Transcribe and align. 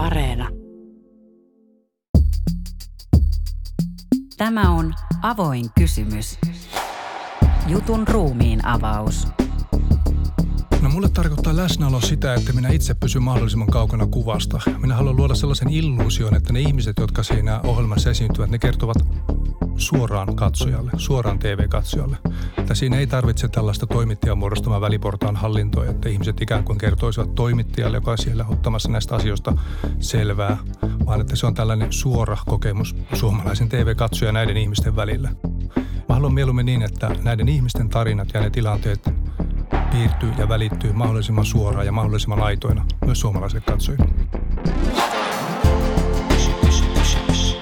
Areena. 0.00 0.48
Tämä 4.36 4.70
on 4.70 4.94
Avoin 5.22 5.66
kysymys. 5.78 6.38
Jutun 7.66 8.08
ruumiin 8.08 8.66
avaus. 8.66 9.28
No 10.82 10.88
mulle 10.88 11.08
tarkoittaa 11.08 11.56
läsnäolo 11.56 12.00
sitä, 12.00 12.34
että 12.34 12.52
minä 12.52 12.68
itse 12.68 12.94
pysyn 12.94 13.22
mahdollisimman 13.22 13.68
kaukana 13.68 14.06
kuvasta. 14.06 14.60
Minä 14.78 14.94
haluan 14.94 15.16
luoda 15.16 15.34
sellaisen 15.34 15.70
illuusion, 15.70 16.36
että 16.36 16.52
ne 16.52 16.60
ihmiset, 16.60 16.96
jotka 17.00 17.22
siinä 17.22 17.60
ohjelmassa 17.60 18.10
esiintyvät, 18.10 18.50
ne 18.50 18.58
kertovat 18.58 18.96
suoraan 19.80 20.36
katsojalle, 20.36 20.90
suoraan 20.96 21.38
TV-katsojalle. 21.38 22.16
Että 22.58 22.74
siinä 22.74 22.98
ei 22.98 23.06
tarvitse 23.06 23.48
tällaista 23.48 23.86
toimittajan 23.86 24.38
muodostamaa 24.38 24.80
väliportaan 24.80 25.36
hallintoa, 25.36 25.86
että 25.86 26.08
ihmiset 26.08 26.42
ikään 26.42 26.64
kuin 26.64 26.78
kertoisivat 26.78 27.34
toimittajalle, 27.34 27.96
joka 27.96 28.10
on 28.10 28.18
siellä 28.18 28.44
ottamassa 28.48 28.88
näistä 28.88 29.14
asioista 29.14 29.52
selvää, 30.00 30.56
vaan 31.06 31.20
että 31.20 31.36
se 31.36 31.46
on 31.46 31.54
tällainen 31.54 31.92
suora 31.92 32.36
kokemus 32.46 32.96
suomalaisen 33.12 33.68
TV-katsoja 33.68 34.32
näiden 34.32 34.56
ihmisten 34.56 34.96
välillä. 34.96 35.28
Mä 36.08 36.14
haluan 36.14 36.34
mieluummin 36.34 36.66
niin, 36.66 36.82
että 36.82 37.10
näiden 37.22 37.48
ihmisten 37.48 37.88
tarinat 37.88 38.28
ja 38.34 38.40
ne 38.40 38.50
tilanteet 38.50 39.10
piirtyy 39.90 40.32
ja 40.38 40.48
välittyy 40.48 40.92
mahdollisimman 40.92 41.44
suoraan 41.44 41.86
ja 41.86 41.92
mahdollisimman 41.92 42.42
aitoina 42.42 42.86
myös 43.06 43.20
suomalaisille 43.20 43.64
katsojille. 43.66 44.08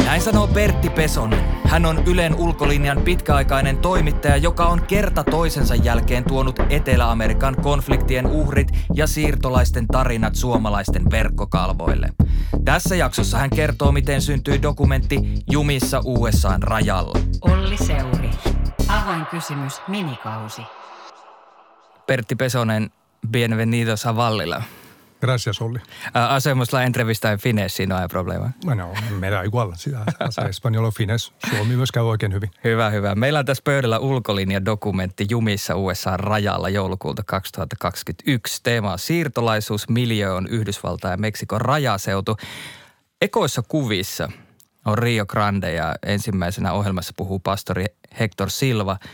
Näin 0.09 0.21
sanoo 0.21 0.47
Pertti 0.47 0.91
Pesonen. 0.91 1.45
Hän 1.65 1.87
on 1.87 2.03
Ylen 2.07 2.35
ulkolinjan 2.35 3.01
pitkäaikainen 3.01 3.79
toimittaja, 3.79 4.37
joka 4.37 4.67
on 4.67 4.83
kerta 4.83 5.25
toisensa 5.25 5.75
jälkeen 5.75 6.25
tuonut 6.25 6.57
Etelä-Amerikan 6.71 7.57
konfliktien 7.62 8.27
uhrit 8.27 8.69
ja 8.95 9.07
siirtolaisten 9.07 9.87
tarinat 9.87 10.34
suomalaisten 10.34 11.11
verkkokalvoille. 11.11 12.09
Tässä 12.65 12.97
jaksossa 12.97 13.39
hän 13.39 13.51
kertoo, 13.51 13.93
miten 13.93 14.23
syntyi 14.23 14.62
dokumentti 14.62 15.20
Jumissa 15.50 16.00
USAn 16.05 16.62
rajalla. 16.62 17.19
Olli 17.41 17.77
Seuri. 17.77 18.31
Avoin 18.89 19.27
kysymys 19.27 19.81
minikausi. 19.89 20.62
Pertti 22.06 22.37
Pesonen, 22.37 22.91
bienvenidos 23.31 24.06
a 24.06 24.17
Vallilla. 24.17 24.62
Gracias, 25.20 25.62
Olli. 25.62 25.78
Hacemos 26.14 26.72
la 26.72 26.84
entrevista 26.84 27.33
en 27.33 27.38
finés, 27.38 27.72
si 27.72 27.86
no 27.86 27.97
hay 27.97 28.08
problema. 28.08 28.50
No, 28.64 28.92
me 29.19 29.30
da 29.30 29.42
igual. 29.42 29.72
Sitä, 29.77 30.05
espanjolo 30.48 30.91
fines. 30.91 31.33
Suomi 31.50 31.77
myös 31.77 31.92
käy 31.92 32.02
oikein 32.02 32.33
hyvin. 32.33 32.50
Hyvä, 32.64 32.91
hyvä. 32.91 33.14
Meillä 33.14 33.38
on 33.38 33.44
tässä 33.44 33.62
pöydällä 33.64 33.98
ulkolinja-dokumentti 33.98 35.27
Jumissa 35.30 35.77
USA 35.77 36.16
rajalla 36.16 36.69
joulukuulta 36.69 37.22
2021. 37.27 38.60
Teema 38.62 38.92
on 38.92 38.98
siirtolaisuus, 38.98 39.88
miljoon 39.88 40.47
Yhdysvaltain 40.47 41.12
ja 41.12 41.16
Meksikon 41.16 41.60
rajaseutu. 41.60 42.36
Ekoissa 43.22 43.62
kuvissa 43.69 44.28
on 44.84 44.98
Rio 44.98 45.27
Grande 45.27 45.72
ja 45.72 45.94
ensimmäisenä 46.06 46.72
ohjelmassa 46.72 47.12
puhuu 47.16 47.38
pastori 47.38 47.84
Hector 48.20 48.50
Silva– 48.50 48.97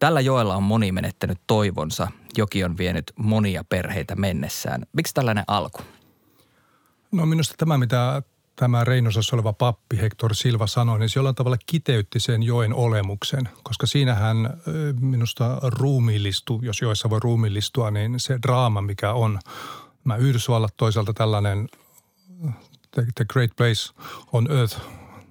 Tällä 0.00 0.20
joella 0.20 0.56
on 0.56 0.62
moni 0.62 0.92
menettänyt 0.92 1.38
toivonsa. 1.46 2.08
Joki 2.36 2.64
on 2.64 2.78
vienyt 2.78 3.12
monia 3.16 3.64
perheitä 3.64 4.16
mennessään. 4.16 4.86
Miksi 4.92 5.14
tällainen 5.14 5.44
alku? 5.46 5.78
No 7.12 7.26
minusta 7.26 7.54
tämä, 7.58 7.78
mitä 7.78 8.22
tämä 8.56 8.84
Reinosassa 8.84 9.36
oleva 9.36 9.52
pappi 9.52 9.98
Hector 10.00 10.34
Silva 10.34 10.66
sanoi, 10.66 10.98
niin 10.98 11.08
se 11.08 11.18
jollain 11.18 11.34
tavalla 11.34 11.56
kiteytti 11.66 12.20
sen 12.20 12.42
joen 12.42 12.74
olemuksen, 12.74 13.48
koska 13.62 13.86
siinähän 13.86 14.36
minusta 15.00 15.58
ruumiillistuu, 15.62 16.60
jos 16.62 16.80
joessa 16.80 17.10
voi 17.10 17.20
ruumiillistua, 17.22 17.90
niin 17.90 18.20
se 18.20 18.38
draama, 18.42 18.82
mikä 18.82 19.12
on. 19.12 19.38
Mä 20.04 20.16
Yhdysvallat 20.16 20.74
toisaalta 20.76 21.12
tällainen 21.12 21.68
the, 22.90 23.06
the 23.14 23.24
great 23.24 23.50
place 23.56 23.92
on 24.32 24.50
earth, 24.50 24.80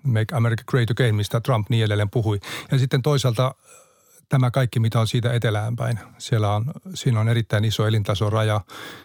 make 0.03 0.36
America 0.36 0.64
great 0.67 0.90
again, 0.90 1.16
mistä 1.16 1.42
Trump 1.42 1.70
niin 1.70 1.86
edelleen 1.86 2.09
puhui. 2.09 2.40
Ja 2.72 2.80
sitten 2.80 3.02
toisaalta 3.02 3.56
tämä 4.29 4.51
kaikki, 4.51 4.79
mitä 4.79 5.00
on 5.00 5.07
siitä 5.07 5.34
eteläänpäin. 5.34 6.00
Siellä 6.17 6.56
on, 6.56 6.66
siinä 6.94 7.19
on 7.19 7.29
erittäin 7.29 7.66
iso 7.66 7.88
elintasoraja 7.88 8.62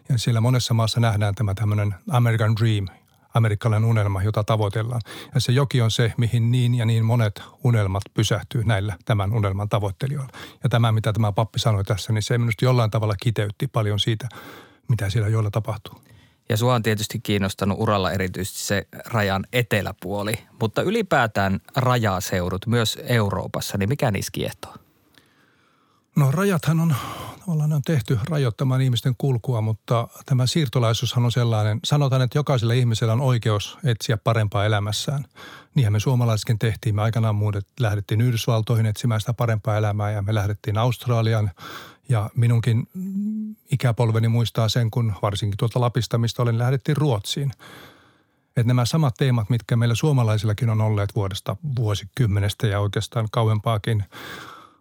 ja 0.09 0.19
siellä 0.19 0.41
monessa 0.41 0.75
maassa 0.75 1.01
nähdään 1.01 1.35
tämä 1.35 1.55
tämmöinen 1.55 1.95
American 2.11 2.57
Dream, 2.57 2.87
amerikkalainen 3.35 3.89
unelma, 3.89 4.23
jota 4.23 4.45
tavoitellaan. 4.45 5.01
Ja 5.35 5.41
se 5.41 5.53
joki 5.53 5.81
on 5.81 5.91
se, 5.91 6.12
mihin 6.17 6.51
niin 6.51 6.75
ja 6.75 6.85
niin 6.85 7.05
monet 7.05 7.43
unelmat 7.65 8.03
pysähtyy 8.15 8.65
näillä 8.65 8.97
tämän 9.05 9.33
unelman 9.33 9.69
tavoittelijoilla. 9.69 10.33
Ja 10.62 10.69
tämä, 10.69 10.93
mitä 10.93 11.12
tämä 11.12 11.33
pappi 11.33 11.59
sanoi 11.59 11.85
tässä, 11.85 12.12
niin 12.12 12.23
se 12.23 12.39
minusta 12.39 12.65
jollain 12.65 12.91
tavalla 12.91 13.15
kiteytti 13.23 13.67
paljon 13.67 14.01
siitä, 14.01 14.29
mitä 14.89 15.11
siellä 15.11 15.29
joilla 15.29 15.51
tapahtuu. 15.51 16.01
Ja 16.49 16.56
sua 16.56 16.75
on 16.75 16.83
tietysti 16.83 17.21
kiinnostanut 17.21 17.81
uralla 17.81 18.12
erityisesti 18.12 18.59
se 18.59 18.87
rajan 19.06 19.47
eteläpuoli, 19.53 20.35
mutta 20.61 20.83
ylipäätään 20.83 21.61
rajaseudut 21.77 22.67
myös 22.67 22.99
Euroopassa, 23.03 23.79
niin 23.79 23.89
mikä 23.89 24.11
niissä 24.11 24.31
kiehtoo? 24.33 24.75
No 26.17 26.31
rajathan 26.31 26.81
on, 26.81 26.95
tavallaan 27.41 27.71
ne 27.71 27.77
on 27.77 27.83
tehty 27.83 28.19
rajoittamaan 28.29 28.81
ihmisten 28.81 29.15
kulkua, 29.19 29.61
mutta 29.61 30.09
tämä 30.27 30.47
siirtolaisuushan 30.47 31.25
on 31.25 31.33
sellainen, 31.33 31.81
sanotaan, 31.85 32.23
että 32.23 32.39
jokaisella 32.39 32.75
ihmisellä 32.75 33.13
on 33.13 33.21
oikeus 33.21 33.79
etsiä 33.85 34.17
parempaa 34.17 34.65
elämässään. 34.65 35.25
Niinhän 35.75 35.93
me 35.93 36.01
suomalaiskin 36.01 36.59
tehtiin. 36.59 36.95
Me 36.95 37.03
aikanaan 37.03 37.35
muudet 37.35 37.67
lähdettiin 37.81 38.21
Yhdysvaltoihin 38.21 38.87
etsimään 38.87 39.21
sitä 39.21 39.35
parempaa 39.35 39.77
elämää 39.77 40.11
ja 40.11 40.23
me 40.23 40.35
lähdettiin 40.35 40.79
Australiaan. 40.79 41.51
Ja 42.09 42.31
minunkin 42.37 42.89
ikäpolveni 43.73 44.29
muistaa 44.29 44.69
sen, 44.69 44.91
kun 44.91 45.15
varsinkin 45.23 45.57
tuolta 45.57 45.81
Lapista, 45.81 46.19
mistä 46.19 46.43
olen, 46.43 46.59
lähdettiin 46.59 46.97
Ruotsiin. 46.97 47.51
Että 48.57 48.69
nämä 48.69 48.85
samat 48.85 49.15
teemat, 49.15 49.51
mitkä 49.51 49.77
meillä 49.77 49.95
suomalaisillakin 49.95 50.71
on 50.71 50.81
olleet 50.81 51.15
vuodesta 51.15 51.57
vuosikymmenestä 51.77 52.67
ja 52.67 52.81
oikeastaan 52.81 53.29
kauempaakin– 53.31 54.05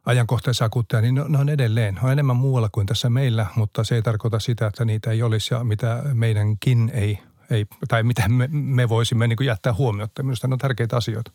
ajankohtaisia 0.05 0.65
akuutteja, 0.65 1.01
niin 1.01 1.15
ne 1.27 1.37
on 1.37 1.49
edelleen. 1.49 1.99
On 2.03 2.11
enemmän 2.11 2.35
muualla 2.35 2.69
kuin 2.71 2.87
tässä 2.87 3.09
meillä, 3.09 3.45
mutta 3.55 3.83
se 3.83 3.95
ei 3.95 4.01
tarkoita 4.01 4.39
sitä, 4.39 4.67
että 4.67 4.85
niitä 4.85 5.11
ei 5.11 5.23
olisi 5.23 5.53
ja 5.53 5.63
mitä 5.63 6.03
meidänkin 6.13 6.91
ei, 6.93 7.19
ei 7.49 7.65
tai 7.87 8.03
mitä 8.03 8.29
me, 8.29 8.49
me 8.51 8.89
voisimme 8.89 9.27
niin 9.27 9.45
jättää 9.45 9.73
huomiota. 9.73 10.23
Minusta 10.23 10.47
ne 10.47 10.53
on 10.53 10.59
tärkeitä 10.59 10.97
asioita. 10.97 11.31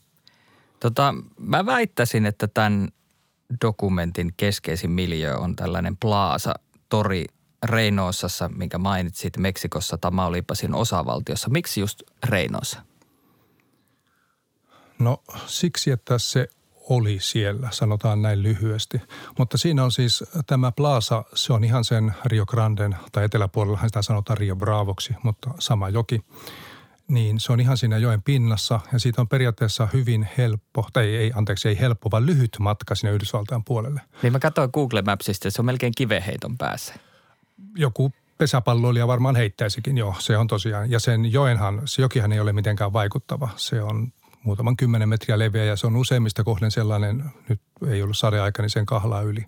Tota, 0.80 1.14
mä 1.38 1.66
väittäisin, 1.66 2.26
että 2.26 2.48
tämän 2.48 2.88
dokumentin 3.64 4.32
keskeisin 4.36 4.90
miljö 4.90 5.38
on 5.38 5.56
tällainen 5.56 5.96
Plaasa 5.96 6.54
tori 6.88 7.24
Reynosassa, 7.62 8.48
minkä 8.48 8.78
mainitsit 8.78 9.36
Meksikossa 9.36 9.98
Tamaulipasin 9.98 10.74
osavaltiossa. 10.74 11.50
Miksi 11.50 11.80
just 11.80 12.02
Reynosa? 12.26 12.82
No 14.98 15.22
siksi, 15.46 15.90
että 15.90 16.18
se 16.18 16.48
oli 16.88 17.18
siellä, 17.20 17.68
sanotaan 17.70 18.22
näin 18.22 18.42
lyhyesti. 18.42 19.02
Mutta 19.38 19.58
siinä 19.58 19.84
on 19.84 19.92
siis 19.92 20.24
tämä 20.46 20.72
Plaza, 20.72 21.24
se 21.34 21.52
on 21.52 21.64
ihan 21.64 21.84
sen 21.84 22.14
Rio 22.24 22.46
Granden, 22.46 22.96
tai 23.12 23.24
eteläpuolella 23.24 23.80
sitä 23.86 24.02
sanotaan 24.02 24.38
Rio 24.38 24.56
Bravoksi, 24.56 25.14
mutta 25.22 25.50
sama 25.58 25.88
joki. 25.88 26.20
Niin 27.08 27.40
se 27.40 27.52
on 27.52 27.60
ihan 27.60 27.76
siinä 27.76 27.98
joen 27.98 28.22
pinnassa 28.22 28.80
ja 28.92 28.98
siitä 28.98 29.20
on 29.20 29.28
periaatteessa 29.28 29.88
hyvin 29.92 30.28
helppo, 30.38 30.88
tai 30.92 31.16
ei, 31.16 31.32
anteeksi, 31.34 31.68
ei 31.68 31.80
helppo, 31.80 32.10
vaan 32.10 32.26
lyhyt 32.26 32.56
matka 32.58 32.94
sinne 32.94 33.12
Yhdysvaltain 33.12 33.64
puolelle. 33.64 34.00
Niin 34.22 34.32
mä 34.32 34.38
katsoin 34.38 34.70
Google 34.72 35.02
Mapsista, 35.02 35.50
se 35.50 35.62
on 35.62 35.66
melkein 35.66 35.92
kiveheiton 35.96 36.58
päässä. 36.58 36.94
Joku 37.76 38.12
pesäpalloilija 38.38 39.06
varmaan 39.06 39.36
heittäisikin, 39.36 39.98
joo, 39.98 40.14
se 40.18 40.36
on 40.36 40.46
tosiaan. 40.46 40.90
Ja 40.90 41.00
sen 41.00 41.32
joenhan, 41.32 41.82
se 41.84 42.02
jokihan 42.02 42.32
ei 42.32 42.40
ole 42.40 42.52
mitenkään 42.52 42.92
vaikuttava. 42.92 43.48
Se 43.56 43.82
on 43.82 44.12
muutaman 44.44 44.76
kymmenen 44.76 45.08
metriä 45.08 45.38
leveä 45.38 45.64
ja 45.64 45.76
se 45.76 45.86
on 45.86 45.96
useimmista 45.96 46.44
kohden 46.44 46.70
sellainen, 46.70 47.24
nyt 47.48 47.60
ei 47.88 48.02
ollut 48.02 48.16
sadeaika, 48.16 48.62
niin 48.62 48.70
sen 48.70 48.86
kahlaa 48.86 49.22
yli. 49.22 49.44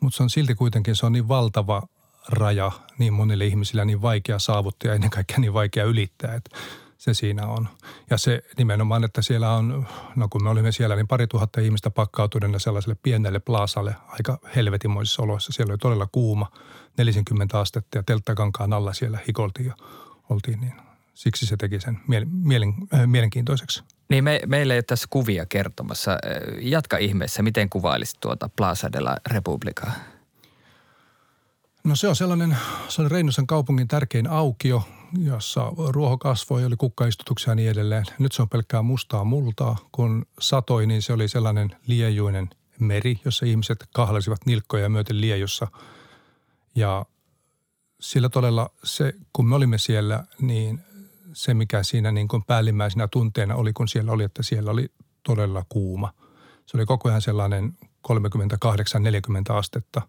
Mutta 0.00 0.16
se 0.16 0.22
on 0.22 0.30
silti 0.30 0.54
kuitenkin, 0.54 0.96
se 0.96 1.06
on 1.06 1.12
niin 1.12 1.28
valtava 1.28 1.82
raja 2.28 2.72
niin 2.98 3.12
monille 3.12 3.46
ihmisille, 3.46 3.84
niin 3.84 4.02
vaikea 4.02 4.38
saavuttaa 4.38 4.88
ja 4.88 4.94
ennen 4.94 5.10
kaikkea 5.10 5.38
niin 5.38 5.54
vaikea 5.54 5.84
ylittää, 5.84 6.34
että 6.34 6.56
se 6.98 7.14
siinä 7.14 7.46
on. 7.46 7.68
Ja 8.10 8.18
se 8.18 8.42
nimenomaan, 8.58 9.04
että 9.04 9.22
siellä 9.22 9.52
on, 9.52 9.86
no 10.16 10.28
kun 10.28 10.42
me 10.42 10.50
olimme 10.50 10.72
siellä, 10.72 10.96
niin 10.96 11.08
pari 11.08 11.26
tuhatta 11.26 11.60
ihmistä 11.60 11.90
pakkautuneena 11.90 12.58
sellaiselle 12.58 12.96
pienelle 13.02 13.38
plaasalle 13.38 13.94
aika 14.08 14.38
helvetimoisissa 14.56 15.22
oloissa. 15.22 15.52
Siellä 15.52 15.72
oli 15.72 15.78
todella 15.78 16.08
kuuma, 16.12 16.50
40 16.98 17.60
astetta 17.60 17.98
ja 17.98 18.02
telttakankaan 18.02 18.72
alla 18.72 18.92
siellä 18.92 19.18
hikoltiin 19.28 19.66
ja 19.66 19.74
oltiin 20.30 20.60
niin. 20.60 20.74
Siksi 21.14 21.46
se 21.46 21.56
teki 21.56 21.80
sen 21.80 22.00
mielen, 22.28 22.74
äh, 22.94 23.06
mielenkiintoiseksi. 23.06 23.82
Niin 24.08 24.24
me, 24.24 24.40
meillä 24.46 24.74
ei 24.74 24.78
ole 24.78 24.82
tässä 24.82 25.06
kuvia 25.10 25.46
kertomassa. 25.46 26.18
Jatka 26.60 26.96
ihmeessä, 26.96 27.42
miten 27.42 27.70
kuvailisit 27.70 28.20
tuota 28.20 28.50
Plaza 28.56 28.92
de 28.92 29.00
la 29.00 29.16
Republica? 29.30 29.86
No 31.84 31.96
se 31.96 32.08
on 32.08 32.16
sellainen, 32.16 32.56
se 32.88 33.02
oli 33.02 33.08
Reinosen 33.08 33.46
kaupungin 33.46 33.88
tärkein 33.88 34.26
aukio, 34.26 34.82
jossa 35.18 35.72
ruoho 35.88 36.18
kasvoi, 36.18 36.64
oli 36.64 36.76
kukkaistutuksia 36.76 37.50
ja 37.50 37.54
niin 37.54 37.70
edelleen. 37.70 38.04
Nyt 38.18 38.32
se 38.32 38.42
on 38.42 38.48
pelkkää 38.48 38.82
mustaa 38.82 39.24
multaa. 39.24 39.76
Kun 39.92 40.26
satoi, 40.40 40.86
niin 40.86 41.02
se 41.02 41.12
oli 41.12 41.28
sellainen 41.28 41.76
liejuinen 41.86 42.50
meri, 42.80 43.20
jossa 43.24 43.46
ihmiset 43.46 43.88
kahlasivat 43.94 44.46
nilkkoja 44.46 44.88
myöten 44.88 45.20
liejussa. 45.20 45.68
Ja 46.74 47.06
sillä 48.00 48.28
todella 48.28 48.70
se, 48.84 49.12
kun 49.32 49.48
me 49.48 49.54
olimme 49.54 49.78
siellä, 49.78 50.24
niin 50.40 50.80
se, 51.32 51.54
mikä 51.54 51.82
siinä 51.82 52.12
niin 52.12 52.28
kuin 52.28 52.44
päällimmäisenä 52.46 53.08
tunteena 53.08 53.54
oli, 53.54 53.72
kun 53.72 53.88
siellä 53.88 54.12
oli, 54.12 54.24
että 54.24 54.42
siellä 54.42 54.70
oli 54.70 54.92
todella 55.22 55.64
kuuma. 55.68 56.12
Se 56.66 56.76
oli 56.76 56.86
koko 56.86 57.08
ajan 57.08 57.22
sellainen 57.22 57.78
38-40 58.12 59.54
astetta 59.54 60.02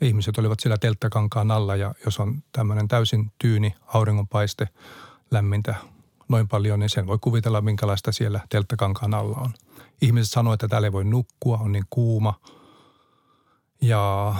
ja 0.00 0.06
ihmiset 0.06 0.38
olivat 0.38 0.60
siellä 0.60 0.78
telttakankaan 0.78 1.50
alla 1.50 1.76
ja 1.76 1.94
jos 2.04 2.20
on 2.20 2.42
tämmöinen 2.52 2.88
täysin 2.88 3.32
tyyni 3.38 3.74
auringonpaiste 3.86 4.68
lämmintä 5.30 5.74
noin 6.28 6.48
paljon, 6.48 6.80
niin 6.80 6.90
sen 6.90 7.06
voi 7.06 7.18
kuvitella, 7.20 7.60
minkälaista 7.60 8.12
siellä 8.12 8.40
telttakankaan 8.48 9.14
alla 9.14 9.36
on. 9.36 9.50
Ihmiset 10.02 10.32
sanoivat, 10.32 10.62
että 10.62 10.68
täällä 10.68 10.86
ei 10.86 10.92
voi 10.92 11.04
nukkua, 11.04 11.58
on 11.58 11.72
niin 11.72 11.84
kuuma. 11.90 12.34
Ja 13.80 14.34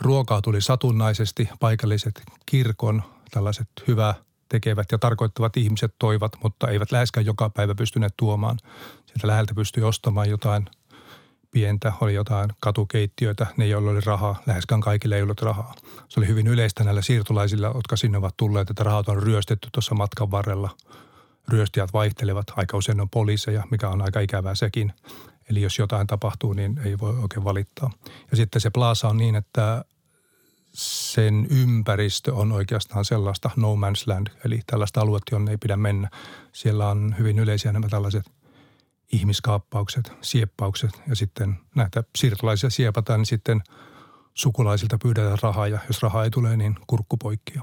ruokaa 0.00 0.42
tuli 0.42 0.60
satunnaisesti, 0.60 1.48
paikalliset 1.60 2.22
kirkon, 2.46 3.02
tällaiset 3.30 3.68
hyvä 3.88 4.14
tekevät 4.52 4.92
ja 4.92 4.98
tarkoittavat 4.98 5.56
ihmiset 5.56 5.94
toivat, 5.98 6.32
mutta 6.42 6.68
eivät 6.68 6.92
läheskään 6.92 7.26
joka 7.26 7.50
päivä 7.50 7.74
pystyneet 7.74 8.14
tuomaan. 8.16 8.58
Sieltä 9.06 9.26
läheltä 9.26 9.54
pystyi 9.54 9.82
ostamaan 9.82 10.30
jotain 10.30 10.66
pientä, 11.50 11.92
oli 12.00 12.14
jotain 12.14 12.50
katukeittiöitä, 12.60 13.46
ne 13.56 13.66
joilla 13.66 13.90
oli 13.90 14.00
rahaa, 14.00 14.42
läheskään 14.46 14.80
kaikille 14.80 15.16
ei 15.16 15.22
ollut 15.22 15.42
rahaa. 15.42 15.74
Se 16.08 16.20
oli 16.20 16.26
hyvin 16.26 16.46
yleistä 16.46 16.84
näillä 16.84 17.02
siirtolaisilla, 17.02 17.66
jotka 17.74 17.96
sinne 17.96 18.18
ovat 18.18 18.36
tulleet, 18.36 18.70
että 18.70 18.84
rahat 18.84 19.08
on 19.08 19.22
ryöstetty 19.22 19.68
tuossa 19.72 19.94
matkan 19.94 20.30
varrella. 20.30 20.70
Ryöstijät 21.48 21.92
vaihtelevat, 21.92 22.46
aika 22.56 22.76
usein 22.76 23.00
on 23.00 23.10
poliiseja, 23.10 23.62
mikä 23.70 23.88
on 23.88 24.02
aika 24.02 24.20
ikävää 24.20 24.54
sekin. 24.54 24.92
Eli 25.50 25.62
jos 25.62 25.78
jotain 25.78 26.06
tapahtuu, 26.06 26.52
niin 26.52 26.80
ei 26.84 26.98
voi 26.98 27.18
oikein 27.18 27.44
valittaa. 27.44 27.90
Ja 28.30 28.36
sitten 28.36 28.60
se 28.60 28.70
plaasa 28.70 29.08
on 29.08 29.16
niin, 29.16 29.36
että 29.36 29.84
sen 30.74 31.46
ympäristö 31.50 32.34
on 32.34 32.52
oikeastaan 32.52 33.04
sellaista 33.04 33.50
no 33.56 33.74
man's 33.74 34.04
land, 34.06 34.26
eli 34.44 34.60
tällaista 34.66 35.00
aluetta, 35.00 35.34
jonne 35.34 35.50
ei 35.50 35.56
pidä 35.56 35.76
mennä. 35.76 36.10
Siellä 36.52 36.88
on 36.88 37.14
hyvin 37.18 37.38
yleisiä 37.38 37.72
nämä 37.72 37.88
tällaiset 37.88 38.30
ihmiskaappaukset, 39.12 40.12
sieppaukset 40.20 41.02
ja 41.08 41.16
sitten 41.16 41.58
näitä 41.74 42.04
siirtolaisia 42.16 42.70
siepataan, 42.70 43.20
niin 43.20 43.26
sitten 43.26 43.62
sukulaisilta 44.34 44.98
pyydetään 45.02 45.38
rahaa 45.42 45.68
ja 45.68 45.78
jos 45.86 46.02
rahaa 46.02 46.24
ei 46.24 46.30
tule, 46.30 46.56
niin 46.56 46.76
kurkku 46.86 47.16
poikkia. 47.16 47.62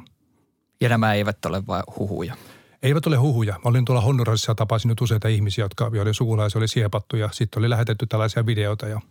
Ja 0.82 0.90
nämä 0.90 1.14
eivät 1.14 1.46
ole 1.46 1.68
vain 1.68 1.84
huhuja? 2.00 2.36
Eivät 2.84 3.08
ole 3.08 3.16
huhuja. 3.16 3.54
Mä 3.54 3.70
olin 3.70 3.86
tuolla 3.86 4.02
Hondurasissa 4.02 4.52
ja 4.52 4.56
tapasin 4.56 4.90
nyt 4.90 5.02
useita 5.02 5.28
ihmisiä, 5.28 5.66
jotka, 5.66 5.92
joiden 5.94 6.14
sukulaisia 6.14 6.60
oli 6.60 6.68
siepattu 6.68 7.16
ja 7.16 7.30
sitten 7.32 7.62
oli 7.62 7.70
lähetetty 7.70 8.08
tällaisia 8.08 8.46
videoita 8.46 8.88
ja 8.88 9.02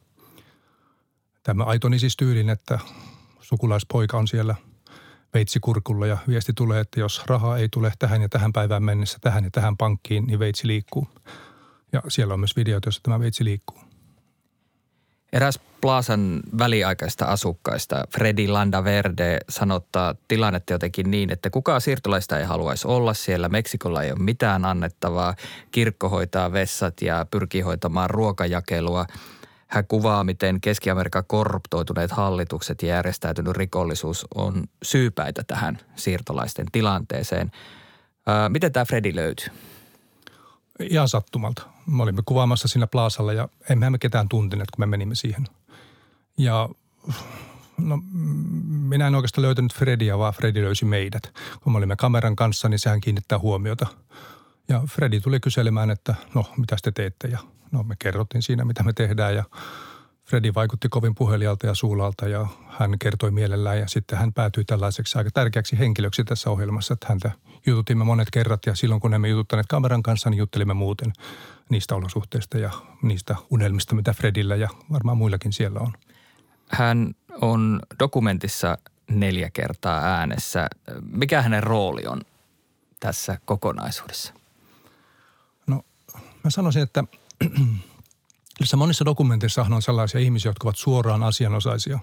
tämä 1.43 1.65
aitoni 1.65 1.99
siis 1.99 2.17
tyylin, 2.17 2.51
että 2.51 2.79
sukulaispoika 3.41 4.19
on 4.19 4.29
siellä 4.29 4.55
veitsikurkulla 5.35 6.07
ja 6.07 6.19
viesti 6.29 6.53
tulee, 6.53 6.81
että 6.81 7.01
jos 7.01 7.23
rahaa 7.27 7.59
ei 7.59 7.69
tule 7.69 7.93
tähän 7.99 8.23
ja 8.23 8.29
tähän 8.29 8.53
päivään 8.53 8.83
mennessä, 8.83 9.19
tähän 9.21 9.45
ja 9.45 9.51
tähän 9.51 9.77
pankkiin, 9.77 10.27
niin 10.27 10.39
veitsi 10.39 10.67
liikkuu. 10.67 11.09
Ja 11.93 12.03
siellä 12.09 12.35
on 12.35 12.41
myös 12.41 12.57
videot, 12.57 12.85
joissa 12.85 13.01
tämä 13.03 13.21
veitsi 13.21 13.45
liikkuu. 13.45 13.79
Eräs 15.33 15.61
Plaasan 15.81 16.41
väliaikaista 16.59 17.25
asukkaista, 17.25 18.05
Freddy 18.15 18.49
Landaverde, 18.49 19.39
sanottaa 19.49 20.15
tilannetta 20.29 20.73
jotenkin 20.73 21.11
niin, 21.11 21.33
että 21.33 21.51
kukaan 21.51 21.81
siirtolaista 21.81 22.39
ei 22.39 22.45
haluaisi 22.45 22.89
olla 22.89 23.15
siellä. 23.15 23.49
Meksikolla 23.49 24.03
ei 24.03 24.11
ole 24.11 24.19
mitään 24.19 24.65
annettavaa. 24.65 25.35
Kirkko 25.71 26.09
hoitaa 26.09 26.53
vessat 26.53 27.03
ja 27.03 27.27
pyrkii 27.31 27.61
hoitamaan 27.61 28.11
ruokajakelua. 28.11 29.07
Hän 29.69 29.87
kuvaa, 29.87 30.25
miten 30.25 30.61
Keski-Amerikan 30.61 31.25
korruptoituneet 31.27 32.11
hallitukset 32.11 32.83
ja 32.83 32.89
järjestäytynyt 32.89 33.57
rikollisuus 33.57 34.27
on 34.35 34.65
syypäitä 34.83 35.45
tähän 35.47 35.79
siirtolaisten 35.97 36.67
tilanteeseen. 36.73 37.53
miten 38.49 38.73
tämä 38.73 38.85
Freddy 38.85 39.15
löytyy? 39.15 39.49
Ihan 40.81 41.09
sattumalta. 41.09 41.63
Me 41.87 42.03
olimme 42.03 42.23
kuvaamassa 42.27 42.69
siinä 42.69 42.87
plaasalla 42.87 43.33
ja 43.33 43.49
emme 43.71 43.91
me 43.91 43.99
ketään 43.99 44.29
tunteneet, 44.29 44.71
kun 44.71 44.83
me 44.83 44.87
menimme 44.87 45.15
siihen. 45.15 45.45
Ja 46.39 46.69
no, 47.79 47.99
minä 48.69 49.07
en 49.07 49.15
oikeastaan 49.15 49.43
löytänyt 49.43 49.75
Fredia, 49.75 50.19
vaan 50.19 50.35
Fredi 50.35 50.63
löysi 50.63 50.85
meidät. 50.85 51.23
Kun 51.61 51.73
me 51.73 51.77
olimme 51.77 51.97
kameran 51.97 52.37
kanssa, 52.37 52.69
niin 52.69 52.79
sehän 52.79 53.01
kiinnittää 53.01 53.39
huomiota. 53.39 53.87
Ja 54.69 54.83
Fredi 54.91 55.21
tuli 55.21 55.41
kyselemään, 55.41 55.91
että 55.91 56.15
no, 56.35 56.45
mitä 56.57 56.77
te 56.83 56.93
teette? 56.93 57.29
Ja 57.29 57.39
no, 57.73 57.83
me 57.83 57.95
kerrottiin 57.99 58.43
siinä, 58.43 58.65
mitä 58.65 58.83
me 58.83 58.93
tehdään 58.93 59.35
ja 59.35 59.45
Fredi 60.25 60.55
vaikutti 60.55 60.89
kovin 60.89 61.15
puhelialta 61.15 61.67
ja 61.67 61.75
suulalta 61.75 62.29
ja 62.29 62.47
hän 62.69 62.99
kertoi 62.99 63.31
mielellään 63.31 63.79
ja 63.79 63.89
sitten 63.89 64.19
hän 64.19 64.33
päätyi 64.33 64.65
tällaiseksi 64.65 65.19
aika 65.19 65.31
tärkeäksi 65.31 65.79
henkilöksi 65.79 66.25
tässä 66.25 66.51
ohjelmassa, 66.51 66.95
että 66.95 67.07
häntä 67.09 67.31
jututimme 67.67 68.05
monet 68.05 68.29
kerrat 68.33 68.67
ja 68.67 68.75
silloin 68.75 69.01
kun 69.01 69.15
emme 69.15 69.29
jututtaneet 69.29 69.67
kameran 69.67 70.03
kanssa, 70.03 70.31
niin 70.31 70.39
juttelimme 70.39 70.75
muuten 70.75 71.13
niistä 71.69 71.95
olosuhteista 71.95 72.59
ja 72.59 72.71
niistä 73.03 73.37
unelmista, 73.51 73.95
mitä 73.95 74.13
Fredillä 74.13 74.57
ja 74.57 74.69
varmaan 74.93 75.19
muillakin 75.19 75.53
siellä 75.53 75.81
on. 75.81 75.93
Hän 76.71 77.15
on 77.41 77.81
dokumentissa 77.99 78.79
neljä 79.11 79.51
kertaa 79.51 80.01
äänessä. 80.01 80.69
Mikä 81.13 81.43
hänen 81.43 81.63
rooli 81.63 82.07
on 82.07 82.21
tässä 83.01 83.39
kokonaisuudessa? 83.45 84.35
No 85.67 85.83
mä 86.45 86.51
sanoisin, 86.51 86.83
että 86.83 87.05
Niissä 88.61 88.77
monissa 88.77 89.05
dokumenteissa 89.05 89.67
on 89.71 89.83
sellaisia 89.83 90.21
ihmisiä, 90.21 90.49
jotka 90.49 90.69
ovat 90.69 90.77
suoraan 90.77 91.23
asianosaisia. 91.23 91.99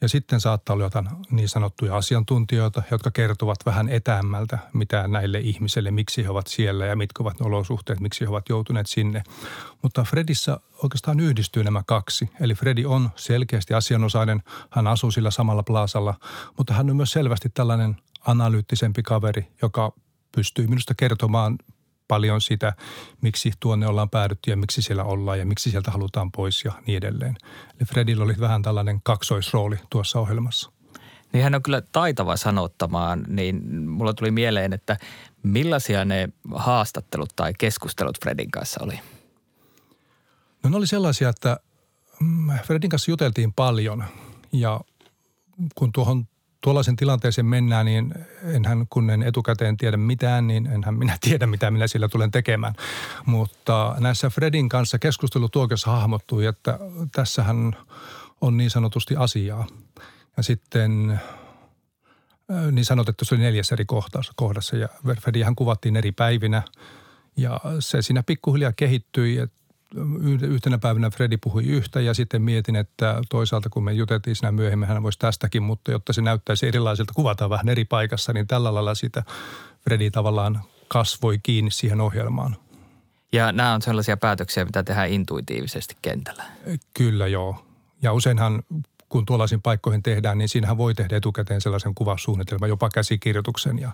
Ja 0.00 0.08
sitten 0.08 0.40
saattaa 0.40 0.74
olla 0.74 0.84
jotain 0.84 1.08
niin 1.30 1.48
sanottuja 1.48 1.96
asiantuntijoita, 1.96 2.82
jotka 2.90 3.10
kertovat 3.10 3.58
vähän 3.66 3.88
etäämmältä, 3.88 4.58
mitä 4.72 5.08
näille 5.08 5.38
ihmisille, 5.38 5.90
miksi 5.90 6.24
he 6.24 6.30
ovat 6.30 6.46
siellä 6.46 6.86
ja 6.86 6.96
mitkä 6.96 7.22
ovat 7.22 7.40
ne 7.40 7.46
olosuhteet, 7.46 8.00
miksi 8.00 8.24
he 8.24 8.28
ovat 8.28 8.48
joutuneet 8.48 8.86
sinne. 8.86 9.22
Mutta 9.82 10.04
Fredissä 10.04 10.60
oikeastaan 10.82 11.20
yhdistyy 11.20 11.64
nämä 11.64 11.82
kaksi. 11.86 12.30
Eli 12.40 12.54
Fredi 12.54 12.84
on 12.84 13.10
selkeästi 13.16 13.74
asianosainen, 13.74 14.42
hän 14.70 14.86
asuu 14.86 15.10
sillä 15.10 15.30
samalla 15.30 15.62
plaasalla, 15.62 16.14
mutta 16.56 16.74
hän 16.74 16.90
on 16.90 16.96
myös 16.96 17.10
selvästi 17.10 17.48
tällainen 17.48 17.96
analyyttisempi 18.26 19.02
kaveri, 19.02 19.48
joka 19.62 19.92
pystyy 20.32 20.66
minusta 20.66 20.94
kertomaan 20.94 21.58
paljon 22.08 22.40
sitä, 22.40 22.72
miksi 23.20 23.52
tuonne 23.60 23.86
ollaan 23.86 24.10
päädytty 24.10 24.50
ja 24.50 24.56
miksi 24.56 24.82
siellä 24.82 25.04
ollaan 25.04 25.38
ja 25.38 25.46
miksi 25.46 25.70
sieltä 25.70 25.90
halutaan 25.90 26.32
pois 26.32 26.64
ja 26.64 26.72
niin 26.86 26.96
edelleen. 26.96 27.36
Eli 27.74 27.86
Fredillä 27.86 28.24
oli 28.24 28.34
vähän 28.40 28.62
tällainen 28.62 29.00
kaksoisrooli 29.02 29.76
tuossa 29.90 30.20
ohjelmassa. 30.20 30.70
Niin 31.32 31.44
hän 31.44 31.54
on 31.54 31.62
kyllä 31.62 31.82
taitava 31.92 32.36
sanottamaan, 32.36 33.24
niin 33.28 33.86
mulla 33.88 34.14
tuli 34.14 34.30
mieleen, 34.30 34.72
että 34.72 34.96
millaisia 35.42 36.04
ne 36.04 36.28
haastattelut 36.54 37.30
tai 37.36 37.52
keskustelut 37.58 38.20
Fredin 38.20 38.50
kanssa 38.50 38.84
oli? 38.84 39.00
No 40.62 40.70
ne 40.70 40.76
oli 40.76 40.86
sellaisia, 40.86 41.28
että 41.28 41.60
mm, 42.20 42.50
Fredin 42.64 42.90
kanssa 42.90 43.10
juteltiin 43.10 43.52
paljon 43.52 44.04
ja 44.52 44.80
kun 45.74 45.92
tuohon 45.92 46.28
tuollaisen 46.66 46.96
tilanteeseen 46.96 47.46
mennään, 47.46 47.86
niin 47.86 48.14
enhän 48.42 48.86
kun 48.90 49.10
en 49.10 49.22
etukäteen 49.22 49.76
tiedä 49.76 49.96
mitään, 49.96 50.46
niin 50.46 50.66
enhän 50.66 50.94
minä 50.94 51.18
tiedä, 51.28 51.46
mitä 51.46 51.70
minä 51.70 51.86
sillä 51.86 52.08
tulen 52.08 52.30
tekemään. 52.30 52.74
Mutta 53.26 53.96
näissä 53.98 54.30
Fredin 54.30 54.68
kanssa 54.68 54.98
keskustelutuokiossa 54.98 55.90
hahmottui, 55.90 56.46
että 56.46 56.78
tässähän 57.12 57.76
on 58.40 58.56
niin 58.56 58.70
sanotusti 58.70 59.16
asiaa. 59.16 59.66
Ja 60.36 60.42
sitten 60.42 61.20
niin 62.72 62.84
sanot, 62.84 63.08
että 63.08 63.24
se 63.24 63.34
oli 63.34 63.42
neljäs 63.42 63.72
eri 63.72 63.84
kohdassa 64.36 64.76
ja 64.76 64.88
Fredihän 65.20 65.56
kuvattiin 65.56 65.96
eri 65.96 66.12
päivinä. 66.12 66.62
Ja 67.36 67.60
se 67.80 68.02
siinä 68.02 68.22
pikkuhiljaa 68.22 68.72
kehittyi, 68.72 69.38
että 69.38 69.56
yhtenä 70.42 70.78
päivänä 70.78 71.10
Fredi 71.10 71.36
puhui 71.36 71.64
yhtä 71.64 72.00
ja 72.00 72.14
sitten 72.14 72.42
mietin, 72.42 72.76
että 72.76 73.22
toisaalta 73.28 73.68
kun 73.68 73.84
me 73.84 73.92
juteltiin 73.92 74.36
siinä 74.36 74.52
myöhemmin, 74.52 74.88
hän 74.88 75.02
voisi 75.02 75.18
tästäkin, 75.18 75.62
mutta 75.62 75.90
jotta 75.90 76.12
se 76.12 76.22
näyttäisi 76.22 76.66
erilaiselta, 76.66 77.12
kuvataan 77.14 77.50
vähän 77.50 77.68
eri 77.68 77.84
paikassa, 77.84 78.32
niin 78.32 78.46
tällä 78.46 78.74
lailla 78.74 78.94
sitä 78.94 79.22
Fredi 79.84 80.10
tavallaan 80.10 80.60
kasvoi 80.88 81.38
kiinni 81.42 81.70
siihen 81.70 82.00
ohjelmaan. 82.00 82.56
Ja 83.32 83.52
nämä 83.52 83.74
on 83.74 83.82
sellaisia 83.82 84.16
päätöksiä, 84.16 84.64
mitä 84.64 84.82
tehdään 84.82 85.08
intuitiivisesti 85.08 85.96
kentällä. 86.02 86.44
Kyllä 86.94 87.26
joo. 87.26 87.66
Ja 88.02 88.12
useinhan 88.12 88.62
kun 89.08 89.26
tuollaisiin 89.26 89.62
paikkoihin 89.62 90.02
tehdään, 90.02 90.38
niin 90.38 90.48
siinähän 90.48 90.78
voi 90.78 90.94
tehdä 90.94 91.16
etukäteen 91.16 91.60
sellaisen 91.60 91.94
kuvaussuunnitelman, 91.94 92.68
jopa 92.68 92.90
käsikirjoituksen 92.90 93.78
ja 93.78 93.92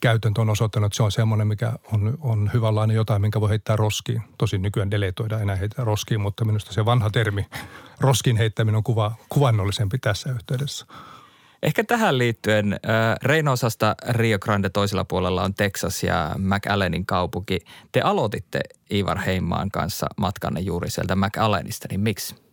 käytäntö 0.00 0.40
on 0.40 0.50
osoittanut, 0.50 0.86
että 0.86 0.96
se 0.96 1.02
on 1.02 1.12
semmoinen, 1.12 1.46
mikä 1.46 1.72
on, 1.92 2.18
on 2.20 2.50
hyvänlainen 2.54 2.94
jotain, 2.94 3.20
minkä 3.20 3.40
voi 3.40 3.50
heittää 3.50 3.76
roskiin. 3.76 4.22
Tosin 4.38 4.62
nykyään 4.62 4.90
deletoida 4.90 5.40
enää 5.40 5.56
heitä 5.56 5.84
roskiin, 5.84 6.20
mutta 6.20 6.44
minusta 6.44 6.72
se 6.72 6.84
vanha 6.84 7.10
termi 7.10 7.46
roskin 8.00 8.36
heittäminen 8.36 8.76
on 8.76 8.84
kuva, 8.84 9.12
kuvannollisempi 9.28 9.98
tässä 9.98 10.30
yhteydessä. 10.32 10.86
Ehkä 11.62 11.84
tähän 11.84 12.18
liittyen 12.18 12.80
Reynosasta 13.22 13.94
Rio 14.08 14.38
Grande 14.38 14.70
toisella 14.70 15.04
puolella 15.04 15.42
on 15.42 15.54
Texas 15.54 16.02
ja 16.02 16.34
McAllenin 16.38 17.06
kaupunki. 17.06 17.58
Te 17.92 18.00
aloititte 18.00 18.60
Ivar 18.92 19.18
Heimmaan 19.18 19.70
kanssa 19.70 20.06
matkanne 20.16 20.60
juuri 20.60 20.90
sieltä 20.90 21.16
McAllenista, 21.16 21.88
niin 21.90 22.00
miksi? 22.00 22.49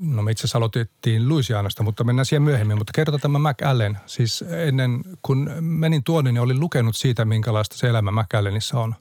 No 0.00 0.22
me 0.22 0.30
itse 0.30 0.40
asiassa 0.40 0.58
aloitettiin 0.58 1.28
Louisianasta, 1.28 1.82
mutta 1.82 2.04
mennään 2.04 2.26
siihen 2.26 2.42
myöhemmin. 2.42 2.78
Mutta 2.78 2.92
kerrotaan 2.94 3.20
tämä 3.20 3.50
McAllen. 3.50 3.98
Siis 4.06 4.44
ennen 4.48 5.04
kun 5.22 5.50
menin 5.60 6.04
tuonne, 6.04 6.32
niin 6.32 6.40
olin 6.40 6.60
lukenut 6.60 6.96
siitä, 6.96 7.24
minkälaista 7.24 7.76
se 7.76 7.88
elämä 7.88 8.22
McAllenissa 8.22 8.80
on. 8.80 8.94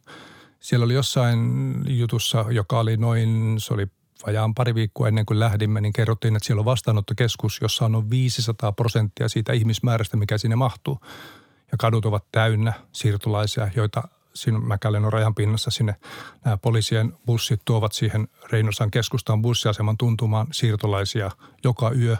Siellä 0.60 0.84
oli 0.84 0.94
jossain 0.94 1.39
jutussa, 1.88 2.46
joka 2.50 2.79
oli 2.79 2.98
noin, 2.98 3.56
se 3.58 3.74
oli 3.74 3.88
vajaan 4.25 4.56
pari 4.56 4.75
viikkoa 4.75 5.08
ennen 5.08 5.25
kuin 5.25 5.39
lähdimme, 5.39 5.82
niin 5.82 5.94
kerrottiin, 5.94 6.36
että 6.36 6.48
siellä 6.48 6.60
on 6.60 6.65
vastaanottokeskus, 6.65 7.60
jossa 7.62 7.86
on 7.86 7.91
noin 7.91 8.10
500 8.10 8.72
prosenttia 8.72 9.29
siitä 9.29 9.53
ihmismäärästä, 9.53 10.18
mikä 10.18 10.38
sinne 10.38 10.56
mahtuu. 10.56 11.00
Ja 11.72 11.77
kadut 11.77 12.06
ovat 12.06 12.25
täynnä 12.32 12.74
siirtolaisia, 12.91 13.70
joita 13.75 14.03
siinä 14.33 14.59
Mäkälen 14.59 15.13
rajan 15.13 15.36
pinnassa 15.36 15.71
sinne 15.71 15.95
nämä 16.45 16.57
poliisien 16.57 17.13
bussit 17.25 17.62
tuovat 17.65 17.93
siihen 17.93 18.27
Reinosan 18.51 18.91
keskustaan 18.91 19.41
bussiaseman 19.41 19.98
tuntumaan 19.98 20.48
siirtolaisia 20.51 21.31
joka 21.63 21.91
yö, 21.91 22.17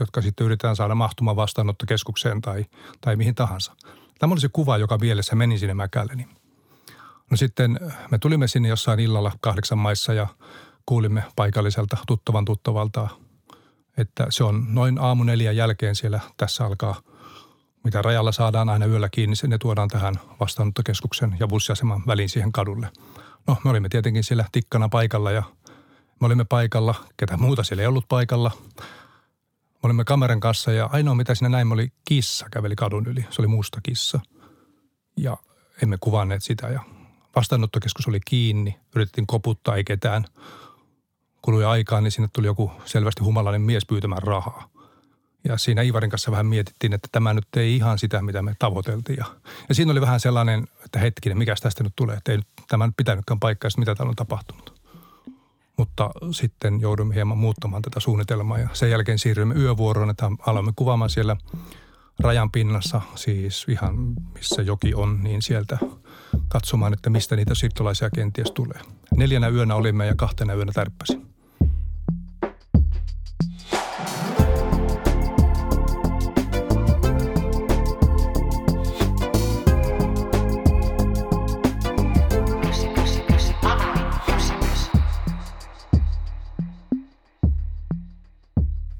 jotka 0.00 0.22
sitten 0.22 0.44
yritetään 0.44 0.76
saada 0.76 0.94
mahtumaan 0.94 1.36
vastaanottokeskukseen 1.36 2.40
tai, 2.40 2.64
tai 3.00 3.16
mihin 3.16 3.34
tahansa. 3.34 3.72
Tämä 4.18 4.32
oli 4.32 4.40
se 4.40 4.48
kuva, 4.52 4.78
joka 4.78 4.98
mielessä 4.98 5.36
meni 5.36 5.58
sinne 5.58 5.74
Mäkäleniin. 5.74 6.28
No 7.30 7.36
sitten 7.36 7.80
me 8.10 8.18
tulimme 8.18 8.48
sinne 8.48 8.68
jossain 8.68 9.00
illalla 9.00 9.32
kahdeksan 9.40 9.78
maissa 9.78 10.12
ja 10.12 10.26
kuulimme 10.86 11.24
paikalliselta 11.36 11.96
tuttavan 12.06 12.44
tuttavalta, 12.44 13.08
että 13.96 14.26
se 14.30 14.44
on 14.44 14.66
noin 14.68 14.98
aamu 14.98 15.24
neljän 15.24 15.56
jälkeen 15.56 15.96
siellä 15.96 16.20
tässä 16.36 16.64
alkaa– 16.66 17.00
mitä 17.84 18.02
rajalla 18.02 18.32
saadaan 18.32 18.68
aina 18.68 18.86
yöllä 18.86 19.08
kiinni, 19.08 19.36
ne 19.46 19.58
tuodaan 19.58 19.88
tähän 19.88 20.14
vastaanottokeskuksen 20.40 21.36
ja 21.40 21.48
bussiaseman 21.48 22.02
väliin 22.06 22.28
siihen 22.28 22.52
kadulle. 22.52 22.88
No 23.46 23.56
me 23.64 23.70
olimme 23.70 23.88
tietenkin 23.88 24.24
siellä 24.24 24.44
tikkana 24.52 24.88
paikalla 24.88 25.30
ja 25.30 25.42
me 26.20 26.26
olimme 26.26 26.44
paikalla, 26.44 26.94
ketä 27.16 27.36
muuta 27.36 27.62
siellä 27.62 27.82
ei 27.82 27.86
ollut 27.86 28.08
paikalla. 28.08 28.50
Me 29.82 29.86
olimme 29.86 30.04
kameran 30.04 30.40
kanssa 30.40 30.72
ja 30.72 30.88
ainoa 30.92 31.14
mitä 31.14 31.34
siinä 31.34 31.48
näin 31.48 31.72
oli 31.72 31.92
kissa 32.04 32.46
käveli 32.50 32.76
kadun 32.76 33.06
yli. 33.06 33.26
Se 33.30 33.42
oli 33.42 33.48
musta 33.48 33.80
kissa. 33.82 34.20
Ja 35.16 35.36
emme 35.82 35.96
kuvanneet 36.00 36.42
sitä 36.42 36.68
ja 36.68 36.80
vastaanottokeskus 37.36 38.08
oli 38.08 38.20
kiinni. 38.24 38.78
Yritettiin 38.94 39.26
koputtaa, 39.26 39.76
ei 39.76 39.84
ketään. 39.84 40.24
Kului 41.42 41.64
aikaa, 41.64 42.00
niin 42.00 42.12
sinne 42.12 42.28
tuli 42.32 42.46
joku 42.46 42.72
selvästi 42.84 43.24
humalainen 43.24 43.62
mies 43.62 43.86
pyytämään 43.86 44.22
rahaa. 44.22 44.69
Ja 45.44 45.58
siinä 45.58 45.82
Ivarin 45.82 46.10
kanssa 46.10 46.30
vähän 46.30 46.46
mietittiin, 46.46 46.92
että 46.92 47.08
tämä 47.12 47.34
nyt 47.34 47.46
ei 47.56 47.76
ihan 47.76 47.98
sitä, 47.98 48.22
mitä 48.22 48.42
me 48.42 48.54
tavoiteltiin. 48.58 49.16
Ja, 49.16 49.24
ja 49.68 49.74
siinä 49.74 49.92
oli 49.92 50.00
vähän 50.00 50.20
sellainen, 50.20 50.66
että 50.84 50.98
hetkinen, 50.98 51.38
mikä 51.38 51.54
tästä 51.62 51.84
nyt 51.84 51.92
tulee, 51.96 52.16
että 52.16 52.32
ei 52.32 52.38
nyt 52.38 52.46
tämä 52.68 52.86
nyt 52.86 52.96
pitänytkään 52.96 53.40
paikkaa, 53.40 53.70
mitä 53.76 53.94
täällä 53.94 54.10
on 54.10 54.16
tapahtunut. 54.16 54.80
Mutta 55.76 56.10
sitten 56.30 56.80
joudumme 56.80 57.14
hieman 57.14 57.38
muuttamaan 57.38 57.82
tätä 57.82 58.00
suunnitelmaa 58.00 58.58
ja 58.58 58.68
sen 58.72 58.90
jälkeen 58.90 59.18
siirryimme 59.18 59.54
yövuoroon, 59.54 60.10
että 60.10 60.30
aloimme 60.46 60.72
kuvaamaan 60.76 61.10
siellä 61.10 61.36
rajan 62.18 62.50
pinnassa, 62.50 63.00
siis 63.14 63.66
ihan 63.68 63.96
missä 64.34 64.62
joki 64.62 64.94
on, 64.94 65.22
niin 65.22 65.42
sieltä 65.42 65.78
katsomaan, 66.48 66.92
että 66.92 67.10
mistä 67.10 67.36
niitä 67.36 67.54
siirtolaisia 67.54 68.10
kenties 68.10 68.50
tulee. 68.50 68.80
Neljänä 69.16 69.48
yönä 69.48 69.74
olimme 69.74 70.06
ja 70.06 70.14
kahtena 70.16 70.54
yönä 70.54 70.72
tärppäsin. 70.72 71.29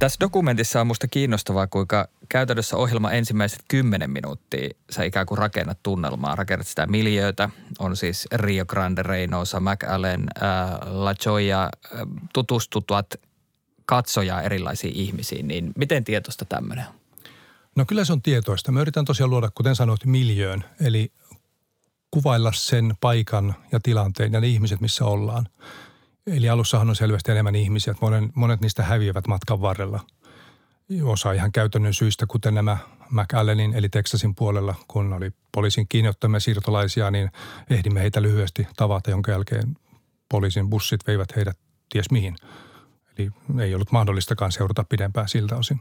Tässä 0.00 0.21
dokumentissa 0.21 0.80
on 0.80 0.87
musta 0.87 1.09
kiinnostavaa, 1.09 1.66
kuinka 1.66 2.09
käytännössä 2.28 2.76
ohjelma 2.76 3.11
ensimmäiset 3.11 3.61
kymmenen 3.69 4.11
minuuttia 4.11 4.69
sä 4.90 5.04
ikään 5.04 5.26
kuin 5.26 5.38
rakennat 5.38 5.78
tunnelmaa, 5.83 6.37
rakennat 6.37 6.66
sitä 6.66 6.87
miljöötä. 6.87 7.50
On 7.78 7.97
siis 7.97 8.28
Rio 8.33 8.66
Grande, 8.66 9.02
Reynosa, 9.02 9.61
McAllen, 9.61 10.26
äh, 10.42 10.92
La 10.92 11.14
Joya, 11.26 11.64
äh, 11.64 11.71
tutustutuat 12.35 13.07
katsojaa 13.87 14.42
erilaisiin 14.42 14.95
ihmisiin. 14.97 15.49
Niin 15.49 15.73
miten 15.76 16.04
tietoista 16.04 16.45
tämmöinen 16.45 16.87
on? 16.88 16.95
No 17.76 17.85
kyllä 17.85 18.04
se 18.04 18.12
on 18.12 18.23
tietoista. 18.23 18.73
Mä 18.73 18.80
yritän 18.80 19.04
tosiaan 19.04 19.30
luoda, 19.30 19.50
kuten 19.54 19.76
sanoit, 19.76 20.04
miljöön. 20.04 20.64
Eli 20.80 21.12
kuvailla 22.11 22.52
sen 22.54 22.95
paikan 23.00 23.54
ja 23.73 23.80
tilanteen 23.83 24.33
ja 24.33 24.40
ne 24.40 24.47
ihmiset, 24.47 24.80
missä 24.80 25.04
ollaan. 25.04 25.49
Eli 26.31 26.49
alussahan 26.49 26.89
on 26.89 26.97
selvästi 26.97 27.33
enemmän 27.33 27.55
ihmisiä, 27.55 27.91
että 27.91 28.07
monet, 28.07 28.25
monet 28.35 28.61
niistä 28.61 28.83
häviävät 28.83 29.27
matkan 29.27 29.61
varrella. 29.61 30.01
Osa 31.03 31.33
ihan 31.33 31.53
käytännön 31.53 31.95
syistä, 31.95 32.27
kuten 32.27 32.55
nämä 32.55 32.77
McAllenin 33.11 33.75
eli 33.75 33.89
Texasin 33.89 34.35
puolella, 34.35 34.75
kun 34.89 35.13
oli 35.13 35.31
poliisin 35.53 35.89
kiinniottamia 35.89 36.41
siirtolaisia, 36.41 37.11
niin 37.11 37.31
ehdimme 37.71 38.01
heitä 38.01 38.23
lyhyesti 38.23 38.67
tavata, 38.77 39.11
jonka 39.11 39.31
jälkeen 39.31 39.77
poliisin 40.29 40.71
bussit 40.71 41.07
veivät 41.07 41.37
heidät 41.37 41.59
ties 41.93 42.11
mihin. 42.11 42.37
Eli 43.19 43.31
ei 43.61 43.75
ollut 43.75 43.93
mahdollistakaan 43.93 44.53
seurata 44.53 44.85
pidempään 44.85 45.29
siltä 45.29 45.57
osin. 45.57 45.81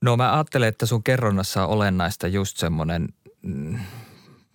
No 0.00 0.16
mä 0.16 0.34
ajattelen, 0.34 0.68
että 0.68 0.86
sun 0.86 1.02
kerronnassa 1.02 1.66
on 1.66 1.70
olennaista 1.70 2.28
just 2.28 2.56
semmoinen 2.56 3.08
mm, 3.42 3.78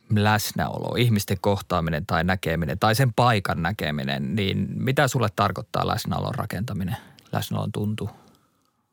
läsnäolo, 0.09 0.95
ihmisten 0.95 1.38
kohtaaminen 1.41 2.05
tai 2.05 2.24
näkeminen 2.24 2.79
tai 2.79 2.95
sen 2.95 3.13
paikan 3.13 3.62
näkeminen, 3.62 4.35
niin 4.35 4.67
mitä 4.74 5.07
sulle 5.07 5.29
tarkoittaa 5.35 5.88
läsnäolon 5.88 6.35
rakentaminen, 6.35 6.97
läsnäolon 7.31 7.71
tuntuu? 7.71 8.09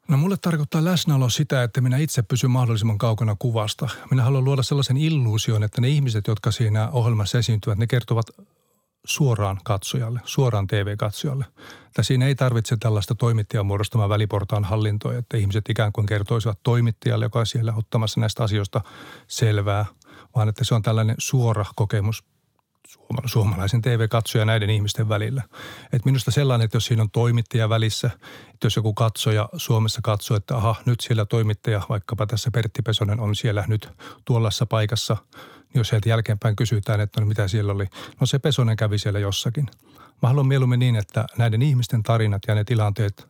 No 0.08 0.16
mulle 0.16 0.36
tarkoittaa 0.36 0.84
läsnäolo 0.84 1.28
sitä, 1.28 1.62
että 1.62 1.80
minä 1.80 1.96
itse 1.96 2.22
pysyn 2.22 2.50
mahdollisimman 2.50 2.98
kaukana 2.98 3.36
kuvasta. 3.38 3.88
Minä 4.10 4.22
haluan 4.22 4.44
luoda 4.44 4.62
sellaisen 4.62 4.96
illuusion, 4.96 5.62
että 5.62 5.80
ne 5.80 5.88
ihmiset, 5.88 6.26
jotka 6.26 6.50
siinä 6.50 6.88
ohjelmassa 6.88 7.38
esiintyvät, 7.38 7.78
ne 7.78 7.86
kertovat 7.86 8.26
suoraan 9.04 9.60
katsojalle, 9.64 10.20
suoraan 10.24 10.66
TV-katsojalle. 10.66 11.44
Että 11.86 12.02
siinä 12.02 12.26
ei 12.26 12.34
tarvitse 12.34 12.76
tällaista 12.76 13.14
toimittajan 13.14 13.66
muodostamaa 13.66 14.08
väliportaan 14.08 14.64
hallintoa, 14.64 15.14
että 15.14 15.36
ihmiset 15.36 15.64
ikään 15.68 15.92
kuin 15.92 16.06
kertoisivat 16.06 16.58
toimittajalle, 16.62 17.24
joka 17.24 17.38
on 17.38 17.46
siellä 17.46 17.72
ottamassa 17.76 18.20
näistä 18.20 18.44
asioista 18.44 18.80
selvää– 19.28 19.86
vaan 20.36 20.48
että 20.48 20.64
se 20.64 20.74
on 20.74 20.82
tällainen 20.82 21.16
suora 21.18 21.64
kokemus 21.74 22.24
suomalaisen 23.24 23.82
TV-katsoja 23.82 24.44
näiden 24.44 24.70
ihmisten 24.70 25.08
välillä. 25.08 25.42
Et 25.92 26.04
minusta 26.04 26.30
sellainen, 26.30 26.64
että 26.64 26.76
jos 26.76 26.86
siinä 26.86 27.02
on 27.02 27.10
toimittaja 27.10 27.68
välissä, 27.68 28.10
että 28.54 28.66
jos 28.66 28.76
joku 28.76 28.94
katsoja 28.94 29.48
Suomessa 29.56 30.00
katsoo, 30.02 30.36
että 30.36 30.56
aha, 30.56 30.74
nyt 30.86 31.00
siellä 31.00 31.24
toimittaja, 31.24 31.82
vaikkapa 31.88 32.26
tässä 32.26 32.50
Pertti 32.50 32.82
Pesonen 32.82 33.20
on 33.20 33.36
siellä 33.36 33.64
nyt 33.68 33.88
tuollaisessa 34.24 34.66
paikassa, 34.66 35.16
niin 35.34 35.80
jos 35.80 35.92
heiltä 35.92 36.08
jälkeenpäin 36.08 36.56
kysytään, 36.56 37.00
että 37.00 37.20
no 37.20 37.26
mitä 37.26 37.48
siellä 37.48 37.72
oli, 37.72 37.86
no 38.20 38.26
se 38.26 38.38
Pesonen 38.38 38.76
kävi 38.76 38.98
siellä 38.98 39.18
jossakin. 39.18 39.66
Mä 40.22 40.28
haluan 40.28 40.46
mieluummin 40.46 40.80
niin, 40.80 40.96
että 40.96 41.24
näiden 41.38 41.62
ihmisten 41.62 42.02
tarinat 42.02 42.42
ja 42.48 42.54
ne 42.54 42.64
tilanteet 42.64 43.28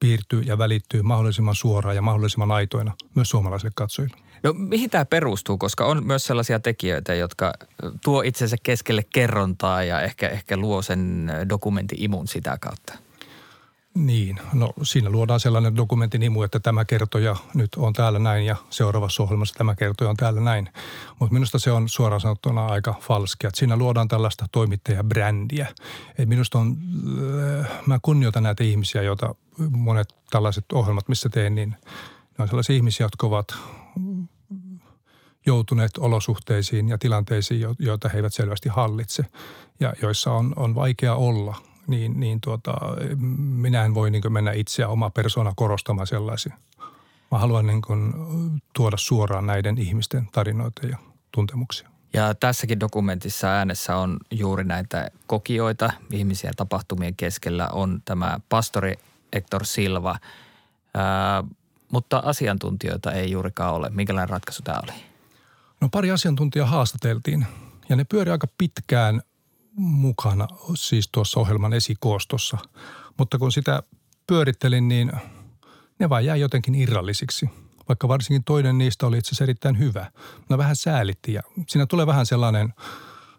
piirtyy 0.00 0.40
ja 0.40 0.58
välittyy 0.58 1.02
mahdollisimman 1.02 1.54
suoraan 1.54 1.96
ja 1.96 2.02
mahdollisimman 2.02 2.50
aitoina 2.50 2.92
myös 3.14 3.28
suomalaisille 3.28 3.72
katsojille. 3.74 4.27
No 4.42 4.52
mihin 4.52 4.90
tämä 4.90 5.04
perustuu, 5.04 5.58
koska 5.58 5.86
on 5.86 6.06
myös 6.06 6.24
sellaisia 6.24 6.60
tekijöitä, 6.60 7.14
jotka 7.14 7.52
tuo 8.04 8.22
itsensä 8.22 8.56
keskelle 8.62 9.02
kerrontaa 9.12 9.84
ja 9.84 10.00
ehkä, 10.00 10.28
ehkä 10.28 10.56
luo 10.56 10.82
sen 10.82 11.32
dokumentin 11.48 12.02
imun 12.02 12.28
sitä 12.28 12.58
kautta? 12.60 12.98
Niin, 13.94 14.38
no 14.52 14.72
siinä 14.82 15.10
luodaan 15.10 15.40
sellainen 15.40 15.76
dokumentin 15.76 16.22
imu, 16.22 16.42
että 16.42 16.60
tämä 16.60 16.84
kertoja 16.84 17.36
nyt 17.54 17.74
on 17.76 17.92
täällä 17.92 18.18
näin 18.18 18.46
ja 18.46 18.56
seuraavassa 18.70 19.22
ohjelmassa 19.22 19.54
tämä 19.54 19.74
kertoja 19.74 20.10
on 20.10 20.16
täällä 20.16 20.40
näin. 20.40 20.68
Mutta 21.18 21.32
minusta 21.32 21.58
se 21.58 21.72
on 21.72 21.88
suoraan 21.88 22.20
sanottuna 22.20 22.66
aika 22.66 22.94
falskia. 23.00 23.50
Siinä 23.54 23.76
luodaan 23.76 24.08
tällaista 24.08 24.46
toimittajabrändiä. 24.52 25.66
Et 26.18 26.28
minusta 26.28 26.58
on, 26.58 26.76
äh, 27.60 27.68
mä 27.86 27.98
kunnioitan 28.02 28.42
näitä 28.42 28.64
ihmisiä, 28.64 29.02
joita 29.02 29.34
monet 29.70 30.14
tällaiset 30.30 30.64
ohjelmat, 30.72 31.08
missä 31.08 31.28
teen, 31.28 31.54
niin 31.54 31.76
ne 32.38 32.42
on 32.42 32.48
sellaisia 32.48 32.76
ihmisiä, 32.76 33.04
jotka 33.04 33.26
ovat 33.26 33.54
joutuneet 35.46 35.98
olosuhteisiin 35.98 36.88
ja 36.88 36.98
tilanteisiin, 36.98 37.60
joita 37.78 38.08
he 38.08 38.18
eivät 38.18 38.34
selvästi 38.34 38.68
hallitse 38.68 39.24
ja 39.80 39.94
joissa 40.02 40.32
on, 40.32 40.52
on 40.56 40.74
vaikea 40.74 41.14
olla, 41.14 41.56
niin, 41.86 42.20
niin 42.20 42.40
tuota, 42.40 42.74
minä 43.38 43.84
en 43.84 43.94
voi 43.94 44.10
niin 44.10 44.32
mennä 44.32 44.52
itseä 44.52 44.88
oma 44.88 45.10
persona 45.10 45.52
korostamaan 45.56 46.06
sellaisia. 46.06 46.56
Mä 47.30 47.38
haluan 47.38 47.66
niin 47.66 47.82
kuin 47.82 48.14
tuoda 48.72 48.96
suoraan 48.96 49.46
näiden 49.46 49.78
ihmisten 49.78 50.28
tarinoita 50.32 50.86
ja 50.86 50.98
tuntemuksia. 51.32 51.88
Ja 52.12 52.34
tässäkin 52.34 52.80
dokumentissa 52.80 53.48
äänessä 53.48 53.96
on 53.96 54.16
juuri 54.30 54.64
näitä 54.64 55.10
kokijoita, 55.26 55.92
ihmisiä 56.12 56.50
tapahtumien 56.56 57.16
keskellä 57.16 57.68
on 57.68 58.02
tämä 58.04 58.40
pastori 58.48 58.94
Hector 59.34 59.64
Silva. 59.64 60.18
Ää, 60.94 61.44
mutta 61.92 62.22
asiantuntijoita 62.24 63.12
ei 63.12 63.30
juurikaan 63.30 63.74
ole. 63.74 63.90
Minkälainen 63.90 64.28
ratkaisu 64.28 64.62
tämä 64.62 64.80
oli? 64.82 64.92
No 65.80 65.88
pari 65.88 66.10
asiantuntijaa 66.10 66.66
haastateltiin 66.66 67.46
ja 67.88 67.96
ne 67.96 68.04
pyöri 68.04 68.30
aika 68.30 68.46
pitkään 68.58 69.22
mukana 69.76 70.48
siis 70.74 71.08
tuossa 71.12 71.40
ohjelman 71.40 71.72
esikoostossa. 71.72 72.58
Mutta 73.18 73.38
kun 73.38 73.52
sitä 73.52 73.82
pyörittelin, 74.26 74.88
niin 74.88 75.12
ne 75.98 76.08
vaan 76.08 76.24
jäi 76.24 76.40
jotenkin 76.40 76.74
irrallisiksi. 76.74 77.50
Vaikka 77.88 78.08
varsinkin 78.08 78.44
toinen 78.44 78.78
niistä 78.78 79.06
oli 79.06 79.18
itse 79.18 79.28
asiassa 79.28 79.44
erittäin 79.44 79.78
hyvä. 79.78 80.10
No 80.48 80.58
vähän 80.58 80.76
säälitti 80.76 81.32
ja 81.32 81.42
siinä 81.68 81.86
tulee 81.86 82.06
vähän 82.06 82.26
sellainen– 82.26 82.74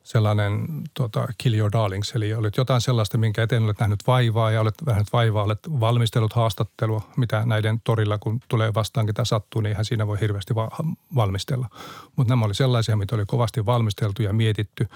sellainen 0.04 0.68
tota, 0.94 1.28
kill 1.38 1.56
your 1.56 1.72
darlings, 1.72 2.12
eli 2.16 2.34
olet 2.34 2.58
jotain 2.58 2.82
sellaista, 2.82 3.18
minkä 3.18 3.44
eteen 3.44 3.64
olet 3.64 3.80
nähnyt 3.80 4.00
vaivaa 4.08 4.52
ja 4.52 4.62
olet 4.62 4.76
nähnyt 4.86 5.08
vaivaa, 5.14 5.44
olet 5.44 5.60
valmistellut 5.80 6.34
haastattelua, 6.34 7.10
mitä 7.18 7.44
näiden 7.46 7.82
torilla, 7.84 8.18
kun 8.18 8.40
tulee 8.48 8.74
vastaan, 8.74 9.06
ketä 9.06 9.26
sattuu, 9.26 9.62
niin 9.62 9.70
eihän 9.70 9.86
siinä 9.86 10.08
voi 10.08 10.20
hirveästi 10.20 10.56
va- 10.56 10.72
valmistella. 11.16 11.70
Mutta 12.16 12.32
nämä 12.32 12.46
oli 12.46 12.56
sellaisia, 12.56 12.98
mitä 12.98 13.16
oli 13.16 13.26
kovasti 13.26 13.66
valmisteltu 13.66 14.24
ja 14.24 14.34
mietitty, 14.34 14.88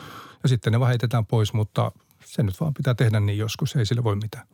ja 0.43 0.50
sitten 0.50 0.74
ne 0.74 0.79
vaan 0.79 1.25
pois, 1.27 1.53
mutta 1.53 1.91
se 2.25 2.43
nyt 2.43 2.60
vaan 2.60 2.74
pitää 2.74 2.93
tehdä 2.93 3.19
niin 3.19 3.38
joskus, 3.38 3.75
ei 3.75 3.86
sille 3.86 4.03
voi 4.03 4.15
mitään. 4.15 4.48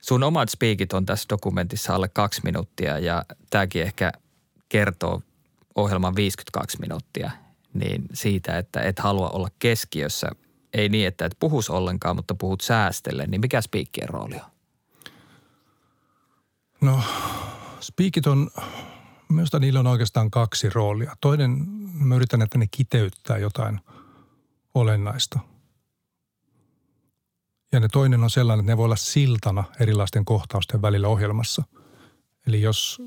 Sun 0.00 0.22
omat 0.22 0.48
speakit 0.48 0.92
on 0.92 1.06
tässä 1.06 1.26
dokumentissa 1.28 1.94
alle 1.94 2.08
kaksi 2.08 2.40
minuuttia 2.44 2.98
ja 2.98 3.24
tämäkin 3.50 3.82
ehkä 3.82 4.12
kertoo 4.68 5.22
ohjelman 5.74 6.16
52 6.16 6.80
minuuttia– 6.80 7.30
niin 7.74 8.04
siitä, 8.12 8.58
että 8.58 8.80
et 8.80 8.98
halua 8.98 9.28
olla 9.28 9.48
keskiössä, 9.58 10.28
ei 10.72 10.88
niin, 10.88 11.06
että 11.06 11.24
et 11.24 11.36
puhus 11.40 11.70
ollenkaan, 11.70 12.16
mutta 12.16 12.34
puhut 12.34 12.60
säästellen, 12.60 13.30
niin 13.30 13.40
mikä 13.40 13.60
spiikkien 13.60 14.08
rooli 14.08 14.34
on? 14.34 14.50
No, 16.80 17.00
spiikit 17.80 18.26
on, 18.26 18.50
minusta 19.28 19.58
niillä 19.58 19.80
on 19.80 19.86
oikeastaan 19.86 20.30
kaksi 20.30 20.70
roolia. 20.70 21.16
Toinen, 21.20 21.66
mä 21.92 22.16
yritän, 22.16 22.42
että 22.42 22.58
ne 22.58 22.66
kiteyttää 22.70 23.38
jotain 23.38 23.80
olennaista. 24.74 25.38
Ja 27.72 27.80
ne 27.80 27.88
toinen 27.88 28.22
on 28.22 28.30
sellainen, 28.30 28.62
että 28.64 28.72
ne 28.72 28.76
voi 28.76 28.84
olla 28.84 28.96
siltana 28.96 29.64
erilaisten 29.80 30.24
kohtausten 30.24 30.82
välillä 30.82 31.08
ohjelmassa. 31.08 31.62
Eli 32.46 32.62
jos 32.62 33.02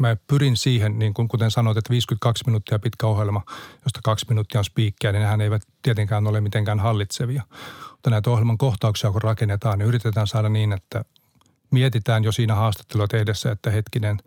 mä 0.00 0.16
pyrin 0.26 0.56
siihen, 0.56 0.98
niin 0.98 1.14
kuin 1.14 1.28
kuten 1.28 1.50
sanoit, 1.50 1.76
että 1.76 1.90
52 1.90 2.44
minuuttia 2.46 2.78
pitkä 2.78 3.06
ohjelma, 3.06 3.42
josta 3.84 4.00
kaksi 4.04 4.26
minuuttia 4.28 4.58
on 4.58 4.64
spiikkiä, 4.64 5.12
niin 5.12 5.20
nehän 5.20 5.40
eivät 5.40 5.62
tietenkään 5.82 6.26
ole 6.26 6.40
mitenkään 6.40 6.80
hallitsevia. 6.80 7.42
Mutta 7.90 8.10
näitä 8.10 8.30
ohjelman 8.30 8.58
kohtauksia, 8.58 9.10
kun 9.10 9.22
rakennetaan, 9.22 9.78
niin 9.78 9.88
yritetään 9.88 10.26
saada 10.26 10.48
niin, 10.48 10.72
että 10.72 11.04
mietitään 11.70 12.24
jo 12.24 12.32
siinä 12.32 12.54
haastattelua 12.54 13.08
tehdessä, 13.08 13.50
että 13.50 13.70
hetkinen, 13.70 14.18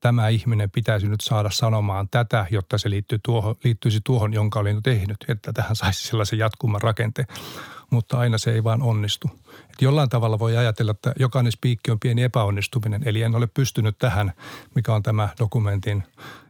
tämä 0.00 0.28
ihminen 0.28 0.70
pitäisi 0.70 1.08
nyt 1.08 1.20
saada 1.20 1.50
sanomaan 1.50 2.08
tätä, 2.08 2.46
jotta 2.50 2.78
se 2.78 2.90
liittyy 2.90 3.18
tuohon, 3.22 3.54
liittyisi 3.64 4.00
tuohon, 4.04 4.32
jonka 4.32 4.60
olin 4.60 4.82
tehnyt, 4.82 5.16
että 5.28 5.52
tähän 5.52 5.76
saisi 5.76 6.06
sellaisen 6.06 6.38
jatkuman 6.38 6.82
rakenteen. 6.82 7.28
Mutta 7.90 8.18
aina 8.18 8.38
se 8.38 8.52
ei 8.52 8.64
vaan 8.64 8.82
onnistu. 8.82 9.30
Et 9.70 9.82
jollain 9.82 10.08
tavalla 10.08 10.38
voi 10.38 10.56
ajatella, 10.56 10.90
että 10.90 11.12
jokainen 11.18 11.52
spiikki 11.52 11.90
on 11.90 12.00
pieni 12.00 12.22
epäonnistuminen, 12.22 13.02
eli 13.04 13.22
en 13.22 13.34
ole 13.34 13.46
pystynyt 13.46 13.98
tähän, 13.98 14.32
mikä 14.74 14.94
on 14.94 15.02
tämä 15.02 15.28
dokumentin 15.38 16.02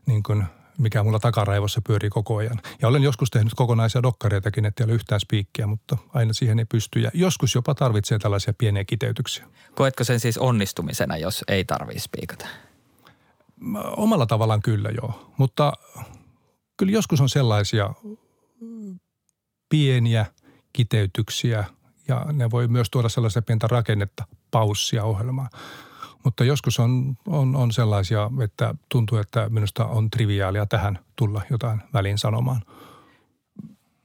niin 0.07 0.23
kuin 0.23 0.45
mikä 0.79 1.03
mulla 1.03 1.19
takaraivossa 1.19 1.81
pyörii 1.87 2.11
koko 2.11 2.37
ajan. 2.37 2.61
Ja 2.83 2.88
olen 2.88 3.03
joskus 3.03 3.31
tehnyt 3.31 3.55
kokonaisia 3.55 4.03
dokkareitakin, 4.03 4.64
että 4.64 4.85
ei 4.85 4.87
ole 4.87 4.95
yhtään 4.95 5.21
spiikkiä, 5.21 5.67
mutta 5.67 5.97
aina 6.14 6.33
siihen 6.33 6.59
ei 6.59 6.64
pysty. 6.64 7.00
Ja 7.00 7.11
joskus 7.14 7.55
jopa 7.55 7.75
tarvitsee 7.75 8.19
tällaisia 8.19 8.55
pieniä 8.59 8.85
kiteytyksiä. 8.85 9.47
Koetko 9.75 10.05
sen 10.05 10.21
siis 10.21 10.38
onnistumisena, 10.38 11.17
jos 11.17 11.45
ei 11.49 11.64
tarvitse 11.64 12.03
spiikata? 12.03 12.47
Omalla 13.97 14.26
tavallaan 14.26 14.62
kyllä 14.62 14.91
joo, 14.91 15.33
mutta 15.37 15.73
kyllä 16.76 16.93
joskus 16.93 17.21
on 17.21 17.29
sellaisia 17.29 17.95
pieniä 19.69 20.26
kiteytyksiä 20.75 21.64
ja 22.09 22.26
ne 22.33 22.50
voi 22.50 22.69
myös 22.69 22.90
tuoda 22.90 23.09
sellaista 23.09 23.43
pientä 23.43 23.66
rakennetta, 23.66 24.25
paussia 24.50 25.04
ohjelmaan. 25.04 25.49
Mutta 26.25 26.45
joskus 26.45 26.81
on, 26.81 27.16
on, 27.26 27.57
on 27.57 27.73
sellaisia, 27.73 28.31
että 28.45 28.75
tuntuu, 28.88 29.19
että 29.19 29.49
minusta 29.49 29.85
on 29.85 30.11
triviaalia 30.11 30.66
tähän 30.66 30.99
tulla 31.16 31.43
jotain 31.50 31.83
väliin 31.93 32.19
sanomaan. 32.19 32.62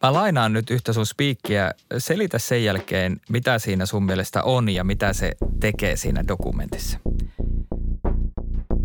Mä 0.03 0.13
lainaan 0.13 0.53
nyt 0.53 0.69
yhtä 0.69 0.93
sun 0.93 1.05
spiikkiä. 1.05 1.71
Selitä 1.97 2.39
sen 2.39 2.63
jälkeen, 2.63 3.21
mitä 3.29 3.59
siinä 3.59 3.85
sun 3.85 4.03
mielestä 4.05 4.43
on 4.43 4.69
ja 4.69 4.83
mitä 4.83 5.13
se 5.13 5.31
tekee 5.59 5.95
siinä 5.95 6.27
dokumentissa. 6.27 6.99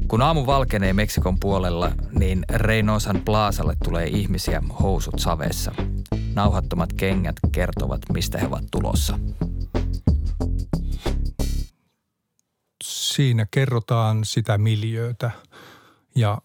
Kun 0.08 0.22
aamu 0.22 0.46
valkenee 0.46 0.92
Meksikon 0.92 1.40
puolella, 1.40 1.92
niin 2.18 2.44
Reynosan 2.54 3.22
Plaasalle 3.24 3.76
tulee 3.84 4.06
ihmisiä 4.06 4.62
housut 4.80 5.18
savessa. 5.18 5.72
Nauhattomat 6.34 6.92
kengät 6.92 7.36
kertovat, 7.52 8.00
mistä 8.12 8.38
he 8.38 8.46
ovat 8.46 8.64
tulossa. 8.70 9.18
Siinä 12.84 13.46
kerrotaan 13.50 14.24
sitä 14.24 14.58
miljöötä 14.58 15.30
ja 16.14 16.38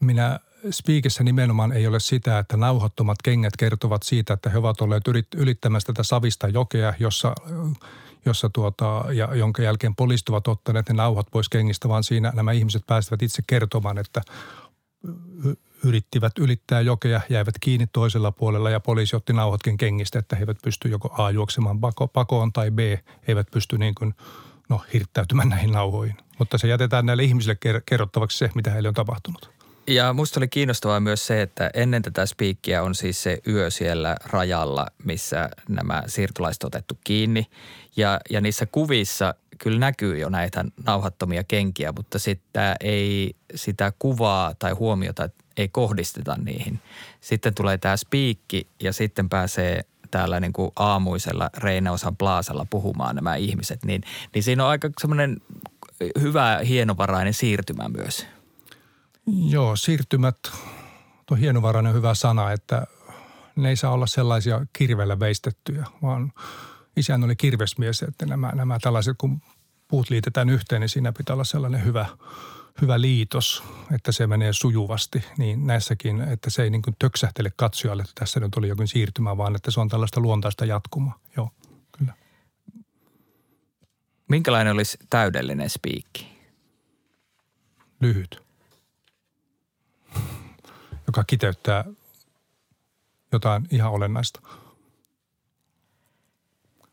minä 0.00 0.40
spiikissä 0.70 1.24
nimenomaan 1.24 1.72
ei 1.72 1.86
ole 1.86 2.00
sitä, 2.00 2.38
että 2.38 2.56
nauhattomat 2.56 3.22
kengät 3.24 3.56
kertovat 3.56 4.02
siitä, 4.02 4.34
että 4.34 4.50
he 4.50 4.58
ovat 4.58 4.80
olleet 4.80 5.04
ylittämässä 5.36 5.86
tätä 5.86 6.02
savista 6.02 6.48
jokea, 6.48 6.94
jossa 6.98 7.34
jossa 8.24 8.50
tuota, 8.50 9.04
ja 9.12 9.34
jonka 9.34 9.62
jälkeen 9.62 9.94
poliisit 9.94 10.28
ovat 10.28 10.48
ottaneet 10.48 10.88
ne 10.88 10.94
nauhat 10.94 11.26
pois 11.30 11.48
kengistä, 11.48 11.88
vaan 11.88 12.04
siinä 12.04 12.32
nämä 12.34 12.52
ihmiset 12.52 12.82
pääsivät 12.86 13.22
itse 13.22 13.42
kertomaan, 13.46 13.98
että 13.98 14.22
yrittivät 15.84 16.38
ylittää 16.38 16.80
jokea, 16.80 17.20
jäivät 17.28 17.54
kiinni 17.60 17.86
toisella 17.92 18.32
puolella 18.32 18.70
ja 18.70 18.80
poliisi 18.80 19.16
otti 19.16 19.32
nauhatkin 19.32 19.76
kengistä, 19.76 20.18
että 20.18 20.36
he 20.36 20.42
eivät 20.42 20.58
pysty 20.62 20.88
joko 20.88 21.22
A 21.22 21.30
juoksemaan 21.30 21.78
pakoon 22.12 22.52
tai 22.52 22.70
B 22.70 22.78
eivät 23.28 23.46
pysty 23.50 23.78
niin 23.78 23.94
kuin, 23.94 24.14
no, 24.68 24.82
hirttäytymään 24.92 25.48
näihin 25.48 25.72
nauhoihin. 25.72 26.16
Mutta 26.38 26.58
se 26.58 26.68
jätetään 26.68 27.06
näille 27.06 27.22
ihmisille 27.22 27.56
kerrottavaksi 27.86 28.38
se, 28.38 28.50
mitä 28.54 28.70
heille 28.70 28.88
on 28.88 28.94
tapahtunut. 28.94 29.50
Ja 29.86 30.12
musta 30.12 30.40
oli 30.40 30.48
kiinnostavaa 30.48 31.00
myös 31.00 31.26
se, 31.26 31.42
että 31.42 31.70
ennen 31.74 32.02
tätä 32.02 32.26
spiikkiä 32.26 32.82
on 32.82 32.94
siis 32.94 33.22
se 33.22 33.38
yö 33.46 33.70
siellä 33.70 34.16
rajalla, 34.24 34.86
missä 35.04 35.50
nämä 35.68 36.02
siirtolaiset 36.06 36.62
on 36.62 36.66
otettu 36.66 36.98
kiinni. 37.04 37.46
Ja, 37.96 38.20
ja 38.30 38.40
niissä 38.40 38.66
kuvissa 38.66 39.34
kyllä 39.58 39.78
näkyy 39.78 40.18
jo 40.18 40.28
näitä 40.28 40.64
nauhattomia 40.86 41.44
kenkiä, 41.44 41.92
mutta 41.96 42.18
sitten 42.18 42.76
ei 42.80 43.36
sitä 43.54 43.92
kuvaa 43.98 44.54
tai 44.54 44.72
huomiota 44.72 45.28
ei 45.56 45.68
kohdisteta 45.68 46.36
niihin. 46.36 46.80
Sitten 47.20 47.54
tulee 47.54 47.78
tämä 47.78 47.96
spiikki 47.96 48.66
ja 48.80 48.92
sitten 48.92 49.28
pääsee 49.28 49.84
täällä 50.10 50.40
niin 50.40 50.52
kuin 50.52 50.70
aamuisella 50.76 51.50
Reinausan 51.56 52.16
plaasalla 52.16 52.66
puhumaan 52.70 53.16
nämä 53.16 53.36
ihmiset, 53.36 53.84
niin, 53.84 54.02
niin 54.34 54.42
siinä 54.42 54.64
on 54.64 54.70
aika 54.70 54.90
semmoinen 55.00 55.36
hyvä, 56.20 56.60
hienovarainen 56.68 57.34
siirtymä 57.34 57.88
myös. 57.88 58.26
Joo, 59.48 59.76
siirtymät, 59.76 60.38
tuo 61.26 61.36
hienovarainen 61.36 61.94
hyvä 61.94 62.14
sana, 62.14 62.52
että 62.52 62.86
ne 63.56 63.68
ei 63.68 63.76
saa 63.76 63.92
olla 63.92 64.06
sellaisia 64.06 64.66
kirveellä 64.72 65.20
veistettyjä, 65.20 65.84
vaan 66.02 66.32
isän 66.98 67.24
oli 67.24 67.36
kirvesmies, 67.36 68.02
että 68.02 68.26
nämä, 68.26 68.52
nämä 68.54 68.78
tällaiset, 68.82 69.16
kun 69.18 69.40
puut 69.88 70.10
liitetään 70.10 70.50
yhteen, 70.50 70.80
niin 70.80 70.88
siinä 70.88 71.12
pitää 71.12 71.34
olla 71.34 71.44
sellainen 71.44 71.84
hyvä, 71.84 72.06
hyvä 72.80 73.00
liitos, 73.00 73.62
että 73.94 74.12
se 74.12 74.26
menee 74.26 74.52
sujuvasti. 74.52 75.24
Niin 75.38 75.66
näissäkin, 75.66 76.20
että 76.20 76.50
se 76.50 76.62
ei 76.62 76.70
niin 76.70 76.82
kuin 76.82 76.96
töksähtele 76.98 77.52
katsojalle, 77.56 78.02
että 78.02 78.14
tässä 78.14 78.40
nyt 78.40 78.54
oli 78.56 78.68
jokin 78.68 78.88
siirtymä, 78.88 79.36
vaan 79.36 79.56
että 79.56 79.70
se 79.70 79.80
on 79.80 79.88
tällaista 79.88 80.20
luontaista 80.20 80.64
jatkumaa. 80.64 81.18
Joo, 81.36 81.50
kyllä. 81.98 82.12
Minkälainen 84.28 84.72
olisi 84.72 84.98
täydellinen 85.10 85.70
spiikki? 85.70 86.38
Lyhyt. 88.00 88.42
Joka 91.06 91.24
kiteyttää 91.24 91.84
jotain 93.32 93.66
ihan 93.70 93.92
olennaista. 93.92 94.40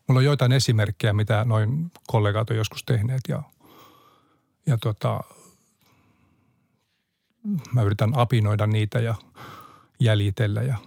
Mulla 0.07 0.19
on 0.19 0.25
joitain 0.25 0.51
esimerkkejä, 0.51 1.13
mitä 1.13 1.45
noin 1.45 1.91
kollegat 2.07 2.49
on 2.49 2.57
joskus 2.57 2.83
tehneet 2.83 3.21
ja, 3.27 3.43
ja 4.65 4.77
tota, 4.77 5.19
mä 7.73 7.81
yritän 7.81 8.11
apinoida 8.15 8.67
niitä 8.67 8.99
ja 8.99 9.15
jäljitellä 9.99 10.61
ja, 10.61 10.77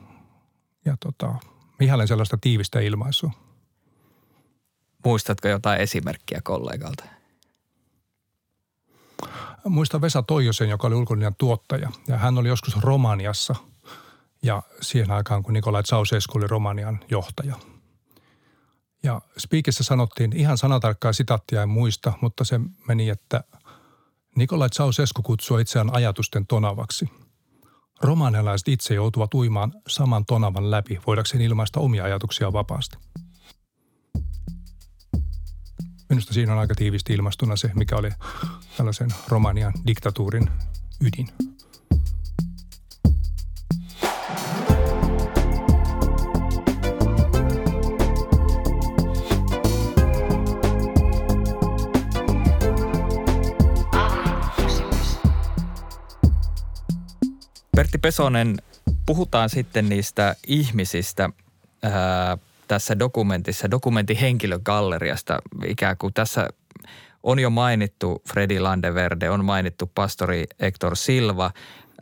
ja 0.84 0.96
tota, 1.00 1.34
ihailen 1.80 2.08
sellaista 2.08 2.38
tiivistä 2.40 2.80
ilmaisua. 2.80 3.30
Muistatko 5.04 5.48
jotain 5.48 5.80
esimerkkiä 5.80 6.40
kollegalta? 6.44 7.04
Muistan 9.64 10.00
Vesa 10.00 10.22
Toijosen, 10.22 10.68
joka 10.68 10.86
oli 10.86 10.94
ulkolinjan 10.94 11.34
tuottaja 11.38 11.90
ja 12.08 12.16
hän 12.16 12.38
oli 12.38 12.48
joskus 12.48 12.76
Romaniassa 12.80 13.54
ja 14.42 14.62
siihen 14.80 15.10
aikaan, 15.10 15.42
kun 15.42 15.54
Nikolai 15.54 15.82
Ceausescu 15.82 16.38
oli 16.38 16.46
Romanian 16.46 17.00
johtaja– 17.10 17.54
ja 19.02 19.20
Speakissä 19.38 19.84
sanottiin 19.84 20.32
ihan 20.36 20.58
sanatarkkaa 20.58 21.12
sitaattia 21.12 21.62
en 21.62 21.68
muista, 21.68 22.12
mutta 22.20 22.44
se 22.44 22.60
meni, 22.88 23.08
että 23.08 23.44
Nikolai 24.36 24.68
Ceausescu 24.68 25.22
kutsuu 25.22 25.58
itseään 25.58 25.94
ajatusten 25.94 26.46
tonavaksi. 26.46 27.10
Romanialaiset 28.02 28.68
itse 28.68 28.94
joutuvat 28.94 29.34
uimaan 29.34 29.72
saman 29.88 30.26
tonavan 30.26 30.70
läpi, 30.70 31.00
voidakseen 31.06 31.42
ilmaista 31.42 31.80
omia 31.80 32.04
ajatuksia 32.04 32.52
vapaasti. 32.52 32.96
Minusta 36.08 36.34
siinä 36.34 36.52
on 36.52 36.58
aika 36.58 36.74
tiivisti 36.74 37.12
ilmastuna 37.12 37.56
se, 37.56 37.70
mikä 37.74 37.96
oli 37.96 38.10
tällaisen 38.76 39.10
Romanian 39.28 39.72
diktatuurin 39.86 40.50
ydin. 41.00 41.28
Pertti 57.78 57.98
Pesonen, 57.98 58.56
puhutaan 59.06 59.48
sitten 59.48 59.88
niistä 59.88 60.36
ihmisistä 60.46 61.30
ää, 61.82 62.38
tässä 62.68 62.98
dokumentissa, 62.98 63.70
dokumentin 63.70 64.16
henkilögalleriasta. 64.16 65.38
Ikään 65.66 65.96
kuin 65.96 66.14
tässä 66.14 66.48
on 67.22 67.38
jo 67.38 67.50
mainittu 67.50 68.22
Freddy 68.28 68.58
Landeverde, 68.58 69.30
on 69.30 69.44
mainittu 69.44 69.90
pastori 69.94 70.44
Hector 70.60 70.96
Silva. 70.96 71.50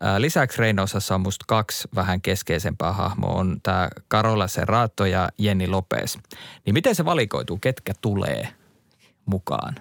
Ää, 0.01 0.21
lisäksi 0.21 0.59
Reinosassa 0.59 1.15
on 1.15 1.21
musta 1.21 1.45
kaksi 1.49 1.89
vähän 1.95 2.21
keskeisempää 2.21 2.93
hahmoa. 2.93 3.35
On 3.35 3.61
tämä 3.63 3.89
Carola 4.11 4.49
Serrato 4.49 5.07
ja 5.07 5.29
Jenni 5.39 5.69
Lopez. 5.69 6.17
Niin 6.67 6.75
miten 6.75 6.95
se 6.95 7.05
valikoituu, 7.05 7.59
ketkä 7.59 7.93
tulee 8.01 8.49
mukaan? 9.27 9.75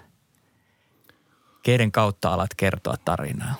Keiden 1.62 1.92
kautta 1.92 2.32
alat 2.32 2.54
kertoa 2.56 2.94
tarinaa? 3.04 3.54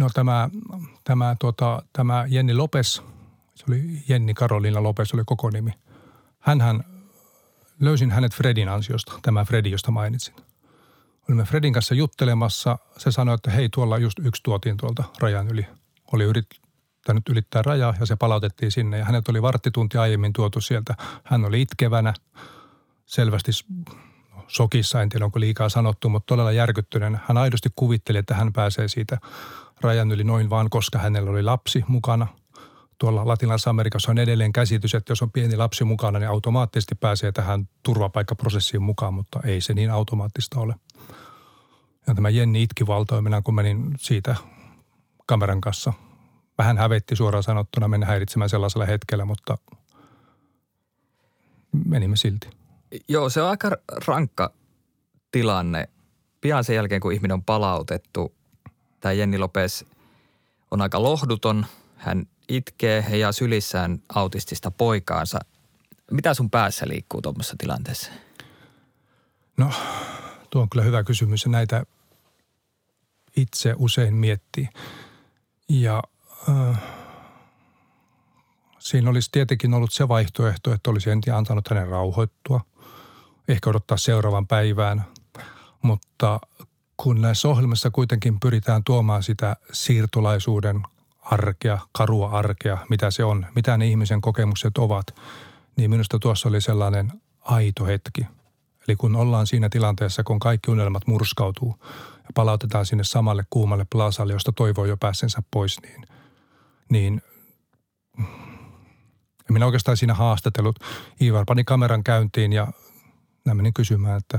No 0.00 0.08
tämä, 0.14 0.50
tämä, 1.04 1.36
tuota, 1.40 1.82
tämä 1.92 2.24
Jenni 2.28 2.54
Lopes, 2.54 3.02
se 3.54 3.64
oli 3.68 4.02
Jenni 4.08 4.34
Karolina 4.34 4.82
Lopes 4.82 5.14
oli 5.14 5.22
koko 5.26 5.50
nimi. 5.50 5.70
Hänhän, 6.38 6.84
löysin 7.80 8.10
hänet 8.10 8.34
Fredin 8.34 8.68
ansiosta, 8.68 9.12
tämä 9.22 9.44
Fredi, 9.44 9.70
josta 9.70 9.90
mainitsin. 9.90 10.34
Olimme 11.28 11.44
Fredin 11.44 11.72
kanssa 11.72 11.94
juttelemassa. 11.94 12.78
Se 12.98 13.10
sanoi, 13.10 13.34
että 13.34 13.50
hei, 13.50 13.68
tuolla 13.68 13.98
just 13.98 14.18
yksi 14.18 14.42
tuotiin 14.42 14.76
tuolta 14.76 15.04
rajan 15.20 15.48
yli. 15.48 15.66
Oli 16.12 16.24
yrittänyt 16.24 17.28
ylittää 17.28 17.62
rajaa 17.62 17.94
ja 18.00 18.06
se 18.06 18.16
palautettiin 18.16 18.72
sinne. 18.72 18.98
Ja 18.98 19.04
hänet 19.04 19.28
oli 19.28 19.42
varttitunti 19.42 19.98
aiemmin 19.98 20.32
tuotu 20.32 20.60
sieltä. 20.60 20.94
Hän 21.24 21.44
oli 21.44 21.62
itkevänä, 21.62 22.14
selvästi 23.06 23.52
sokissa, 24.46 25.02
en 25.02 25.08
tiedä 25.08 25.24
onko 25.24 25.40
liikaa 25.40 25.68
sanottu, 25.68 26.08
mutta 26.08 26.26
todella 26.26 26.52
järkyttyneen. 26.52 27.20
Hän 27.28 27.36
aidosti 27.36 27.68
kuvitteli, 27.76 28.18
että 28.18 28.34
hän 28.34 28.52
pääsee 28.52 28.88
siitä 28.88 29.18
rajan 29.80 30.12
yli 30.12 30.24
noin 30.24 30.50
vaan, 30.50 30.70
koska 30.70 30.98
hänellä 30.98 31.30
oli 31.30 31.42
lapsi 31.42 31.84
mukana. 31.88 32.26
Tuolla 32.98 33.26
Latinalaisessa 33.26 33.70
Amerikassa 33.70 34.10
on 34.10 34.18
edelleen 34.18 34.52
käsitys, 34.52 34.94
että 34.94 35.10
jos 35.10 35.22
on 35.22 35.32
pieni 35.32 35.56
lapsi 35.56 35.84
mukana, 35.84 36.18
niin 36.18 36.28
automaattisesti 36.28 36.94
pääsee 36.94 37.32
tähän 37.32 37.68
turvapaikkaprosessiin 37.82 38.82
mukaan, 38.82 39.14
mutta 39.14 39.40
ei 39.44 39.60
se 39.60 39.74
niin 39.74 39.90
automaattista 39.90 40.60
ole. 40.60 40.74
Ja 42.06 42.14
tämä 42.14 42.28
Jenni 42.28 42.62
itki 42.62 42.86
valtoimena, 42.86 43.42
kun 43.42 43.54
menin 43.54 43.94
siitä 43.98 44.36
kameran 45.26 45.60
kanssa. 45.60 45.92
Vähän 46.58 46.78
hävetti 46.78 47.16
suoraan 47.16 47.42
sanottuna 47.42 47.88
mennä 47.88 48.06
häiritsemään 48.06 48.50
sellaisella 48.50 48.86
hetkellä, 48.86 49.24
mutta 49.24 49.58
menimme 51.86 52.16
silti. 52.16 52.48
Joo, 53.08 53.30
se 53.30 53.42
on 53.42 53.50
aika 53.50 53.70
rankka 54.06 54.52
tilanne. 55.30 55.88
Pian 56.40 56.64
sen 56.64 56.76
jälkeen, 56.76 57.00
kun 57.00 57.12
ihminen 57.12 57.34
on 57.34 57.44
palautettu, 57.44 58.34
tämä 59.00 59.12
Jenni 59.12 59.38
Lopes 59.38 59.84
on 60.70 60.80
aika 60.80 61.02
lohduton. 61.02 61.66
Hän 61.96 62.26
itkee 62.48 63.16
ja 63.16 63.32
sylissään 63.32 64.02
autistista 64.14 64.70
poikaansa. 64.70 65.38
Mitä 66.10 66.34
sun 66.34 66.50
päässä 66.50 66.88
liikkuu 66.88 67.22
tuommoisessa 67.22 67.56
tilanteessa? 67.58 68.12
No, 69.56 69.70
tuo 70.50 70.62
on 70.62 70.70
kyllä 70.70 70.84
hyvä 70.84 71.04
kysymys 71.04 71.46
näitä 71.46 71.84
itse 73.36 73.74
usein 73.78 74.14
miettii. 74.14 74.68
Ja 75.68 76.02
äh, 76.48 76.82
siinä 78.78 79.10
olisi 79.10 79.28
tietenkin 79.32 79.74
ollut 79.74 79.92
se 79.92 80.08
vaihtoehto, 80.08 80.74
että 80.74 80.90
olisi 80.90 81.10
ensin 81.10 81.34
antanut 81.34 81.68
hänen 81.68 81.88
rauhoittua, 81.88 82.60
ehkä 83.48 83.70
odottaa 83.70 83.96
seuraavan 83.96 84.46
päivään, 84.46 85.04
mutta 85.82 86.40
kun 87.02 87.20
näissä 87.20 87.48
ohjelmissa 87.48 87.90
kuitenkin 87.90 88.40
pyritään 88.40 88.84
tuomaan 88.84 89.22
sitä 89.22 89.56
siirtolaisuuden 89.72 90.82
arkea, 91.22 91.78
karua 91.92 92.30
arkea, 92.30 92.78
mitä 92.90 93.10
se 93.10 93.24
on, 93.24 93.46
mitä 93.54 93.76
ne 93.76 93.86
ihmisen 93.86 94.20
kokemukset 94.20 94.78
ovat, 94.78 95.06
niin 95.76 95.90
minusta 95.90 96.18
tuossa 96.18 96.48
oli 96.48 96.60
sellainen 96.60 97.12
aito 97.40 97.86
hetki. 97.86 98.26
Eli 98.88 98.96
kun 98.96 99.16
ollaan 99.16 99.46
siinä 99.46 99.68
tilanteessa, 99.68 100.24
kun 100.24 100.38
kaikki 100.38 100.70
unelmat 100.70 101.06
murskautuu 101.06 101.74
ja 102.16 102.30
palautetaan 102.34 102.86
sinne 102.86 103.04
samalle 103.04 103.44
kuumalle 103.50 103.86
plasalle, 103.90 104.32
josta 104.32 104.52
toivoo 104.52 104.84
jo 104.84 104.96
pääsensä 104.96 105.42
pois, 105.50 105.76
niin, 105.82 106.06
niin 106.88 107.22
minä 109.50 109.66
oikeastaan 109.66 109.96
siinä 109.96 110.14
haastatellut. 110.14 110.76
Ivar 111.22 111.44
pani 111.46 111.64
kameran 111.64 112.04
käyntiin 112.04 112.52
ja 112.52 112.72
menin 113.54 113.74
kysymään, 113.74 114.18
että 114.18 114.38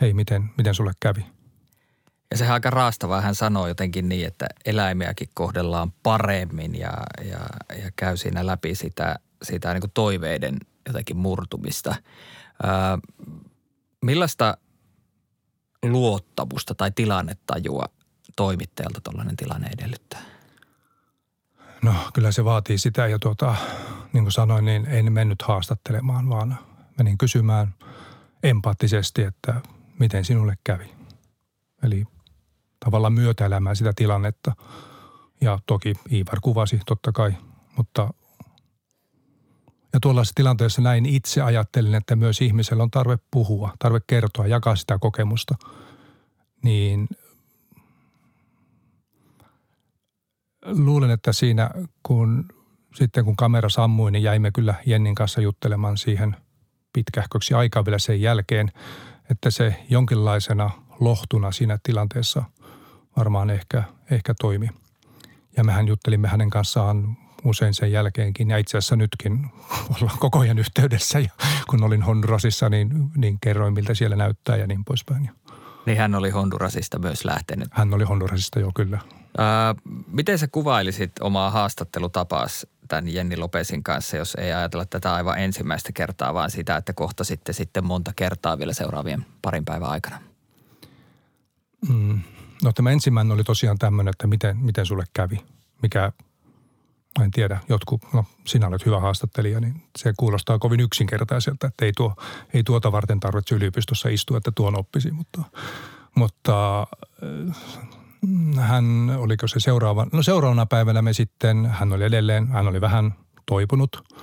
hei, 0.00 0.14
miten, 0.14 0.50
miten 0.56 0.74
sulle 0.74 0.92
kävi– 1.00 1.26
ja 2.30 2.36
sehän 2.36 2.54
aika 2.54 2.70
raastavaa. 2.70 3.20
Hän 3.20 3.34
sanoo 3.34 3.66
jotenkin 3.66 4.08
niin, 4.08 4.26
että 4.26 4.46
eläimiäkin 4.64 5.28
kohdellaan 5.34 5.92
paremmin 6.02 6.78
ja, 6.78 6.92
ja, 7.24 7.40
ja 7.82 7.90
käy 7.96 8.16
siinä 8.16 8.46
läpi 8.46 8.74
sitä, 8.74 9.16
sitä 9.42 9.72
niin 9.72 9.80
kuin 9.80 9.92
toiveiden 9.94 10.58
jotenkin 10.86 11.16
murtumista. 11.16 11.94
Ää, 12.62 12.98
millaista 14.02 14.56
luottamusta 15.82 16.74
tai 16.74 16.90
tilannetajua 16.90 17.84
toimittajalta 18.36 19.00
tuollainen 19.04 19.36
tilanne 19.36 19.70
edellyttää? 19.78 20.22
No 21.82 21.94
kyllä 22.14 22.32
se 22.32 22.44
vaatii 22.44 22.78
sitä 22.78 23.06
ja 23.06 23.18
tuota, 23.18 23.54
niin 24.12 24.24
kuin 24.24 24.32
sanoin, 24.32 24.64
niin 24.64 24.86
en 24.86 25.12
mennyt 25.12 25.42
haastattelemaan, 25.42 26.28
vaan 26.28 26.58
menin 26.98 27.18
kysymään 27.18 27.74
empaattisesti, 28.42 29.22
että 29.22 29.54
miten 29.98 30.24
sinulle 30.24 30.58
kävi. 30.64 30.94
Eli 31.82 32.04
tavallaan 32.84 33.12
myötäelämään 33.12 33.76
sitä 33.76 33.92
tilannetta. 33.96 34.52
Ja 35.40 35.58
toki 35.66 35.94
Ivar 36.12 36.40
kuvasi 36.42 36.80
totta 36.86 37.12
kai, 37.12 37.32
mutta 37.76 38.14
ja 39.92 40.00
tuollaisessa 40.00 40.34
tilanteessa 40.34 40.82
näin 40.82 41.06
itse 41.06 41.42
ajattelin, 41.42 41.94
että 41.94 42.16
myös 42.16 42.40
ihmisellä 42.40 42.82
on 42.82 42.90
tarve 42.90 43.18
puhua, 43.30 43.72
tarve 43.78 44.00
kertoa, 44.06 44.46
jakaa 44.46 44.76
sitä 44.76 44.98
kokemusta. 44.98 45.54
Niin 46.62 47.08
luulen, 50.66 51.10
että 51.10 51.32
siinä 51.32 51.70
kun 52.02 52.48
sitten 52.94 53.24
kun 53.24 53.36
kamera 53.36 53.68
sammui, 53.68 54.10
niin 54.10 54.22
jäimme 54.22 54.50
kyllä 54.50 54.74
Jennin 54.86 55.14
kanssa 55.14 55.40
juttelemaan 55.40 55.96
siihen 55.96 56.36
pitkähköksi 56.92 57.54
aikaa 57.54 57.84
vielä 57.84 57.98
sen 57.98 58.20
jälkeen, 58.20 58.72
että 59.30 59.50
se 59.50 59.84
jonkinlaisena 59.90 60.70
lohtuna 61.00 61.52
siinä 61.52 61.78
tilanteessa– 61.82 62.42
varmaan 63.18 63.50
ehkä, 63.50 63.82
ehkä 64.10 64.34
toimi. 64.40 64.68
Ja 65.56 65.64
mehän 65.64 65.88
juttelimme 65.88 66.28
hänen 66.28 66.50
kanssaan 66.50 67.16
usein 67.44 67.74
sen 67.74 67.92
jälkeenkin 67.92 68.50
ja 68.50 68.58
itse 68.58 68.78
asiassa 68.78 68.96
nytkin 68.96 69.46
ollaan 69.96 70.18
koko 70.18 70.38
ajan 70.38 70.58
yhteydessä. 70.58 71.18
Ja 71.18 71.30
kun 71.70 71.84
olin 71.84 72.02
Hondurasissa, 72.02 72.68
niin, 72.68 73.10
niin 73.16 73.38
kerroin 73.40 73.74
miltä 73.74 73.94
siellä 73.94 74.16
näyttää 74.16 74.56
ja 74.56 74.66
niin 74.66 74.84
poispäin. 74.84 75.30
Niin 75.86 75.98
hän 75.98 76.14
oli 76.14 76.30
Hondurasista 76.30 76.98
myös 76.98 77.24
lähtenyt. 77.24 77.68
Hän 77.70 77.94
oli 77.94 78.04
Hondurasista 78.04 78.60
jo 78.60 78.70
kyllä. 78.74 78.98
Ää, 79.38 79.74
miten 80.06 80.38
sä 80.38 80.48
kuvailisit 80.48 81.12
omaa 81.20 81.50
haastattelutapaas 81.50 82.66
tämän 82.88 83.08
Jenni 83.08 83.36
Lopesin 83.36 83.82
kanssa, 83.82 84.16
jos 84.16 84.34
ei 84.34 84.52
ajatella 84.52 84.86
tätä 84.86 85.14
aivan 85.14 85.38
ensimmäistä 85.38 85.92
kertaa, 85.94 86.34
vaan 86.34 86.50
sitä, 86.50 86.76
että 86.76 86.92
kohta 86.92 87.24
sitten, 87.24 87.54
sitten 87.54 87.86
monta 87.86 88.12
kertaa 88.16 88.58
vielä 88.58 88.72
seuraavien 88.72 89.26
parin 89.42 89.64
päivän 89.64 89.88
aikana? 89.90 90.18
Mm, 91.88 92.20
No 92.62 92.72
tämä 92.72 92.90
ensimmäinen 92.90 93.32
oli 93.32 93.44
tosiaan 93.44 93.78
tämmöinen, 93.78 94.10
että 94.10 94.26
miten, 94.26 94.56
miten 94.56 94.86
sulle 94.86 95.04
kävi, 95.12 95.44
mikä 95.82 96.12
en 97.22 97.30
tiedä, 97.30 97.60
jotkut, 97.68 98.02
no 98.12 98.24
sinä 98.46 98.66
olet 98.66 98.86
hyvä 98.86 99.00
haastattelija, 99.00 99.60
niin 99.60 99.82
se 99.98 100.12
kuulostaa 100.16 100.58
kovin 100.58 100.80
yksinkertaiselta, 100.80 101.66
että 101.66 101.84
ei, 101.84 101.92
tuo, 101.96 102.14
ei 102.54 102.62
tuota 102.62 102.92
varten 102.92 103.20
tarvitse 103.20 103.54
yliopistossa 103.54 104.08
istua, 104.08 104.36
että 104.36 104.52
tuon 104.54 104.78
oppisi, 104.78 105.10
mutta, 105.10 105.42
mutta 106.14 106.80
äh, 106.80 107.56
hän, 108.60 109.16
oliko 109.18 109.48
se 109.48 109.60
seuraava, 109.60 110.06
no 110.12 110.22
seuraavana 110.22 110.66
päivänä 110.66 111.02
me 111.02 111.12
sitten, 111.12 111.66
hän 111.66 111.92
oli 111.92 112.04
edelleen, 112.04 112.48
hän 112.48 112.68
oli 112.68 112.80
vähän 112.80 113.14
toipunut 113.46 114.14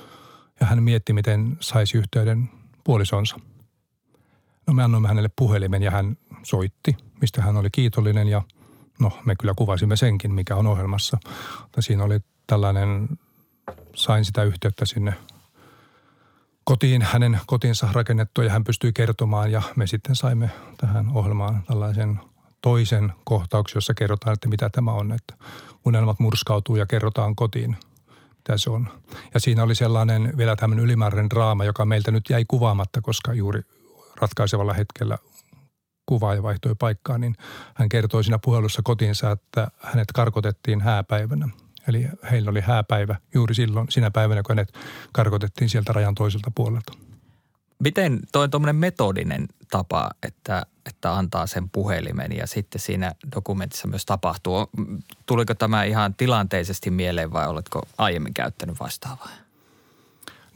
ja 0.60 0.66
hän 0.66 0.84
mietti, 0.84 1.14
miten 1.14 1.58
saisi 1.60 1.98
yhteyden 1.98 2.50
puolisonsa. 2.84 3.40
No 4.68 4.74
me 4.74 4.84
annoimme 4.84 5.08
hänelle 5.08 5.30
puhelimen 5.36 5.84
ja 5.84 5.92
hän 5.92 6.18
soitti, 6.46 6.98
mistä 7.22 7.42
hän 7.42 7.58
oli 7.58 7.70
kiitollinen 7.70 8.28
ja 8.28 8.42
no 9.00 9.12
me 9.26 9.36
kyllä 9.36 9.54
kuvasimme 9.58 9.96
senkin, 9.96 10.34
mikä 10.34 10.56
on 10.56 10.68
ohjelmassa. 10.68 11.18
Mutta 11.62 11.82
siinä 11.82 12.04
oli 12.04 12.20
tällainen, 12.48 13.10
sain 13.96 14.26
sitä 14.26 14.44
yhteyttä 14.44 14.86
sinne 14.86 15.14
kotiin, 16.64 17.02
hänen 17.02 17.40
kotinsa 17.46 17.90
rakennettua 17.92 18.44
ja 18.44 18.52
hän 18.52 18.64
pystyi 18.64 18.94
kertomaan 18.94 19.52
ja 19.52 19.62
me 19.76 19.88
sitten 19.88 20.16
saimme 20.16 20.50
tähän 20.78 21.10
ohjelmaan 21.14 21.64
tällaisen 21.64 22.20
toisen 22.62 23.14
kohtauksen, 23.24 23.78
jossa 23.78 23.94
kerrotaan, 23.94 24.34
että 24.34 24.50
mitä 24.50 24.70
tämä 24.70 24.92
on, 24.92 25.12
että 25.12 25.36
unelmat 25.86 26.20
murskautuu 26.20 26.76
ja 26.76 26.86
kerrotaan 26.86 27.36
kotiin, 27.36 27.78
mitä 28.38 28.58
se 28.58 28.70
on. 28.70 28.88
Ja 29.34 29.40
siinä 29.40 29.64
oli 29.64 29.76
sellainen 29.76 30.34
vielä 30.38 30.56
tämmöinen 30.56 30.86
ylimääräinen 30.86 31.30
draama, 31.30 31.66
joka 31.66 31.86
meiltä 31.86 32.12
nyt 32.12 32.30
jäi 32.30 32.46
kuvaamatta, 32.48 33.02
koska 33.02 33.34
juuri 33.34 33.62
ratkaisevalla 34.16 34.74
hetkellä 34.74 35.18
kuvaaja 36.06 36.44
vaihtoi 36.44 36.76
paikkaa, 36.76 37.18
niin 37.18 37.36
hän 37.74 37.90
kertoi 37.90 38.24
siinä 38.24 38.40
puhelussa 38.40 38.82
kotiinsa, 38.84 39.32
että 39.32 39.68
hänet 39.80 40.12
karkotettiin 40.12 40.82
hääpäivänä. 40.82 41.50
Eli 41.88 42.08
heillä 42.32 42.52
oli 42.52 42.62
hääpäivä 42.62 43.16
juuri 43.34 43.56
silloin, 43.56 43.88
sinä 43.92 44.12
päivänä, 44.12 44.44
kun 44.44 44.56
hänet 44.56 44.74
karkotettiin 45.12 45.70
sieltä 45.70 45.94
rajan 45.94 46.16
toiselta 46.16 46.52
puolelta. 46.56 46.94
Miten 47.80 48.20
toi 48.32 48.50
tuommoinen 48.50 48.76
metodinen 48.76 49.48
tapa, 49.72 50.10
että, 50.24 50.66
että 50.86 51.14
antaa 51.14 51.48
sen 51.48 51.70
puhelimen 51.70 52.32
ja 52.32 52.48
sitten 52.48 52.82
siinä 52.82 53.12
dokumentissa 53.36 53.88
myös 53.88 54.06
tapahtuu. 54.06 54.70
Tuliko 55.26 55.54
tämä 55.54 55.84
ihan 55.84 56.16
tilanteisesti 56.16 56.92
mieleen 56.92 57.34
vai 57.34 57.48
oletko 57.48 57.82
aiemmin 57.98 58.34
käyttänyt 58.34 58.80
vastaavaa? 58.80 59.30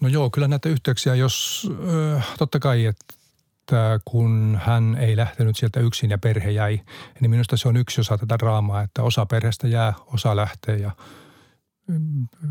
No 0.02 0.08
joo, 0.08 0.30
kyllä 0.30 0.48
näitä 0.48 0.70
yhteyksiä, 0.70 1.16
jos 1.16 1.68
totta 2.38 2.60
kai, 2.60 2.86
että 2.86 3.06
kun 4.06 4.60
hän 4.64 4.98
ei 5.00 5.18
lähtenyt 5.18 5.58
sieltä 5.58 5.80
yksin 5.80 6.10
ja 6.10 6.18
perhe 6.18 6.52
jäi, 6.52 6.80
niin 7.20 7.32
minusta 7.32 7.58
se 7.58 7.68
on 7.68 7.78
yksi 7.78 8.02
osa 8.02 8.18
tätä 8.18 8.40
draamaa, 8.40 8.82
että 8.82 9.04
osa 9.04 9.26
perheestä 9.26 9.68
jää, 9.68 9.94
osa 10.14 10.36
lähtee 10.36 10.78
ja– 10.78 10.92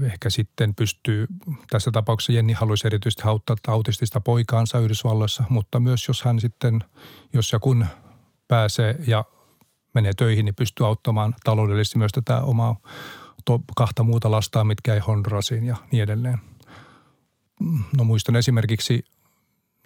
ehkä 0.03 0.31
sitten 0.31 0.75
pystyy, 0.75 1.27
tässä 1.71 1.91
tapauksessa 1.91 2.33
Jenni 2.33 2.53
haluaisi 2.53 2.87
erityisesti 2.87 3.23
auttaa 3.25 3.57
autistista 3.67 4.21
poikaansa 4.21 4.79
Yhdysvalloissa, 4.79 5.45
mutta 5.49 5.81
myös 5.81 6.09
jos 6.09 6.23
hän 6.23 6.41
sitten, 6.41 6.85
jos 7.33 7.53
ja 7.53 7.59
kun 7.59 7.87
pääsee 8.49 8.97
ja 9.07 9.25
menee 9.95 10.13
töihin, 10.17 10.45
niin 10.45 10.55
pystyy 10.55 10.87
auttamaan 10.87 11.35
taloudellisesti 11.45 11.99
myös 11.99 12.13
tätä 12.13 12.41
omaa 12.41 12.77
to, 13.45 13.61
kahta 13.77 14.03
muuta 14.03 14.31
lastaa, 14.31 14.65
mitkä 14.65 14.95
ei 14.95 15.01
Hondurasiin 15.01 15.65
ja 15.65 15.77
niin 15.93 16.03
edelleen. 16.03 16.39
No 17.97 18.05
muistan 18.05 18.37
esimerkiksi 18.37 19.05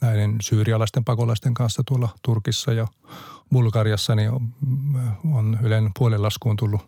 näiden 0.02 0.36
syyrialaisten 0.42 1.04
pakolaisten 1.04 1.54
kanssa 1.54 1.82
tuolla 1.86 2.08
Turkissa 2.24 2.72
ja 2.72 2.86
Bulgariassa, 3.52 4.14
niin 4.14 4.30
on, 4.30 4.52
on 5.32 5.58
Ylen 5.62 5.90
puolenlaskuun 5.98 6.56
tullut 6.56 6.80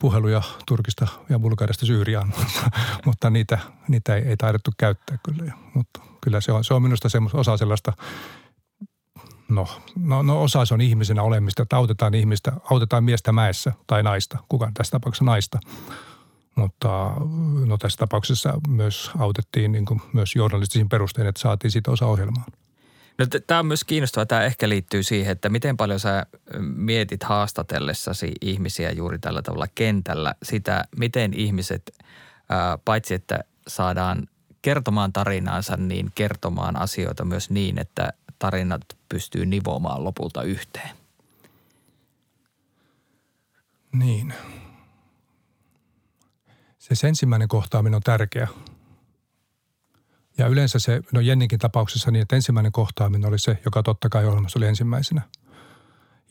puheluja 0.00 0.42
Turkista 0.66 1.06
ja 1.28 1.38
Bulgariasta 1.38 1.86
Syyriaan, 1.86 2.34
mutta 3.06 3.30
niitä, 3.30 3.58
niitä 3.88 4.16
ei, 4.16 4.22
ei 4.22 4.36
taidettu 4.36 4.70
käyttää 4.76 5.18
kyllä. 5.22 5.52
Mutta 5.74 6.00
kyllä 6.20 6.40
se 6.40 6.52
on, 6.52 6.64
se 6.64 6.74
on 6.74 6.82
minusta 6.82 7.08
semmoista 7.08 7.38
osa 7.38 7.56
sellaista, 7.56 7.92
no, 9.48 9.66
no, 9.96 10.22
no 10.22 10.42
osa 10.42 10.64
se 10.64 10.74
on 10.74 10.80
ihmisenä 10.80 11.22
olemista, 11.22 11.62
että 11.62 11.76
autetaan 11.76 12.14
ihmistä, 12.14 12.52
autetaan 12.70 13.04
miestä 13.04 13.32
mäessä 13.32 13.72
tai 13.86 14.02
naista, 14.02 14.38
kukaan 14.48 14.74
tässä 14.74 14.90
tapauksessa 14.90 15.24
naista. 15.24 15.58
Mutta 16.54 17.12
no 17.66 17.78
tässä 17.78 17.98
tapauksessa 17.98 18.60
myös 18.68 19.10
autettiin 19.18 19.72
niin 19.72 19.84
kuin 19.84 20.00
myös 20.12 20.36
journalistisin 20.36 20.88
perustein, 20.88 21.28
että 21.28 21.40
saatiin 21.40 21.70
siitä 21.70 21.90
osa 21.90 22.06
ohjelmaa. 22.06 22.44
No, 23.18 23.26
tämä 23.46 23.60
on 23.60 23.66
myös 23.66 23.84
kiinnostavaa. 23.84 24.26
Tämä 24.26 24.42
ehkä 24.42 24.68
liittyy 24.68 25.02
siihen, 25.02 25.32
että 25.32 25.48
miten 25.48 25.76
paljon 25.76 26.00
sä 26.00 26.26
mietit 26.60 27.22
haastatellessasi 27.22 28.32
ihmisiä 28.40 28.90
juuri 28.90 29.18
tällä 29.18 29.42
tavalla 29.42 29.66
kentällä 29.74 30.34
sitä, 30.42 30.84
miten 30.98 31.34
ihmiset, 31.34 31.98
paitsi 32.84 33.14
että 33.14 33.44
saadaan 33.68 34.28
kertomaan 34.62 35.12
tarinaansa, 35.12 35.76
niin 35.76 36.12
kertomaan 36.14 36.76
asioita 36.76 37.24
myös 37.24 37.50
niin, 37.50 37.78
että 37.78 38.12
tarinat 38.38 38.82
pystyy 39.08 39.46
nivomaan 39.46 40.04
lopulta 40.04 40.42
yhteen. 40.42 40.96
Niin. 43.92 44.34
Se 46.92 47.08
ensimmäinen 47.08 47.48
kohtaaminen 47.48 47.96
on 47.96 48.02
tärkeä– 48.02 48.48
ja 50.38 50.46
yleensä 50.46 50.78
se, 50.78 51.02
no 51.12 51.20
Jenninkin 51.20 51.58
tapauksessa 51.58 52.10
niin, 52.10 52.22
että 52.22 52.36
ensimmäinen 52.36 52.72
kohtaaminen 52.72 53.28
oli 53.28 53.38
se, 53.38 53.58
joka 53.64 53.82
totta 53.82 54.08
kai 54.08 54.26
ohjelmassa 54.26 54.58
oli 54.58 54.66
ensimmäisenä. 54.66 55.22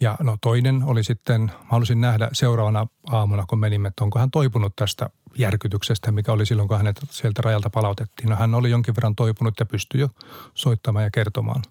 Ja 0.02 0.18
no 0.20 0.38
toinen 0.42 0.84
oli 0.84 1.04
sitten, 1.04 1.42
mä 1.42 1.70
halusin 1.70 2.02
nähdä 2.02 2.30
seuraavana 2.34 2.88
aamuna, 3.10 3.46
kun 3.48 3.60
menimme, 3.60 3.88
että 3.88 4.04
onko 4.04 4.20
hän 4.20 4.32
toipunut 4.32 4.76
tästä 4.76 5.10
järkytyksestä, 5.38 6.12
mikä 6.12 6.32
oli 6.32 6.46
silloin, 6.46 6.68
kun 6.68 6.78
hänet 6.78 7.02
sieltä 7.10 7.42
rajalta 7.42 7.70
palautettiin. 7.70 8.30
No 8.30 8.36
hän 8.36 8.56
oli 8.56 8.70
jonkin 8.70 8.96
verran 8.96 9.16
toipunut 9.16 9.60
ja 9.60 9.66
pystyi 9.66 10.02
jo 10.02 10.10
soittamaan 10.54 11.04
ja 11.04 11.12
kertomaan. 11.12 11.62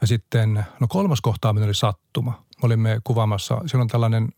Ja 0.00 0.06
sitten, 0.06 0.64
no 0.80 0.86
kolmas 0.88 1.20
kohtaaminen 1.20 1.66
oli 1.66 1.74
sattuma. 1.74 2.30
Me 2.30 2.66
olimme 2.66 3.00
kuvaamassa, 3.04 3.62
siellä 3.66 3.82
on 3.82 3.88
tällainen 3.88 4.28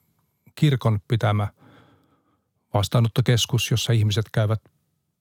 kirkon 0.55 1.01
pitämä 1.09 1.49
vastaanottokeskus, 2.75 3.71
jossa 3.71 3.93
ihmiset 3.93 4.27
käyvät 4.33 4.61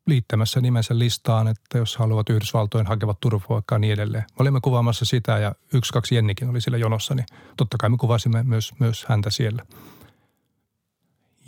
liittämässä 0.08 0.62
nimensä 0.62 1.00
listaan, 1.00 1.48
että 1.48 1.78
jos 1.78 1.98
haluavat 1.98 2.30
Yhdysvaltojen 2.30 2.88
hakevat 2.88 3.20
turvapaikkaa 3.20 3.80
niin 3.80 3.94
edelleen. 3.94 4.24
Me 4.24 4.36
olimme 4.40 4.60
kuvaamassa 4.62 5.06
sitä 5.06 5.38
ja 5.38 5.56
yksi, 5.74 5.94
kaksi 5.94 6.16
Jennikin 6.16 6.50
oli 6.50 6.62
siellä 6.62 6.78
jonossa, 6.78 7.16
niin 7.16 7.26
totta 7.58 7.78
kai 7.78 7.90
me 7.90 7.98
kuvasimme 7.98 8.44
myös, 8.44 8.74
myös 8.80 9.06
häntä 9.06 9.30
siellä. 9.30 9.66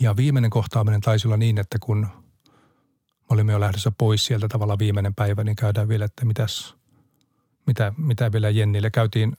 Ja 0.00 0.16
viimeinen 0.16 0.50
kohtaaminen 0.50 1.00
taisi 1.00 1.28
olla 1.28 1.36
niin, 1.36 1.58
että 1.58 1.78
kun 1.80 1.98
me 2.00 2.08
olimme 3.30 3.52
jo 3.52 3.60
lähdössä 3.60 3.92
pois 3.98 4.24
sieltä 4.24 4.48
tavalla 4.48 4.78
viimeinen 4.78 5.14
päivä, 5.14 5.44
niin 5.44 5.56
käydään 5.56 5.88
vielä, 5.88 6.04
että 6.04 6.24
mitäs, 6.24 6.74
mitä, 7.66 7.92
mitä 7.96 8.32
vielä 8.32 8.50
Jennille. 8.50 8.90
Käytiin 8.90 9.36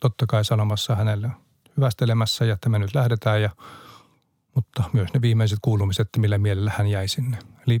totta 0.00 0.26
kai 0.26 0.44
sanomassa 0.44 0.94
hänelle 0.94 1.30
hyvästelemässä 1.76 2.44
ja 2.44 2.54
että 2.54 2.68
me 2.68 2.78
nyt 2.78 2.94
lähdetään 2.94 3.42
ja 3.42 3.50
mutta 4.54 4.82
myös 4.92 5.08
ne 5.14 5.20
viimeiset 5.20 5.58
kuulumiset, 5.62 6.06
että 6.06 6.20
millä 6.20 6.38
mielellä 6.38 6.72
hän 6.78 6.86
jäi 6.86 7.08
sinne. 7.08 7.38
Eli 7.66 7.80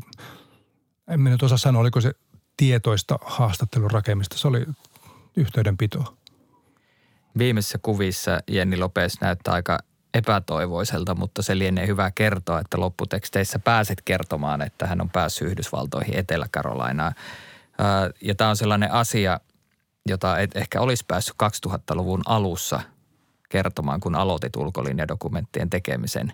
en 1.08 1.20
minä 1.20 1.30
nyt 1.30 1.42
osaa 1.42 1.58
sanoa, 1.58 1.80
oliko 1.80 2.00
se 2.00 2.12
tietoista 2.56 3.18
haastattelun 3.22 3.90
rakemista. 3.90 4.38
Se 4.38 4.48
oli 4.48 4.66
yhteydenpitoa. 5.36 6.16
Viimeisissä 7.38 7.78
kuvissa 7.82 8.40
Jenni 8.48 8.76
Lopes 8.76 9.20
näyttää 9.20 9.54
aika 9.54 9.78
epätoivoiselta, 10.14 11.14
mutta 11.14 11.42
se 11.42 11.58
lienee 11.58 11.86
hyvä 11.86 12.10
kertoa, 12.10 12.60
että 12.60 12.80
lopputeksteissä 12.80 13.58
pääset 13.58 14.02
kertomaan, 14.04 14.62
että 14.62 14.86
hän 14.86 15.00
on 15.00 15.10
päässyt 15.10 15.48
Yhdysvaltoihin 15.48 16.16
Etelä-Karolainaan. 16.16 17.14
Ja 18.22 18.34
tämä 18.34 18.50
on 18.50 18.56
sellainen 18.56 18.92
asia, 18.92 19.40
jota 20.08 20.38
et 20.38 20.56
ehkä 20.56 20.80
olisi 20.80 21.04
päässyt 21.08 21.34
2000-luvun 21.66 22.22
alussa 22.26 22.80
kertomaan, 23.50 24.00
kun 24.00 24.14
aloitit 24.14 24.56
ulkolinjadokumenttien 24.56 25.70
tekemisen 25.70 26.32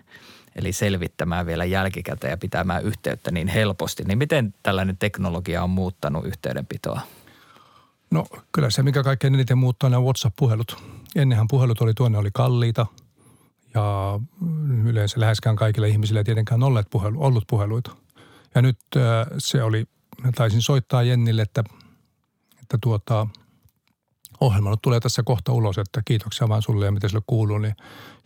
eli 0.57 0.73
selvittämään 0.73 1.45
vielä 1.45 1.65
jälkikäteen 1.65 2.31
ja 2.31 2.37
pitämään 2.37 2.83
yhteyttä 2.83 3.31
niin 3.31 3.47
helposti. 3.47 4.03
Niin 4.03 4.17
miten 4.17 4.53
tällainen 4.63 4.97
teknologia 4.97 5.63
on 5.63 5.69
muuttanut 5.69 6.25
yhteydenpitoa? 6.25 7.01
No 8.11 8.25
kyllä 8.51 8.69
se, 8.69 8.83
mikä 8.83 9.03
kaikkein 9.03 9.35
eniten 9.35 9.57
muuttaa, 9.57 9.89
on 9.95 10.03
WhatsApp-puhelut. 10.03 10.83
Ennenhän 11.15 11.47
puhelut 11.47 11.81
oli 11.81 11.93
tuonne, 11.93 12.17
oli 12.17 12.29
kalliita 12.33 12.85
ja 13.73 14.19
yleensä 14.83 15.19
läheskään 15.19 15.55
kaikille 15.55 15.87
ihmisille 15.87 16.19
ei 16.19 16.23
tietenkään 16.23 16.63
olleet 16.63 16.87
puhelu, 16.89 17.23
ollut 17.23 17.43
puheluita. 17.47 17.91
Ja 18.55 18.61
nyt 18.61 18.77
äh, 18.95 19.27
se 19.37 19.63
oli, 19.63 19.85
taisin 20.35 20.61
soittaa 20.61 21.03
Jennille, 21.03 21.41
että, 21.41 21.63
että 22.61 22.77
tuota, 22.81 23.27
ohjelma 24.41 24.69
nyt 24.69 24.81
tulee 24.81 24.99
tässä 24.99 25.23
kohta 25.23 25.51
ulos, 25.51 25.77
että 25.77 26.01
kiitoksia 26.05 26.49
vaan 26.49 26.61
sulle 26.61 26.85
ja 26.85 26.91
miten 26.91 27.09
sulle 27.09 27.23
kuuluu. 27.27 27.57
Niin 27.57 27.75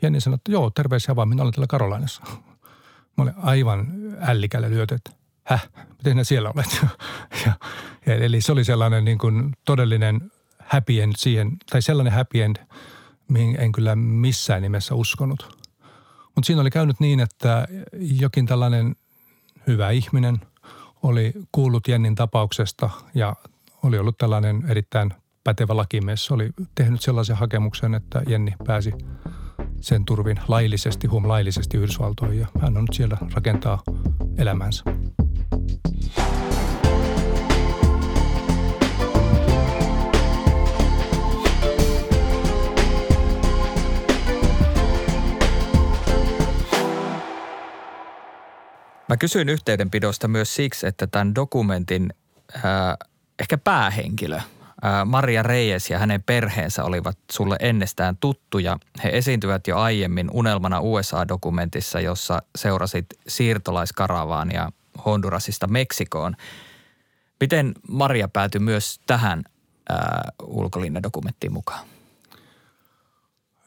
Jenni 0.02 0.22
sanoi, 0.22 0.36
että 0.36 0.52
joo, 0.52 0.70
terveisiä 0.70 1.16
vaan, 1.16 1.30
minä 1.30 1.42
olen 1.42 1.54
täällä 1.54 1.68
Karolainassa. 1.68 2.22
Mä 3.18 3.24
olin 3.24 3.34
aivan 3.38 3.88
ällikällä 4.22 4.70
lyöty, 4.70 4.96
että 4.96 5.12
häh, 5.44 5.70
miten 5.98 6.18
ne 6.18 6.24
siellä 6.24 6.52
olet? 6.56 6.86
ja, 7.46 7.52
ja, 8.06 8.16
eli 8.16 8.42
se 8.42 8.52
oli 8.52 8.64
sellainen 8.64 9.06
niin 9.06 9.18
kuin 9.18 9.54
todellinen 9.66 10.32
happy 10.60 11.02
end 11.02 11.14
siihen, 11.18 11.58
tai 11.72 11.82
sellainen 11.82 12.14
happy 12.14 12.42
end, 12.42 12.56
mihin 13.28 13.56
en 13.60 13.72
kyllä 13.72 13.96
missään 13.96 14.62
nimessä 14.62 14.96
uskonut. 14.96 15.62
Mutta 16.36 16.48
siinä 16.48 16.62
oli 16.62 16.70
käynyt 16.70 17.00
niin, 17.00 17.20
että 17.20 17.68
jokin 18.00 18.46
tällainen 18.46 18.96
hyvä 19.68 19.90
ihminen 19.90 20.42
oli 21.04 21.34
kuullut 21.52 21.88
Jennin 21.88 22.16
tapauksesta 22.16 22.90
ja 23.14 23.36
oli 23.84 23.98
ollut 23.98 24.18
tällainen 24.18 24.64
erittäin 24.68 25.14
pätevä 25.44 25.78
lakimies 25.78 26.32
oli 26.32 26.50
tehnyt 26.76 27.02
sellaisen 27.02 27.36
hakemuksen, 27.36 27.96
että 27.96 28.22
Jenni 28.28 28.54
pääsi 28.68 28.92
sen 29.80 30.06
turvin 30.06 30.38
laillisesti, 30.48 31.08
huom 31.08 31.28
laillisesti 31.28 31.78
Yhdysvaltoihin 31.78 32.40
ja 32.40 32.48
hän 32.62 32.78
on 32.78 32.84
nyt 32.84 32.94
siellä 32.94 33.18
rakentaa 33.34 33.84
elämänsä. 34.38 34.84
Mä 49.10 49.18
kysyin 49.18 49.50
yhteydenpidosta 49.50 50.28
myös 50.28 50.56
siksi, 50.56 50.88
että 50.88 51.08
tämän 51.08 51.36
dokumentin 51.36 52.14
ää, 52.64 52.98
ehkä 53.40 53.58
päähenkilö. 53.58 54.40
Maria 55.06 55.44
Reyes 55.44 55.90
ja 55.90 56.00
hänen 56.00 56.24
perheensä 56.24 56.84
olivat 56.84 57.18
sulle 57.32 57.56
ennestään 57.60 58.18
tuttuja. 58.18 58.78
He 59.04 59.10
esiintyvät 59.14 59.68
jo 59.68 59.78
aiemmin 59.78 60.30
Unelmana 60.34 60.80
USA-dokumentissa, 60.80 62.00
jossa 62.00 62.42
seurasit 62.56 63.06
siirtolaiskaravaania 63.28 64.72
Hondurasista 65.06 65.68
Meksikoon. 65.68 66.36
Miten 67.40 67.74
Maria 67.88 68.28
päätyi 68.28 68.60
myös 68.62 69.00
tähän 69.08 69.44
ulkolinnadokumenttiin 70.44 71.54
mukaan? 71.54 71.86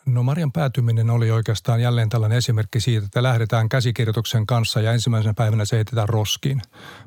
No 0.07 0.23
Marian 0.23 0.53
päätyminen 0.53 1.11
oli 1.11 1.31
oikeastaan 1.31 1.81
jälleen 1.81 2.09
tällainen 2.09 2.39
esimerkki 2.39 2.81
siitä, 2.81 3.07
että 3.07 3.23
lähdetään 3.23 3.69
käsikirjoituksen 3.69 4.47
kanssa 4.47 4.81
ja 4.81 4.93
ensimmäisenä 4.93 5.35
päivänä 5.35 5.65
se 5.65 5.77
heitetään 5.77 6.09
roskiin. 6.09 6.63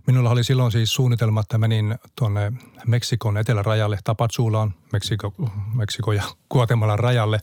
Minulla 0.08 0.30
oli 0.30 0.44
silloin 0.44 0.72
siis 0.72 0.94
suunnitelma, 0.94 1.40
että 1.40 1.58
menin 1.58 1.96
tuonne 2.16 2.54
Meksikon 2.88 3.38
etelärajalle, 3.38 4.00
Tapatsuulaan, 4.04 4.74
Meksiko, 4.94 5.34
Meksiko 5.74 6.12
ja 6.12 6.24
Guatemalan 6.52 7.00
rajalle, 7.00 7.40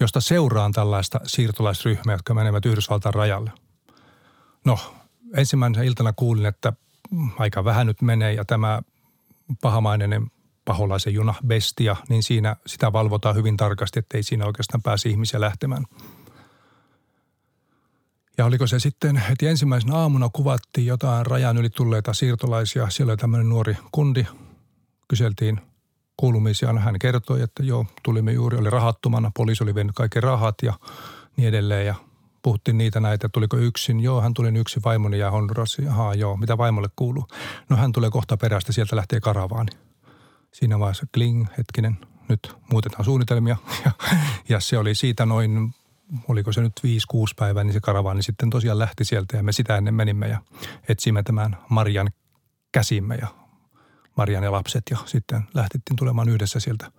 josta 0.00 0.20
seuraan 0.20 0.72
tällaista 0.72 1.20
siirtolaisryhmää, 1.24 2.14
jotka 2.14 2.34
menevät 2.34 2.66
Yhdysvaltain 2.66 3.14
rajalle. 3.14 3.50
No, 4.64 4.78
ensimmäisenä 5.36 5.84
iltana 5.84 6.12
kuulin, 6.12 6.46
että 6.46 6.72
aika 7.38 7.64
vähän 7.64 7.86
nyt 7.86 8.02
menee 8.02 8.32
ja 8.32 8.44
tämä 8.44 8.82
pahamainen 9.60 10.30
paholaisen 10.64 11.14
juna 11.14 11.34
Bestia, 11.46 11.96
niin 12.08 12.22
siinä 12.22 12.56
sitä 12.66 12.92
valvotaan 12.92 13.36
hyvin 13.36 13.56
tarkasti, 13.56 13.98
ettei 13.98 14.22
siinä 14.22 14.46
oikeastaan 14.46 14.82
pääse 14.82 15.08
ihmisiä 15.08 15.40
lähtemään. 15.40 15.84
Ja 18.38 18.44
oliko 18.44 18.66
se 18.66 18.78
sitten 18.78 19.16
heti 19.16 19.46
ensimmäisenä 19.46 19.96
aamuna 19.96 20.28
kuvattiin 20.32 20.86
jotain 20.86 21.26
rajan 21.26 21.58
yli 21.58 21.70
tulleita 21.70 22.12
siirtolaisia. 22.12 22.90
Siellä 22.90 23.10
oli 23.10 23.16
tämmöinen 23.16 23.48
nuori 23.48 23.76
kundi. 23.92 24.26
Kyseltiin 25.08 25.60
kuulumisia. 26.16 26.72
Hän 26.72 26.98
kertoi, 26.98 27.42
että 27.42 27.62
joo, 27.62 27.86
tulimme 28.02 28.32
juuri, 28.32 28.58
oli 28.58 28.70
rahattomana. 28.70 29.30
Poliisi 29.36 29.64
oli 29.64 29.74
vienyt 29.74 29.96
kaikki 29.96 30.20
rahat 30.20 30.54
ja 30.62 30.74
niin 31.36 31.48
edelleen. 31.48 31.86
Ja 31.86 31.94
puhuttiin 32.42 32.78
niitä 32.78 33.00
näitä, 33.00 33.28
tuliko 33.28 33.56
yksin. 33.56 34.00
Joo, 34.00 34.20
hän 34.20 34.34
tuli 34.34 34.58
yksin 34.58 34.82
vaimoni 34.84 35.18
ja 35.18 35.30
Hondurasi. 35.30 35.88
Ahaa, 35.88 36.14
joo, 36.14 36.36
mitä 36.36 36.58
vaimolle 36.58 36.88
kuuluu? 36.96 37.26
No 37.68 37.76
hän 37.76 37.92
tulee 37.92 38.10
kohta 38.10 38.36
perästä, 38.36 38.72
sieltä 38.72 38.96
lähtee 38.96 39.20
karavaani 39.20 39.83
siinä 40.54 40.78
vaiheessa 40.78 41.06
kling, 41.14 41.46
hetkinen, 41.58 41.98
nyt 42.28 42.56
muutetaan 42.70 43.04
suunnitelmia. 43.04 43.56
Ja, 43.84 43.90
ja 44.48 44.60
se 44.60 44.78
oli 44.78 44.94
siitä 44.94 45.26
noin, 45.26 45.74
oliko 46.28 46.52
se 46.52 46.60
nyt 46.60 46.72
5-6 46.86 46.86
päivää, 47.38 47.64
niin 47.64 47.72
se 47.72 47.80
karavaani 47.80 48.22
sitten 48.22 48.50
tosiaan 48.50 48.78
lähti 48.78 49.04
sieltä 49.04 49.36
ja 49.36 49.42
me 49.42 49.52
sitä 49.52 49.76
ennen 49.76 49.94
menimme 49.94 50.28
ja 50.28 50.38
etsimme 50.88 51.22
tämän 51.22 51.56
Marian 51.68 52.10
käsimme 52.72 53.14
ja 53.14 53.28
Marian 54.16 54.44
ja 54.44 54.52
lapset 54.52 54.82
ja 54.90 54.98
sitten 55.06 55.42
lähtettiin 55.54 55.96
tulemaan 55.96 56.28
yhdessä 56.28 56.60
sieltä 56.60 56.92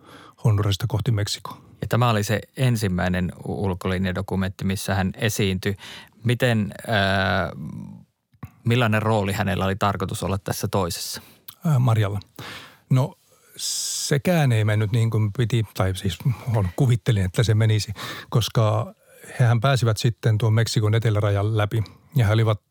Hondurasista 0.44 0.86
kohti 0.88 1.12
Meksikoa. 1.12 1.62
Ja 1.82 1.88
tämä 1.88 2.10
oli 2.10 2.24
se 2.24 2.41
ensimmäinen 2.58 3.32
ulkolinjadokumentti, 3.46 4.65
missä 4.65 4.96
hän 4.96 5.12
esiintyi. 5.18 5.76
Miten, 6.24 6.74
äh, 6.89 7.52
millainen 8.63 9.02
rooli 9.02 9.34
hänellä 9.34 9.65
oli 9.65 9.76
tarkoitus 9.76 10.24
olla 10.24 10.38
tässä 10.38 10.68
toisessa? 10.68 11.22
Äh, 11.68 11.80
Marjalla. 11.80 12.20
No 12.89 13.15
sekään 13.58 14.52
ei 14.52 14.65
mennyt 14.65 14.91
niin 14.91 15.10
kuin 15.10 15.34
piti, 15.38 15.63
tai 15.74 15.96
siis 15.96 16.18
kuvittelin, 16.76 17.26
että 17.26 17.44
se 17.44 17.56
menisi, 17.56 17.94
koska 18.30 18.94
hehän 19.39 19.62
pääsivät 19.62 19.98
sitten 19.98 20.38
tuon 20.38 20.54
Meksikon 20.54 20.96
etelärajan 20.96 21.58
läpi 21.58 21.84
ja 22.15 22.26
he 22.26 22.34
olivat 22.34 22.62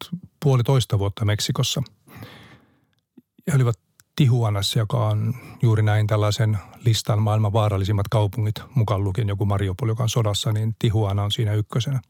puolitoista 0.42 0.98
vuotta 0.98 1.24
Meksikossa. 1.24 1.82
He 3.46 3.56
olivat 3.56 3.78
Tihuanassa, 4.16 4.78
joka 4.78 5.08
on 5.08 5.34
juuri 5.62 5.82
näin 5.82 6.06
tällaisen 6.06 6.58
listan 6.84 7.22
maailman 7.22 7.52
vaarallisimmat 7.52 8.08
kaupungit, 8.08 8.54
mukaan 8.74 9.04
lukien 9.04 9.28
joku 9.28 9.44
Mariupol, 9.44 9.88
joka 9.88 10.02
on 10.02 10.08
sodassa, 10.08 10.52
niin 10.52 10.76
Tihuana 10.78 11.22
on 11.22 11.32
siinä 11.32 11.52
ykkösenä. 11.54 12.00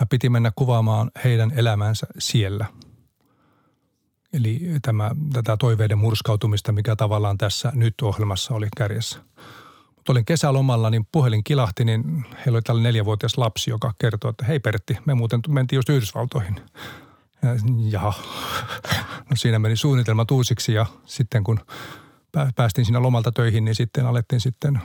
Ja 0.00 0.06
piti 0.10 0.28
mennä 0.28 0.52
kuvaamaan 0.56 1.10
heidän 1.24 1.52
elämänsä 1.56 2.06
siellä– 2.18 2.66
Eli 4.36 4.60
tämä, 4.82 5.10
tätä 5.32 5.56
toiveiden 5.56 5.98
murskautumista, 5.98 6.72
mikä 6.72 6.96
tavallaan 6.96 7.38
tässä 7.38 7.72
nyt 7.74 7.94
ohjelmassa 8.02 8.54
oli 8.54 8.68
kärjessä. 8.76 9.18
Mutta 9.96 10.12
olin 10.12 10.24
kesälomalla, 10.24 10.90
niin 10.90 11.08
puhelin 11.12 11.44
kilahti, 11.44 11.84
niin 11.84 12.24
heillä 12.36 12.56
oli 12.56 12.62
tällainen 12.62 12.88
neljävuotias 12.88 13.38
lapsi, 13.38 13.70
joka 13.70 13.92
kertoi, 13.98 14.30
että 14.30 14.44
hei 14.44 14.60
Pertti, 14.60 14.96
me 15.04 15.14
muuten 15.14 15.40
mentiin 15.48 15.78
just 15.78 15.88
Yhdysvaltoihin. 15.88 16.60
Ja, 17.42 17.50
jaha. 17.90 18.12
No 19.30 19.36
siinä 19.36 19.58
meni 19.58 19.76
suunnitelma 19.76 20.26
uusiksi 20.30 20.72
ja 20.72 20.86
sitten 21.06 21.44
kun 21.44 21.60
päästiin 22.56 22.84
siinä 22.84 23.02
lomalta 23.02 23.32
töihin, 23.32 23.64
niin 23.64 23.74
sitten 23.74 24.06
alettiin 24.06 24.40
sitten 24.40 24.80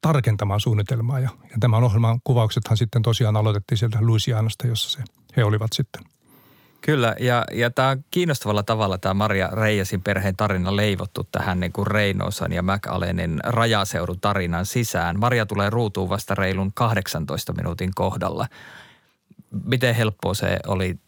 tarkentamaan 0.00 0.60
suunnitelmaa. 0.60 1.20
Ja, 1.20 1.30
ja 1.42 1.56
tämän 1.60 1.84
ohjelman 1.84 2.20
kuvauksethan 2.24 2.76
sitten 2.76 3.02
tosiaan 3.02 3.36
aloitettiin 3.36 3.78
sieltä 3.78 3.98
Louisianasta, 4.00 4.66
jossa 4.66 4.90
se, 4.90 5.02
he 5.36 5.44
olivat 5.44 5.72
sitten– 5.72 6.02
Kyllä, 6.80 7.14
ja, 7.20 7.44
ja 7.52 7.70
tämä 7.70 7.88
on 7.88 8.04
kiinnostavalla 8.10 8.62
tavalla 8.62 8.98
tämä 8.98 9.14
Maria 9.14 9.48
Reijasin 9.52 10.02
perheen 10.02 10.36
tarina 10.36 10.76
leivottu 10.76 11.28
tähän 11.32 11.60
niin 11.60 11.72
kuin 11.72 11.86
Reinosan 11.86 12.52
ja 12.52 12.62
McAllenin 12.62 13.40
rajaseudun 13.44 14.20
tarinan 14.20 14.66
sisään. 14.66 15.20
Maria 15.20 15.46
tulee 15.46 15.70
ruutuun 15.70 16.08
vasta 16.08 16.34
reilun 16.34 16.72
18 16.74 17.52
minuutin 17.52 17.90
kohdalla. 17.94 18.46
Miten 19.64 19.94
helppoa 19.94 20.34
se 20.34 20.58
oli 20.66 20.98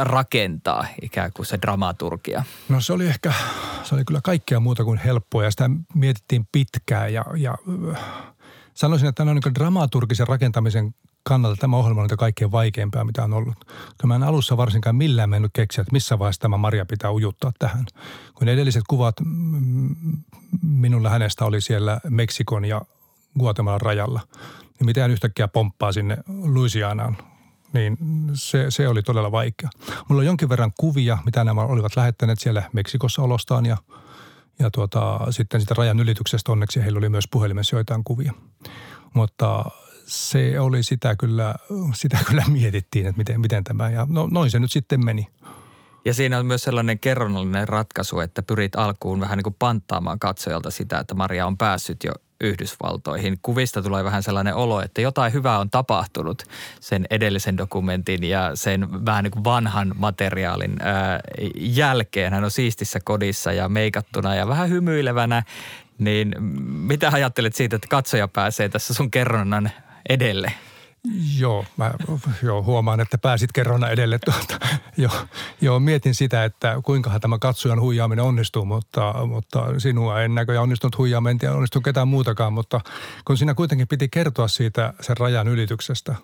rakentaa 0.00 0.86
ikään 1.02 1.30
kuin 1.34 1.46
se 1.46 1.58
dramaturgia? 1.62 2.44
No 2.68 2.80
se 2.80 2.92
oli 2.92 3.06
ehkä, 3.06 3.32
se 3.82 3.94
oli 3.94 4.04
kyllä 4.04 4.20
kaikkea 4.24 4.60
muuta 4.60 4.84
kuin 4.84 4.98
helppoa 4.98 5.44
ja 5.44 5.50
sitä 5.50 5.70
mietittiin 5.94 6.48
pitkään 6.52 7.12
ja, 7.12 7.24
ja 7.36 7.58
sanoisin, 8.74 9.08
että 9.08 9.22
on 9.22 9.28
niin 9.28 9.54
dramaturgisen 9.54 10.28
rakentamisen 10.28 10.94
kannalta 11.22 11.60
tämä 11.60 11.76
ohjelma 11.76 12.00
on 12.00 12.04
niitä 12.04 12.16
kaikkein 12.16 12.52
vaikeimpaa, 12.52 13.04
mitä 13.04 13.24
on 13.24 13.32
ollut. 13.32 13.54
Kyllä 13.64 14.06
mä 14.06 14.14
en 14.14 14.22
alussa 14.22 14.56
varsinkaan 14.56 14.96
millään 14.96 15.30
mennyt 15.30 15.50
keksiä, 15.54 15.82
että 15.82 15.92
missä 15.92 16.18
vaiheessa 16.18 16.40
tämä 16.40 16.56
Maria 16.56 16.86
pitää 16.86 17.12
ujuttaa 17.12 17.52
tähän. 17.58 17.84
Kun 18.34 18.48
edelliset 18.48 18.82
kuvat 18.88 19.16
minulla 20.62 21.08
hänestä 21.08 21.44
oli 21.44 21.60
siellä 21.60 22.00
Meksikon 22.08 22.64
ja 22.64 22.82
Guatemalan 23.38 23.80
rajalla, 23.80 24.20
niin 24.78 24.86
miten 24.86 25.10
yhtäkkiä 25.10 25.48
pomppaa 25.48 25.92
sinne 25.92 26.16
Louisianaan, 26.44 27.16
niin 27.72 27.98
se, 28.34 28.66
se 28.68 28.88
oli 28.88 29.02
todella 29.02 29.32
vaikea. 29.32 29.70
Mulla 30.08 30.20
on 30.20 30.26
jonkin 30.26 30.48
verran 30.48 30.72
kuvia, 30.78 31.18
mitä 31.24 31.44
nämä 31.44 31.60
olivat 31.60 31.96
lähettäneet 31.96 32.38
siellä 32.38 32.62
Meksikossa 32.72 33.22
olostaan 33.22 33.66
ja, 33.66 33.76
ja 34.58 34.70
tuota, 34.70 35.20
sitten 35.30 35.60
sitä 35.60 35.74
rajan 35.74 36.00
ylityksestä 36.00 36.52
onneksi 36.52 36.82
heillä 36.82 36.98
oli 36.98 37.08
myös 37.08 37.28
puhelimessa 37.30 37.76
joitain 37.76 38.04
kuvia. 38.04 38.32
Mutta 39.14 39.64
se 40.06 40.60
oli 40.60 40.82
sitä 40.82 41.16
kyllä, 41.16 41.54
sitä 41.94 42.18
kyllä 42.28 42.44
mietittiin, 42.48 43.06
että 43.06 43.18
miten, 43.18 43.40
miten 43.40 43.64
tämä, 43.64 43.90
ja 43.90 44.06
no, 44.10 44.28
noin 44.30 44.50
se 44.50 44.58
nyt 44.58 44.72
sitten 44.72 45.04
meni. 45.04 45.28
Ja 46.04 46.14
siinä 46.14 46.38
on 46.38 46.46
myös 46.46 46.62
sellainen 46.62 46.98
kerronnallinen 46.98 47.68
ratkaisu, 47.68 48.20
että 48.20 48.42
pyrit 48.42 48.76
alkuun 48.76 49.20
vähän 49.20 49.36
niin 49.36 49.42
kuin 49.42 49.56
panttaamaan 49.58 50.18
katsojalta 50.18 50.70
sitä, 50.70 50.98
että 50.98 51.14
Maria 51.14 51.46
on 51.46 51.58
päässyt 51.58 52.04
jo 52.04 52.12
Yhdysvaltoihin. 52.40 53.38
Kuvista 53.42 53.82
tulee 53.82 54.04
vähän 54.04 54.22
sellainen 54.22 54.54
olo, 54.54 54.82
että 54.82 55.00
jotain 55.00 55.32
hyvää 55.32 55.58
on 55.58 55.70
tapahtunut 55.70 56.42
sen 56.80 57.06
edellisen 57.10 57.56
dokumentin 57.56 58.24
ja 58.24 58.50
sen 58.54 59.06
vähän 59.06 59.24
niin 59.24 59.30
kuin 59.30 59.44
vanhan 59.44 59.92
materiaalin 59.96 60.76
ää, 60.82 61.20
jälkeen. 61.56 62.32
Hän 62.32 62.44
on 62.44 62.50
siistissä 62.50 63.00
kodissa 63.04 63.52
ja 63.52 63.68
meikattuna 63.68 64.34
ja 64.34 64.48
vähän 64.48 64.70
hymyilevänä. 64.70 65.42
Niin 65.98 66.34
mitä 66.68 67.10
ajattelet 67.12 67.54
siitä, 67.54 67.76
että 67.76 67.88
katsoja 67.88 68.28
pääsee 68.28 68.68
tässä 68.68 68.94
sun 68.94 69.10
kerronnan 69.10 69.70
edelle? 70.08 70.52
Joo, 71.38 71.64
mä 71.76 71.94
joo, 72.42 72.62
huomaan, 72.62 73.00
että 73.00 73.18
pääsit 73.18 73.52
kerrona 73.52 73.88
edelle. 73.88 74.18
Tuota, 74.24 74.66
joo, 74.96 75.12
joo, 75.60 75.80
mietin 75.80 76.14
sitä, 76.14 76.44
että 76.44 76.80
kuinka 76.84 77.20
tämä 77.20 77.38
katsojan 77.38 77.80
huijaaminen 77.80 78.24
onnistuu, 78.24 78.64
mutta, 78.64 79.14
mutta 79.26 79.80
sinua 79.80 80.22
en 80.22 80.34
näköjään 80.34 80.62
onnistunut 80.62 80.98
huijaamaan, 80.98 81.30
en 81.30 81.38
tiedä 81.38 81.54
onnistunut 81.54 81.84
ketään 81.84 82.08
muutakaan, 82.08 82.52
mutta 82.52 82.80
kun 83.24 83.36
siinä 83.36 83.54
kuitenkin 83.54 83.88
piti 83.88 84.08
kertoa 84.08 84.48
siitä 84.48 84.94
sen 85.00 85.16
rajan 85.16 85.48
ylityksestä, 85.48 86.14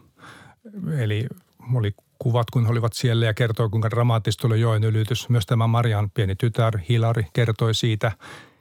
eli 0.98 1.26
oli 1.74 1.94
kuvat, 2.18 2.50
kun 2.50 2.64
he 2.64 2.72
olivat 2.72 2.92
siellä 2.92 3.26
ja 3.26 3.34
kertoi, 3.34 3.68
kuinka 3.70 3.90
dramaattista 3.90 4.46
oli 4.46 4.61
joen 4.61 4.84
ylitys. 4.84 5.28
Myös 5.28 5.46
tämä 5.46 5.66
Marian 5.66 6.11
pieni 6.11 6.34
tytär 6.36 6.78
Hilari 6.88 7.26
kertoi 7.32 7.74
siitä– 7.74 8.12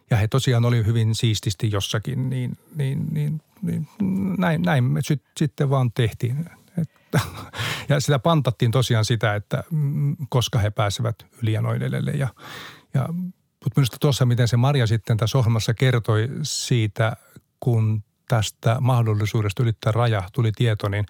ja 0.10 0.18
he 0.18 0.28
tosiaan 0.28 0.66
oli 0.66 0.86
hyvin 0.86 1.16
siististi 1.16 1.72
jossakin, 1.72 2.30
niin, 2.30 2.58
niin, 2.76 3.08
niin, 3.12 3.41
niin 3.62 3.88
näin, 4.38 4.62
näin 4.62 4.84
me 4.84 4.99
sit, 5.03 5.24
sitten 5.38 5.70
vaan 5.70 5.91
tehtiin. 5.91 6.49
Että, 6.78 7.20
ja 7.89 7.99
sitä 7.99 8.20
pantattiin 8.20 8.72
tosiaan 8.72 9.05
sitä, 9.05 9.36
että 9.36 9.64
koska 10.30 10.60
he 10.60 10.70
pääsevät 10.70 11.16
yli 11.43 11.53
ja 11.53 11.62
noin 11.62 11.82
edelleen. 11.82 12.20
Ja, 12.20 12.28
ja, 12.93 13.05
mutta 13.10 13.80
minusta 13.80 13.97
tuossa, 13.99 14.26
miten 14.26 14.47
se 14.47 14.58
Maria 14.58 14.88
sitten 14.88 15.18
tässä 15.18 15.38
ohjelmassa 15.38 15.74
kertoi 15.74 16.30
siitä, 16.41 17.16
kun 17.60 18.03
tästä 18.28 18.78
mahdollisuudesta 18.82 19.64
ylittää 19.64 19.91
raja 19.91 20.24
tuli 20.34 20.51
tieto, 20.51 20.89
niin 20.89 21.05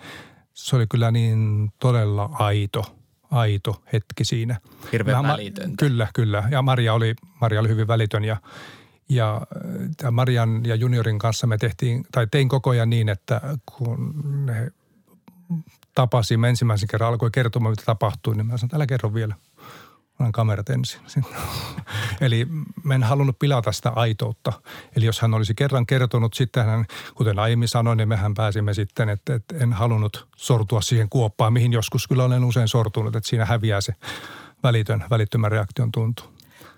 se 0.53 0.75
oli 0.75 0.87
kyllä 0.87 1.11
niin 1.11 1.71
todella 1.79 2.29
aito, 2.33 2.97
aito 3.31 3.83
hetki 3.93 4.25
siinä. 4.25 4.59
Hirveän 4.91 5.23
välitöntä. 5.23 5.75
Kyllä, 5.79 6.07
kyllä. 6.13 6.43
Ja 6.51 6.61
Maria 6.61 6.93
oli, 6.93 7.15
Maria 7.41 7.59
oli 7.59 7.69
hyvin 7.69 7.87
välitön 7.87 8.23
ja– 8.23 8.37
Ja 9.09 9.35
äh, 9.35 9.89
tämän 9.97 10.13
Marian 10.13 10.65
ja 10.65 10.75
juniorin 10.75 11.19
kanssa 11.19 11.47
me 11.47 11.57
tehtiin, 11.57 12.05
tai 12.11 12.27
tein 12.31 12.49
koko 12.49 12.69
ajan 12.69 12.89
niin, 12.89 13.09
että 13.09 13.41
kun 13.65 14.23
ne 14.45 14.71
tapasimme 15.95 16.49
ensimmäisen 16.49 16.87
kerran, 16.87 17.09
alkoi 17.09 17.31
kertomaan, 17.31 17.71
mitä 17.71 17.83
tapahtui, 17.85 18.35
niin 18.35 18.45
mä 18.45 18.57
sanoin, 18.57 18.75
älä 18.75 18.87
kerro 18.87 19.13
vielä. 19.13 19.35
Annan 20.19 20.31
kamerat 20.31 20.69
ensin. 20.69 21.01
Eli 22.21 22.47
mä 22.83 22.95
en 22.95 23.03
halunnut 23.03 23.39
pilata 23.39 23.71
sitä 23.71 23.89
aitoutta. 23.89 24.53
Eli 24.95 25.05
jos 25.05 25.21
hän 25.21 25.33
olisi 25.33 25.55
kerran 25.55 25.85
kertonut, 25.85 26.33
sitten 26.33 26.65
hän, 26.65 26.85
kuten 27.15 27.39
aiemmin 27.39 27.67
sanoin, 27.67 27.97
niin 27.97 28.07
mehän 28.07 28.33
pääsimme 28.33 28.73
sitten, 28.73 29.09
että, 29.09 29.35
että 29.35 29.55
en 29.57 29.73
halunnut 29.73 30.27
sortua 30.35 30.81
siihen 30.81 31.09
kuoppaan, 31.09 31.53
mihin 31.53 31.73
joskus 31.73 32.07
kyllä 32.07 32.23
olen 32.23 32.43
usein 32.43 32.67
sortunut, 32.67 33.15
että 33.15 33.29
siinä 33.29 33.45
häviää 33.45 33.81
se 33.81 33.95
välitön, 34.63 35.05
välittömän 35.09 35.51
reaktion 35.51 35.91
tuntu. 35.91 36.23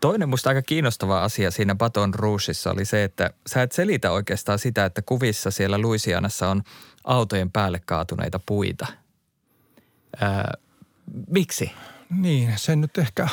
Toinen 0.02 0.30
musta 0.30 0.50
aika 0.50 0.62
kiinnostava 0.62 1.24
asia 1.24 1.52
siinä 1.52 1.76
Baton 1.76 2.14
Rougeissa 2.14 2.72
oli 2.72 2.86
se, 2.86 3.04
että 3.04 3.30
sä 3.48 3.62
et 3.62 3.72
selitä 3.72 4.12
oikeastaan 4.12 4.60
sitä, 4.60 4.86
että 4.86 5.02
kuvissa 5.02 5.52
siellä 5.52 5.82
Louisianassa 5.82 6.50
on 6.50 6.64
autojen 7.04 7.52
päälle 7.52 7.82
kaatuneita 7.86 8.40
puita. 8.46 8.88
Ää, 10.22 10.54
miksi? 11.28 11.72
Niin, 12.10 12.54
se 12.56 12.76
nyt 12.76 12.98
ehkä, 12.98 13.28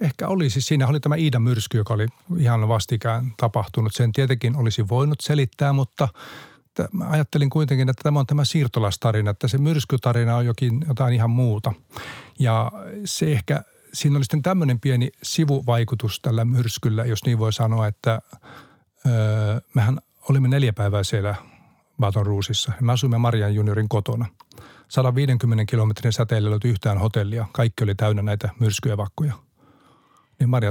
ehkä 0.00 0.28
olisi. 0.28 0.60
Siinä 0.60 0.86
oli 0.86 1.00
tämä 1.00 1.16
Iida-myrsky, 1.16 1.76
joka 1.76 1.94
oli 1.94 2.06
ihan 2.38 2.68
vastikään 2.68 3.32
tapahtunut. 3.36 3.94
Sen 3.94 4.12
tietenkin 4.12 4.56
olisi 4.56 4.88
voinut 4.88 5.20
selittää, 5.20 5.72
mutta 5.72 6.08
mä 6.92 7.10
ajattelin 7.10 7.50
kuitenkin, 7.50 7.88
että 7.88 8.02
tämä 8.02 8.18
on 8.20 8.26
tämä 8.26 8.44
siirtolastarina, 8.44 9.30
että 9.30 9.48
se 9.48 9.58
myrskytarina 9.58 10.36
on 10.36 10.46
jokin, 10.46 10.84
jotain 10.88 11.14
ihan 11.14 11.30
muuta. 11.30 11.72
Ja 12.38 12.72
se 13.04 13.32
ehkä, 13.32 13.64
siinä 13.94 14.16
oli 14.16 14.24
sitten 14.24 14.42
tämmöinen 14.42 14.80
pieni 14.80 15.10
sivuvaikutus 15.22 16.20
tällä 16.20 16.44
myrskyllä, 16.44 17.04
jos 17.04 17.24
niin 17.24 17.38
voi 17.38 17.52
sanoa, 17.52 17.86
että 17.86 18.20
öö, 19.06 19.60
mehän 19.74 19.98
olimme 20.28 20.48
neljä 20.48 20.72
päivää 20.72 21.02
siellä 21.02 21.34
Baton 22.00 22.26
Rougeissa. 22.26 22.72
Me 22.80 22.92
asuimme 22.92 23.18
Marian 23.18 23.54
juniorin 23.54 23.88
kotona– 23.88 24.26
150 24.88 25.64
kilometrin 25.64 26.12
säteellä 26.12 26.46
ei 26.46 26.48
ollut 26.48 26.64
yhtään 26.64 26.98
hotellia. 26.98 27.46
Kaikki 27.52 27.84
oli 27.84 27.94
täynnä 27.94 28.22
näitä 28.22 28.48
myrskyevakkoja. 28.60 29.32
Niin 30.38 30.48
Maria, 30.48 30.70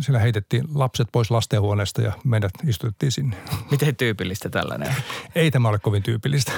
siellä 0.00 0.20
heitettiin 0.20 0.64
lapset 0.74 1.08
pois 1.12 1.30
lastenhuoneesta 1.30 2.02
ja 2.02 2.12
meidät 2.24 2.52
istutettiin 2.66 3.12
sinne. 3.12 3.36
Miten 3.70 3.96
tyypillistä 3.96 4.50
tällainen? 4.50 4.94
Ei 5.34 5.50
tämä 5.50 5.68
ole 5.68 5.78
kovin 5.78 6.02
tyypillistä. 6.02 6.52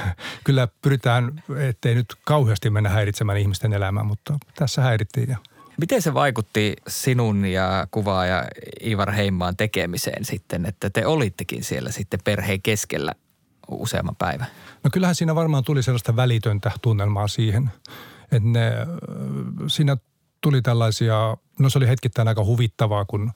Kyllä 0.44 0.68
pyritään, 0.82 1.42
ettei 1.68 1.94
nyt 1.94 2.14
kauheasti 2.24 2.70
mennä 2.70 2.90
häiritsemään 2.90 3.38
ihmisten 3.38 3.72
elämää, 3.72 4.04
mutta 4.04 4.38
tässä 4.54 4.82
häirittiin 4.82 5.30
ja 5.30 5.36
Miten 5.80 6.02
se 6.02 6.14
vaikutti 6.14 6.76
sinun 6.88 7.44
ja 7.44 7.86
kuvaaja 7.90 8.44
Ivar 8.84 9.12
Heimmaan 9.12 9.56
tekemiseen 9.56 10.24
sitten, 10.24 10.66
että 10.66 10.90
te 10.90 11.06
olittekin 11.06 11.64
siellä 11.64 11.90
sitten 11.92 12.20
perheen 12.24 12.62
keskellä 12.62 13.14
useamman 13.70 14.16
päivän? 14.16 14.46
No 14.84 14.90
kyllähän 14.92 15.14
siinä 15.14 15.34
varmaan 15.34 15.64
tuli 15.64 15.82
sellaista 15.82 16.16
välitöntä 16.16 16.70
tunnelmaa 16.82 17.28
siihen. 17.28 17.70
Että 18.22 18.48
ne, 18.48 18.72
siinä 19.66 19.96
tuli 20.40 20.62
tällaisia, 20.62 21.36
no 21.58 21.70
se 21.70 21.78
oli 21.78 21.88
hetkittäin 21.88 22.28
aika 22.28 22.44
huvittavaa, 22.44 23.04
kun 23.04 23.32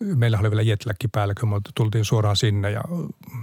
meillä 0.00 0.38
oli 0.38 0.50
vielä 0.50 0.62
jetläkki 0.62 1.08
päällä, 1.08 1.34
kun 1.40 1.48
me 1.48 1.60
tultiin 1.74 2.04
suoraan 2.04 2.36
sinne 2.36 2.70
ja 2.70 2.82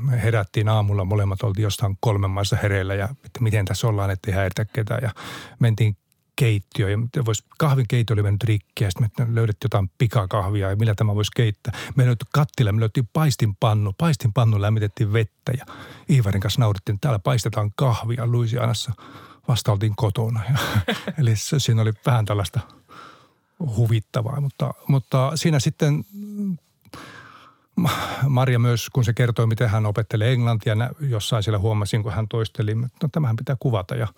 me 0.03 0.23
herättiin 0.23 0.69
aamulla, 0.69 1.05
molemmat 1.05 1.43
oltiin 1.43 1.63
jostain 1.63 1.97
kolmen 1.99 2.29
maissa 2.29 2.57
hereillä 2.63 2.95
ja 2.95 3.09
että 3.25 3.41
miten 3.41 3.65
tässä 3.65 3.87
ollaan, 3.87 4.11
ettei 4.11 4.33
häiritä 4.33 4.65
ketään 4.65 5.03
ja 5.03 5.11
mentiin 5.59 5.97
keittiö 6.35 6.89
ja 6.89 7.25
vois, 7.25 7.43
kahvin 7.57 7.85
keittiö 7.87 8.13
oli 8.13 8.23
mennyt 8.23 8.43
rikki 8.43 8.83
ja 8.83 8.89
sitten 8.91 9.29
me 9.29 9.35
löydettiin 9.35 9.65
jotain 9.65 9.91
pikakahvia 9.97 10.69
ja 10.69 10.75
millä 10.75 10.95
tämä 10.95 11.15
voisi 11.15 11.31
keittää. 11.35 11.73
Me 11.95 12.05
löytyi 12.05 12.27
kattila, 12.33 12.71
me 12.71 12.79
löytyi 12.79 13.03
paistinpannu, 13.13 13.93
paistinpannu 13.97 14.61
lämmitettiin 14.61 15.13
vettä 15.13 15.51
ja 15.57 15.65
Iivarin 16.09 16.41
kanssa 16.41 16.61
naurittiin, 16.61 16.99
täällä 16.99 17.19
paistetaan 17.19 17.71
kahvia 17.75 18.27
Luisianassa. 18.27 18.91
Vasta 19.47 19.71
oltiin 19.71 19.95
kotona. 19.95 20.41
Ja, 20.49 20.57
eli 21.19 21.35
se, 21.35 21.59
siinä 21.59 21.81
oli 21.81 21.91
vähän 22.05 22.25
tällaista 22.25 22.59
huvittavaa, 23.59 24.41
mutta, 24.41 24.73
mutta 24.87 25.31
siinä 25.35 25.59
sitten 25.59 26.05
Maria 28.27 28.59
myös, 28.59 28.89
kun 28.89 29.05
se 29.05 29.13
kertoi, 29.13 29.47
miten 29.47 29.69
hän 29.69 29.85
opettelee 29.85 30.33
englantia, 30.33 30.75
jossain 30.99 31.43
siellä 31.43 31.59
huomasin, 31.59 32.03
kun 32.03 32.13
hän 32.13 32.27
toisteli, 32.27 32.71
että 32.71 32.87
no, 33.03 33.09
tämähän 33.11 33.35
pitää 33.35 33.55
kuvata 33.59 33.95
ja– 33.95 34.07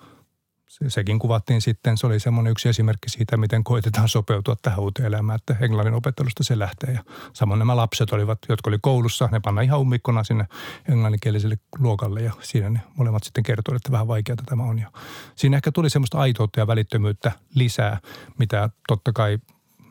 sekin 0.68 1.20
kuvattiin 1.20 1.62
sitten. 1.62 1.98
Se 1.98 2.08
oli 2.08 2.20
semmoinen 2.20 2.52
yksi 2.52 2.70
esimerkki 2.70 3.10
siitä, 3.10 3.38
miten 3.38 3.64
koitetaan 3.64 4.10
sopeutua 4.10 4.56
tähän 4.62 4.80
uuteen 4.80 5.06
elämään, 5.06 5.36
että 5.36 5.56
englannin 5.66 5.94
opettelusta 5.94 6.44
se 6.44 6.60
lähtee. 6.60 6.94
Ja 6.94 7.04
samoin 7.34 7.60
nämä 7.60 7.76
lapset 7.76 8.12
olivat, 8.12 8.40
jotka 8.50 8.70
oli 8.70 8.78
koulussa, 8.82 9.30
ne 9.32 9.40
panna 9.40 9.62
ihan 9.62 9.80
ummikkona 9.80 10.24
sinne 10.24 10.48
englanninkieliselle 10.90 11.58
luokalle 11.80 12.22
ja 12.22 12.34
siinä 12.42 12.70
ne 12.70 12.82
molemmat 12.96 13.24
sitten 13.24 13.44
kertoivat, 13.44 13.80
että 13.80 13.92
vähän 13.92 14.08
vaikeaa 14.08 14.38
tämä 14.46 14.64
on. 14.64 14.80
Ja 14.80 14.92
siinä 15.36 15.58
ehkä 15.58 15.72
tuli 15.72 15.90
semmoista 15.90 16.18
aitoutta 16.18 16.60
ja 16.60 16.68
välittömyyttä 16.68 17.32
lisää, 17.56 17.98
mitä 18.38 18.70
totta 18.88 19.14
kai 19.14 19.38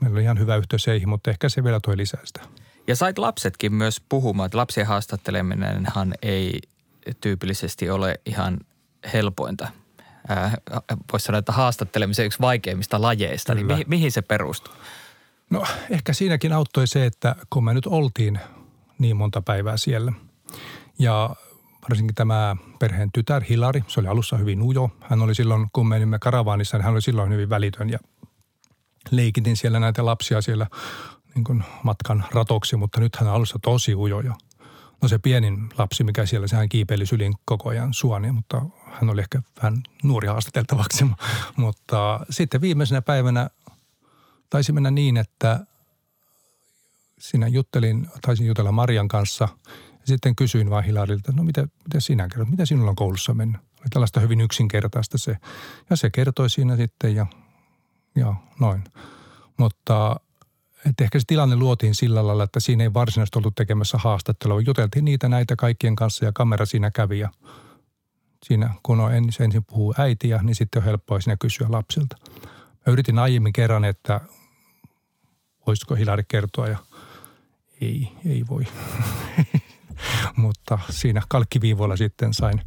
meillä 0.00 0.14
oli 0.14 0.22
ihan 0.22 0.38
hyvä 0.38 0.56
yhteys 0.56 0.88
eihin, 0.88 1.08
mutta 1.08 1.30
ehkä 1.30 1.48
se 1.48 1.64
vielä 1.64 1.80
toi 1.80 1.96
lisää 1.96 2.20
sitä. 2.24 2.40
Ja 2.86 2.96
sait 2.96 3.18
lapsetkin 3.18 3.74
myös 3.74 4.02
puhumaan, 4.08 4.46
että 4.46 4.58
lapsien 4.58 4.86
haastatteleminenhan 4.86 6.14
ei 6.22 6.60
tyypillisesti 7.20 7.90
ole 7.90 8.20
ihan 8.26 8.58
helpointa– 9.12 9.68
voisi 11.12 11.26
sanoa, 11.26 11.38
että 11.38 11.52
haastattelemisen 11.52 12.26
yksi 12.26 12.40
vaikeimmista 12.40 13.02
lajeista, 13.02 13.54
niin 13.54 13.64
Kyllä. 13.66 13.76
niin 13.76 13.88
mihin, 13.88 14.00
mihin 14.00 14.12
se 14.12 14.22
perustuu? 14.22 14.74
No 15.50 15.64
ehkä 15.90 16.12
siinäkin 16.12 16.52
auttoi 16.52 16.86
se, 16.86 17.06
että 17.06 17.36
kun 17.50 17.64
me 17.64 17.74
nyt 17.74 17.86
oltiin 17.86 18.40
niin 18.98 19.16
monta 19.16 19.42
päivää 19.42 19.76
siellä 19.76 20.12
ja 20.98 21.30
varsinkin 21.88 22.14
tämä 22.14 22.56
perheen 22.78 23.12
tytär 23.12 23.42
Hilari, 23.44 23.84
se 23.88 24.00
oli 24.00 24.08
alussa 24.08 24.36
hyvin 24.36 24.62
ujo. 24.62 24.90
Hän 25.00 25.22
oli 25.22 25.34
silloin, 25.34 25.66
kun 25.72 25.88
menimme 25.88 26.18
karavaanissa, 26.18 26.76
niin 26.76 26.84
hän 26.84 26.92
oli 26.92 27.02
silloin 27.02 27.32
hyvin 27.32 27.50
välitön 27.50 27.90
ja 27.90 27.98
leikitin 29.10 29.56
siellä 29.56 29.80
näitä 29.80 30.04
lapsia 30.04 30.40
siellä 30.40 30.66
niin 31.34 31.44
kuin 31.44 31.64
matkan 31.82 32.24
ratoksi, 32.30 32.76
mutta 32.76 33.00
nyt 33.00 33.16
hän 33.16 33.28
on 33.28 33.34
alussa 33.34 33.58
tosi 33.62 33.94
ujo 33.94 34.20
ja 34.20 34.34
No 35.02 35.08
se 35.08 35.18
pienin 35.18 35.68
lapsi, 35.78 36.04
mikä 36.04 36.26
siellä, 36.26 36.46
sehän 36.46 36.68
kiipeili 36.68 37.06
sylin 37.06 37.34
koko 37.44 37.68
ajan 37.68 37.94
suoni, 37.94 38.32
mutta 38.32 38.62
hän 38.92 39.10
oli 39.10 39.20
ehkä 39.20 39.42
vähän 39.62 39.82
nuori 40.02 40.28
haastateltavaksi. 40.28 41.06
mutta 41.56 42.20
sitten 42.30 42.60
viimeisenä 42.60 43.02
päivänä 43.02 43.50
taisi 44.50 44.72
mennä 44.72 44.90
niin, 44.90 45.16
että 45.16 45.66
sinä 47.18 47.48
juttelin, 47.48 48.08
taisin 48.22 48.46
jutella 48.46 48.72
Marian 48.72 49.08
kanssa 49.08 49.48
ja 49.92 50.06
sitten 50.06 50.36
kysyin 50.36 50.70
vaan 50.70 50.84
Hilarilta, 50.84 51.32
no 51.32 51.42
mitä, 51.42 51.62
mitä 51.62 52.00
sinä 52.00 52.28
kerrot, 52.28 52.50
mitä 52.50 52.66
sinulla 52.66 52.90
on 52.90 52.96
koulussa 52.96 53.34
mennyt? 53.34 53.60
Oli 53.60 53.86
tällaista 53.90 54.20
hyvin 54.20 54.40
yksinkertaista 54.40 55.18
se. 55.18 55.36
Ja 55.90 55.96
se 55.96 56.10
kertoi 56.10 56.50
siinä 56.50 56.76
sitten 56.76 57.14
ja, 57.14 57.26
ja 58.14 58.34
noin. 58.60 58.84
Mutta 59.56 60.20
että 60.90 61.04
ehkä 61.04 61.18
se 61.18 61.24
tilanne 61.26 61.56
luotiin 61.56 61.94
sillä 61.94 62.26
lailla, 62.26 62.44
että 62.44 62.60
siinä 62.60 62.84
ei 62.84 62.94
varsinaisesti 62.94 63.38
oltu 63.38 63.50
tekemässä 63.50 63.98
haastattelua. 63.98 64.60
Juteltiin 64.60 65.04
niitä 65.04 65.28
näitä 65.28 65.56
kaikkien 65.56 65.96
kanssa 65.96 66.24
ja 66.24 66.32
kamera 66.32 66.66
siinä 66.66 66.90
kävi 66.90 67.18
ja 67.18 67.30
siinä 68.44 68.74
kun 68.82 69.00
on 69.00 69.14
ensin, 69.14 69.44
ensin 69.44 69.64
puhuu 69.64 69.94
äitiä, 69.98 70.40
niin 70.42 70.54
sitten 70.54 70.80
on 70.80 70.84
helppoa 70.84 71.20
siinä 71.20 71.36
kysyä 71.40 71.66
lapsilta. 71.70 72.16
Mä 72.86 72.92
yritin 72.92 73.18
aiemmin 73.18 73.52
kerran, 73.52 73.84
että 73.84 74.20
voisiko 75.66 75.94
Hilari 75.94 76.24
kertoa 76.28 76.68
ja 76.68 76.78
ei, 77.80 78.12
ei 78.26 78.44
voi. 78.50 78.66
Mutta 80.36 80.78
siinä 80.90 81.22
kalkkiviivoilla 81.28 81.96
sitten 81.96 82.34
sain 82.34 82.62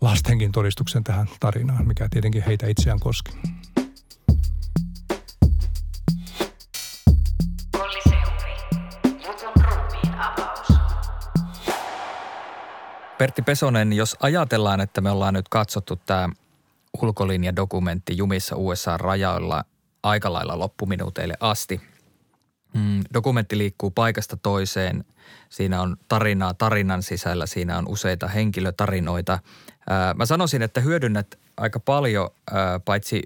lastenkin 0.00 0.52
todistuksen 0.52 1.04
tähän 1.04 1.28
tarinaan, 1.40 1.88
mikä 1.88 2.08
tietenkin 2.10 2.42
heitä 2.46 2.66
itseään 2.66 3.00
koski. 3.00 3.32
Pertti 13.18 13.42
Pesonen, 13.42 13.92
jos 13.92 14.16
ajatellaan, 14.20 14.80
että 14.80 15.00
me 15.00 15.10
ollaan 15.10 15.34
nyt 15.34 15.48
katsottu 15.48 15.96
tämä 15.96 16.28
ulkolinjadokumentti 17.02 18.16
jumissa 18.16 18.56
USA-rajoilla 18.56 19.64
aika 20.02 20.32
lailla 20.32 20.58
loppuminuuteille 20.58 21.34
asti. 21.40 21.80
Mm, 22.74 23.02
dokumentti 23.14 23.58
liikkuu 23.58 23.90
paikasta 23.90 24.36
toiseen. 24.36 25.04
Siinä 25.48 25.82
on 25.82 25.96
tarinaa 26.08 26.54
tarinan 26.54 27.02
sisällä, 27.02 27.46
siinä 27.46 27.78
on 27.78 27.88
useita 27.88 28.28
henkilötarinoita. 28.28 29.38
Ää, 29.90 30.14
mä 30.14 30.26
sanoisin, 30.26 30.62
että 30.62 30.80
hyödynnät 30.80 31.38
aika 31.56 31.80
paljon 31.80 32.30
ää, 32.52 32.80
paitsi 32.80 33.22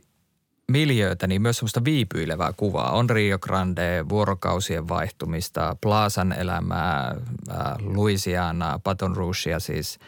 miljöötä, 0.69 1.27
niin 1.27 1.43
myös 1.43 1.57
semmoista 1.57 1.85
viipyilevää 1.85 2.53
kuvaa. 2.57 2.91
On 2.91 3.11
Rio 3.11 3.39
Grande, 3.39 4.09
vuorokausien 4.09 4.89
vaihtumista, 4.89 5.77
Plaasan 5.81 6.33
elämää, 6.33 7.15
äh, 7.51 7.57
Louisiana, 7.81 8.81
Baton 8.85 9.17
Rougea 9.17 9.61
siis. 9.61 9.99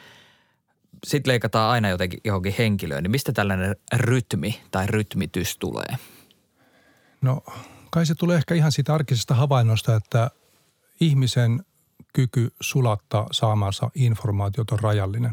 Sitten 1.06 1.30
leikataan 1.30 1.70
aina 1.70 1.88
jotenkin 1.88 2.20
johonkin 2.24 2.54
henkilöön. 2.58 3.02
Niin 3.02 3.10
mistä 3.10 3.32
tällainen 3.32 3.76
rytmi 3.94 4.60
tai 4.70 4.86
rytmitys 4.86 5.58
tulee? 5.58 5.96
No 7.20 7.42
kai 7.90 8.06
se 8.06 8.14
tulee 8.14 8.36
ehkä 8.36 8.54
ihan 8.54 8.72
siitä 8.72 8.94
arkisesta 8.94 9.34
havainnosta, 9.34 9.96
että 9.96 10.30
ihmisen 11.00 11.64
kyky 12.12 12.52
sulattaa 12.60 13.26
saamansa 13.32 13.90
informaatiot 13.94 14.70
on 14.70 14.78
rajallinen. 14.80 15.32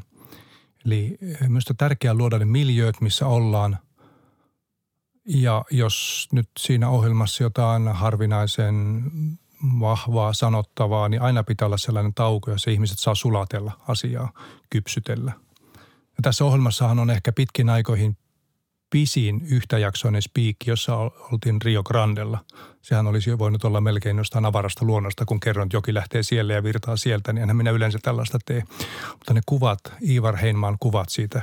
Eli 0.85 1.17
minusta 1.41 1.73
tärkeää 1.73 2.13
luoda 2.13 2.39
ne 2.39 2.45
miljööt, 2.45 3.01
missä 3.01 3.27
ollaan. 3.27 3.77
Ja 5.33 5.65
jos 5.71 6.27
nyt 6.31 6.49
siinä 6.59 6.89
ohjelmassa 6.89 7.43
jotain 7.43 7.87
harvinaisen 7.87 9.03
vahvaa 9.79 10.33
sanottavaa, 10.33 11.09
niin 11.09 11.21
aina 11.21 11.43
pitää 11.43 11.65
olla 11.65 11.77
sellainen 11.77 12.13
tauko, 12.13 12.51
jossa 12.51 12.71
ihmiset 12.71 12.99
saa 12.99 13.15
sulatella 13.15 13.71
asiaa, 13.87 14.31
kypsytellä. 14.69 15.31
Ja 15.77 16.21
tässä 16.21 16.45
ohjelmassahan 16.45 16.99
on 16.99 17.09
ehkä 17.09 17.31
pitkin 17.31 17.69
aikoihin 17.69 18.17
pisin 18.89 19.41
yhtäjaksoinen 19.41 20.21
spiikki, 20.21 20.69
jossa 20.69 20.95
oltiin 21.31 21.61
Rio 21.61 21.83
Grandella. 21.83 22.45
Sehän 22.81 23.07
olisi 23.07 23.29
jo 23.29 23.39
voinut 23.39 23.63
olla 23.63 23.81
melkein 23.81 24.17
jostain 24.17 24.45
avarasta 24.45 24.85
luonnosta, 24.85 25.25
kun 25.25 25.39
kerron, 25.39 25.65
että 25.65 25.77
joki 25.77 25.93
lähtee 25.93 26.23
siellä 26.23 26.53
ja 26.53 26.63
virtaa 26.63 26.97
sieltä, 26.97 27.33
niin 27.33 27.41
enhän 27.41 27.57
minä 27.57 27.71
yleensä 27.71 27.99
tällaista 28.01 28.39
tee. 28.45 28.63
Mutta 29.11 29.33
ne 29.33 29.41
kuvat, 29.45 29.79
Ivar 30.09 30.37
Heinmaan 30.37 30.77
kuvat 30.79 31.09
siitä 31.09 31.41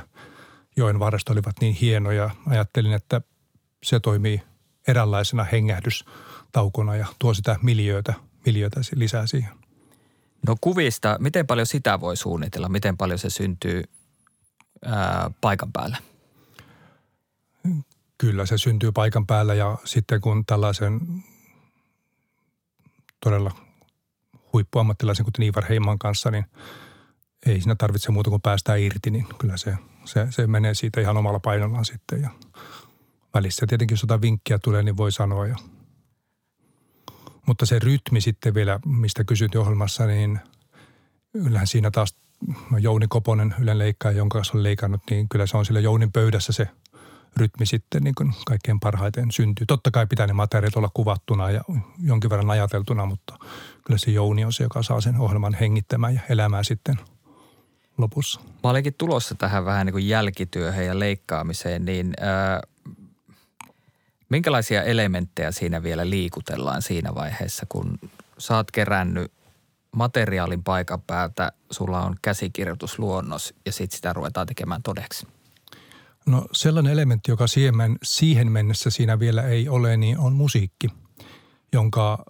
joen 0.75 0.99
varresta 0.99 1.33
olivat 1.33 1.55
niin 1.61 1.73
hienoja. 1.73 2.29
Ajattelin, 2.47 2.93
että 2.93 3.21
se 3.83 3.99
toimii 3.99 4.41
eräänlaisena 4.87 5.43
hengähdystaukona 5.43 6.95
ja 6.95 7.05
tuo 7.19 7.33
sitä 7.33 7.59
miljöötä, 7.61 8.13
miljöötä 8.45 8.79
lisää 8.95 9.27
siihen. 9.27 9.51
No 10.47 10.55
kuvista, 10.61 11.17
miten 11.19 11.47
paljon 11.47 11.67
sitä 11.67 11.99
voi 11.99 12.17
suunnitella? 12.17 12.69
Miten 12.69 12.97
paljon 12.97 13.19
se 13.19 13.29
syntyy 13.29 13.83
ää, 14.85 15.31
paikan 15.41 15.71
päällä? 15.71 15.97
Kyllä 18.17 18.45
se 18.45 18.57
syntyy 18.57 18.91
paikan 18.91 19.27
päällä 19.27 19.53
ja 19.53 19.77
sitten 19.85 20.21
kun 20.21 20.45
tällaisen 20.45 20.99
todella 23.23 23.51
huippuammattilaisen 24.53 25.25
kuten 25.25 25.45
Ivar 25.45 25.65
Heiman 25.65 25.99
kanssa, 25.99 26.31
niin 26.31 26.45
ei 27.45 27.61
siinä 27.61 27.75
tarvitse 27.75 28.11
muuta 28.11 28.29
kuin 28.29 28.41
päästää 28.41 28.75
irti, 28.75 29.11
niin 29.11 29.25
kyllä 29.37 29.57
se, 29.57 29.77
se, 30.05 30.27
se 30.29 30.47
menee 30.47 30.73
siitä 30.73 31.01
ihan 31.01 31.17
omalla 31.17 31.39
painollaan 31.39 31.85
sitten. 31.85 32.21
Ja 32.21 32.29
välissä 33.33 33.67
tietenkin, 33.67 33.93
jos 33.93 34.01
jotain 34.03 34.21
vinkkiä 34.21 34.59
tulee, 34.59 34.83
niin 34.83 34.97
voi 34.97 35.11
sanoa. 35.11 35.47
Ja. 35.47 35.55
Mutta 37.47 37.65
se 37.65 37.79
rytmi 37.79 38.21
sitten 38.21 38.53
vielä, 38.53 38.79
mistä 38.85 39.23
kysyt 39.23 39.55
ohjelmassa, 39.55 40.05
niin 40.05 40.39
kyllähän 41.43 41.67
siinä 41.67 41.91
taas 41.91 42.15
no 42.71 42.77
Jouni 42.77 43.07
Koponen, 43.09 43.55
Ylen 43.59 43.79
leikkaaja, 43.79 44.17
jonka 44.17 44.37
kanssa 44.37 44.57
on 44.57 44.63
leikannut, 44.63 45.01
niin 45.09 45.29
kyllä 45.29 45.47
se 45.47 45.57
on 45.57 45.65
sillä 45.65 45.79
Jounin 45.79 46.11
pöydässä 46.11 46.53
se– 46.53 46.67
rytmi 47.37 47.65
sitten 47.65 48.03
niin 48.03 48.15
kuin 48.15 48.33
kaikkein 48.45 48.79
parhaiten 48.79 49.31
syntyy. 49.31 49.65
Totta 49.65 49.91
kai 49.91 50.07
pitää 50.07 50.27
ne 50.27 50.33
materiaalit 50.33 50.77
olla 50.77 50.89
kuvattuna 50.93 51.51
ja 51.51 51.61
jonkin 52.03 52.29
verran 52.29 52.49
ajateltuna, 52.49 53.05
mutta 53.05 53.37
kyllä 53.85 53.97
se 53.97 54.11
Jouni 54.11 54.45
on 54.45 54.53
se, 54.53 54.63
joka 54.63 54.83
saa 54.83 55.01
sen 55.01 55.19
ohjelman 55.19 55.53
hengittämään 55.53 56.13
ja 56.13 56.21
elämään 56.29 56.65
sitten 56.65 56.99
lopussa. 57.97 58.41
Mä 58.63 58.69
olinkin 58.69 58.93
tulossa 58.97 59.35
tähän 59.35 59.65
vähän 59.65 59.85
niin 59.85 59.93
kuin 59.93 60.07
jälkityöhön 60.07 60.85
ja 60.85 60.99
leikkaamiseen, 60.99 61.85
niin 61.85 62.13
ää, 62.19 62.61
minkälaisia 64.29 64.83
elementtejä 64.83 65.51
siinä 65.51 65.83
vielä 65.83 66.09
liikutellaan 66.09 66.81
siinä 66.81 67.15
vaiheessa, 67.15 67.65
kun 67.69 67.99
oot 68.49 68.71
kerännyt 68.71 69.31
materiaalin 69.95 70.63
paikan 70.63 71.01
päältä, 71.01 71.51
sulla 71.71 72.01
on 72.01 72.15
käsikirjoitusluonnos 72.21 73.53
ja 73.65 73.71
sitten 73.71 73.95
sitä 73.95 74.13
ruvetaan 74.13 74.47
tekemään 74.47 74.83
todeksi? 74.83 75.27
No 76.25 76.45
sellainen 76.51 76.93
elementti, 76.93 77.31
joka 77.31 77.47
siihen, 77.47 77.97
siihen 78.03 78.51
mennessä 78.51 78.89
siinä 78.89 79.19
vielä 79.19 79.43
ei 79.43 79.69
ole, 79.69 79.97
niin 79.97 80.17
on 80.17 80.33
musiikki, 80.33 80.87
jonka 81.73 82.25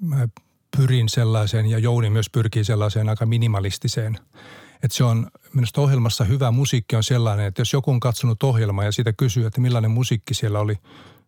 mä 0.00 0.28
pyrin 0.76 1.08
sellaiseen 1.08 1.66
ja 1.66 1.78
Jouni 1.78 2.10
myös 2.10 2.30
pyrkii 2.30 2.64
sellaiseen 2.64 3.08
aika 3.08 3.26
minimalistiseen. 3.26 4.18
Että 4.82 4.96
se 4.96 5.04
on 5.04 5.30
minusta 5.52 5.80
ohjelmassa 5.80 6.24
hyvä 6.24 6.50
musiikki 6.50 6.96
on 6.96 7.04
sellainen, 7.04 7.46
että 7.46 7.60
jos 7.60 7.72
joku 7.72 7.90
on 7.90 8.00
katsonut 8.00 8.42
ohjelmaa 8.42 8.84
ja 8.84 8.92
siitä 8.92 9.12
kysyy, 9.12 9.46
että 9.46 9.60
millainen 9.60 9.90
musiikki 9.90 10.34
siellä 10.34 10.60
oli, 10.60 10.76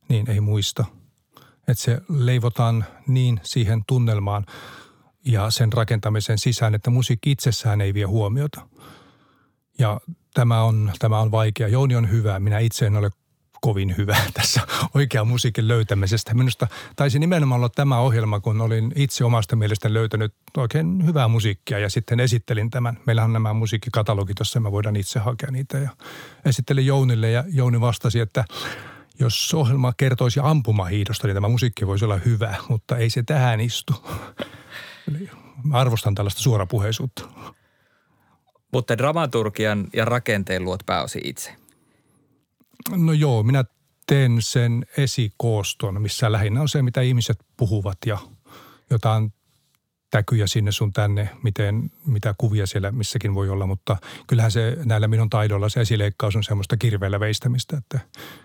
niin 0.09 0.31
ei 0.31 0.41
muista. 0.41 0.85
Että 1.69 1.83
se 1.83 2.01
leivotaan 2.09 2.85
niin 3.07 3.41
siihen 3.43 3.83
tunnelmaan 3.87 4.47
ja 5.25 5.51
sen 5.51 5.73
rakentamisen 5.73 6.39
sisään, 6.39 6.75
että 6.75 6.91
musiikki 6.91 7.31
itsessään 7.31 7.81
ei 7.81 7.95
vie 7.95 8.05
huomiota. 8.05 8.69
Ja 9.79 10.01
tämä 10.35 10.63
on, 10.63 10.93
tämä 10.99 11.21
on 11.21 11.31
vaikea. 11.31 11.69
Jouni 11.69 11.97
on 11.97 12.11
hyvä. 12.11 12.39
Minä 12.39 12.59
itse 12.59 12.87
en 12.87 12.97
ole 12.97 13.11
kovin 13.61 13.95
hyvä 13.97 14.17
tässä 14.35 14.61
oikean 14.95 15.29
musiikin 15.29 15.69
löytämisestä. 15.69 16.35
Minusta 16.35 16.67
taisi 16.97 17.19
nimenomaan 17.19 17.59
olla 17.59 17.69
tämä 17.69 17.99
ohjelma, 17.99 18.41
kun 18.41 18.61
olin 18.61 18.93
itse 18.97 19.25
omasta 19.25 19.57
mielestä 19.57 19.93
löytänyt 19.93 20.35
oikein 20.57 21.07
hyvää 21.07 21.29
musiikkia 21.29 21.79
ja 21.79 21.91
sitten 21.91 22.21
esittelin 22.21 22.71
tämän. 22.71 22.99
Meillä 23.07 23.25
on 23.25 23.33
nämä 23.33 23.53
musiikkikatalogit, 23.53 24.39
jossa 24.39 24.61
me 24.61 24.73
voidaan 24.73 24.97
itse 24.97 25.19
hakea 25.19 25.51
niitä 25.51 25.79
ja 25.79 25.91
esittelin 26.45 26.87
Jounille 26.87 27.31
ja 27.31 27.45
Jouni 27.49 27.81
vastasi, 27.81 28.21
että 28.21 28.45
jos 29.19 29.55
ohjelma 29.55 29.93
kertoisi 29.97 30.41
ampumahiidosta, 30.43 31.27
niin 31.27 31.35
tämä 31.35 31.49
musiikki 31.49 31.87
voisi 31.87 32.05
olla 32.05 32.17
hyvä, 32.17 32.55
mutta 32.69 32.97
ei 32.97 33.11
se 33.11 33.23
tähän 33.23 33.61
istu. 33.61 33.95
Eli 35.09 35.31
mä 35.65 35.79
arvostan 35.79 36.15
tällaista 36.15 36.41
suorapuheisuutta. 36.41 37.29
Mutta 38.73 38.99
dramaturgian 38.99 39.87
ja 39.93 40.05
rakenteen 40.05 40.65
luot 40.65 40.81
pääosin 40.87 41.23
itse. 41.25 41.60
No 42.97 43.13
joo, 43.13 43.43
minä 43.43 43.65
teen 44.07 44.37
sen 44.41 44.87
esikooston, 44.97 46.03
missä 46.03 46.33
lähinnä 46.33 46.61
on 46.61 46.69
se, 46.69 46.83
mitä 46.83 47.01
ihmiset 47.01 47.39
puhuvat 47.57 47.99
ja 48.07 48.19
jotain 48.91 49.33
täkyjä 50.11 50.47
sinne 50.47 50.73
sun 50.73 50.93
tänne, 50.93 51.31
miten, 51.43 51.91
mitä 52.07 52.35
kuvia 52.39 52.67
siellä 52.67 52.93
missäkin 52.93 53.35
voi 53.35 53.49
olla, 53.49 53.67
mutta 53.67 53.97
kyllähän 54.27 54.51
se 54.51 54.77
näillä 54.85 55.09
minun 55.09 55.31
taidoilla 55.31 55.69
se 55.69 55.81
esileikkaus 55.81 56.37
on 56.37 56.45
semmoista 56.45 56.77
kirveellä 56.77 57.21
veistämistä, 57.21 57.77
että 57.77 58.01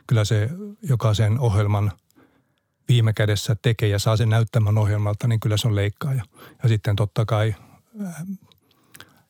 kyllä 0.07 0.25
se 0.25 0.49
jokaisen 0.81 1.39
ohjelman 1.39 1.91
viime 2.87 3.13
kädessä 3.13 3.55
tekee 3.61 3.89
ja 3.89 3.99
saa 3.99 4.17
sen 4.17 4.29
näyttämään 4.29 4.77
ohjelmalta, 4.77 5.27
niin 5.27 5.39
kyllä 5.39 5.57
se 5.57 5.67
on 5.67 5.75
leikkaaja. 5.75 6.23
Ja 6.63 6.69
sitten 6.69 6.95
totta 6.95 7.25
kai 7.25 7.55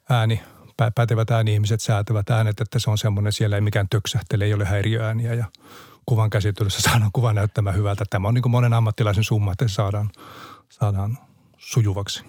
ääni 0.10 0.42
pätevät 0.78 1.32
ääni-ihmiset 1.32 1.82
säätävät 1.82 2.30
äänet, 2.30 2.62
että 2.62 2.80
se 2.80 2.90
on 2.90 2.98
semmoinen, 2.98 3.34
siellä 3.34 3.56
ei 3.56 3.62
mikään 3.62 3.90
töksähtele, 3.90 4.46
ei 4.46 4.54
ole 4.54 4.66
häiriöääniä 4.66 5.34
ja 5.34 5.46
kuvan 6.06 6.30
käsittelyssä 6.30 6.82
saadaan 6.92 7.12
kuva 7.14 7.34
näyttämään 7.34 7.76
hyvältä. 7.76 8.06
Tämä 8.10 8.28
on 8.28 8.34
niin 8.34 8.42
kuin 8.42 8.52
monen 8.52 8.74
ammattilaisen 8.74 9.24
summa, 9.24 9.52
että 9.52 9.68
se 9.68 9.74
saadaan, 9.74 10.10
saadaan 10.70 11.18
sujuvaksi. 11.58 12.24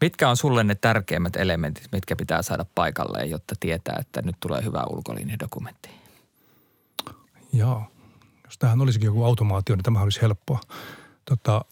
Mitkä 0.00 0.28
on 0.28 0.36
sulle 0.36 0.64
ne 0.64 0.74
tärkeimmät 0.74 1.36
elementit, 1.36 1.88
mitkä 1.92 2.16
pitää 2.16 2.42
saada 2.42 2.66
paikalleen, 2.74 3.30
jotta 3.30 3.54
tietää, 3.60 3.96
että 4.00 4.22
nyt 4.22 4.36
tulee 4.40 4.64
hyvä 4.64 4.84
ulkolinjadokumentti? 4.90 5.90
Joo. 7.52 7.84
Jos 8.44 8.58
tähän 8.58 8.80
olisikin 8.80 9.06
joku 9.06 9.24
automaatio, 9.24 9.76
niin 9.76 9.82
tämä 9.82 10.00
olisi 10.00 10.22
helppoa. 10.22 10.60
Tota, 11.24 11.64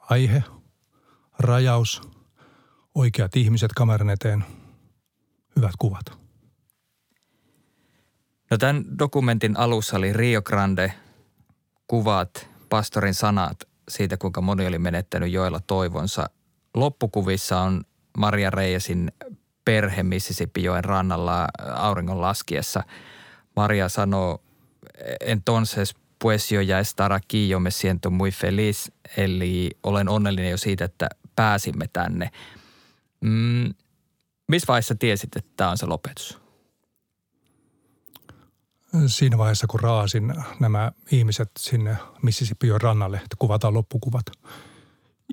aihe, 0.00 0.44
rajaus, 1.38 2.02
oikeat 2.94 3.36
ihmiset 3.36 3.72
kameran 3.72 4.10
eteen– 4.10 4.44
hyvät 5.56 5.72
kuvat. 5.78 6.18
No 8.50 8.58
tämän 8.58 8.84
dokumentin 8.98 9.56
alussa 9.56 9.96
oli 9.96 10.12
Rio 10.12 10.42
Grande 10.42 10.92
kuvat, 11.86 12.48
pastorin 12.68 13.14
sanat 13.14 13.68
siitä, 13.88 14.16
kuinka 14.16 14.40
moni 14.40 14.66
oli 14.66 14.78
menettänyt 14.78 15.32
joella 15.32 15.60
toivonsa. 15.66 16.30
Loppukuvissa 16.74 17.60
on 17.60 17.84
Maria 18.18 18.50
Reijasin 18.50 19.12
perhe 19.64 20.02
Mississippi-joen 20.02 20.84
rannalla 20.84 21.48
auringon 21.74 22.20
laskiessa. 22.20 22.82
Maria 23.56 23.88
sanoo, 23.88 24.42
entonces 25.20 25.94
pues 26.18 26.52
yo 26.52 26.60
ya 26.60 26.78
estar 26.78 27.12
aquí, 27.12 27.48
yo 27.48 27.60
me 27.60 27.70
siento 27.70 28.10
muy 28.10 28.30
feliz, 28.30 28.90
eli 29.16 29.70
olen 29.82 30.08
onnellinen 30.08 30.50
jo 30.50 30.56
siitä, 30.56 30.84
että 30.84 31.08
pääsimme 31.36 31.88
tänne. 31.92 32.30
Mm, 33.20 33.74
missä 34.52 34.66
vaiheessa 34.66 34.94
tiesit, 34.94 35.36
että 35.36 35.50
tämä 35.56 35.70
on 35.70 35.78
se 35.78 35.86
lopetus? 35.86 36.38
Siinä 39.06 39.38
vaiheessa, 39.38 39.66
kun 39.66 39.80
raasin 39.80 40.34
nämä 40.60 40.92
ihmiset 41.12 41.50
sinne 41.58 41.96
Mississippion 42.22 42.80
rannalle, 42.80 43.16
että 43.16 43.36
kuvataan 43.38 43.74
loppukuvat. 43.74 44.26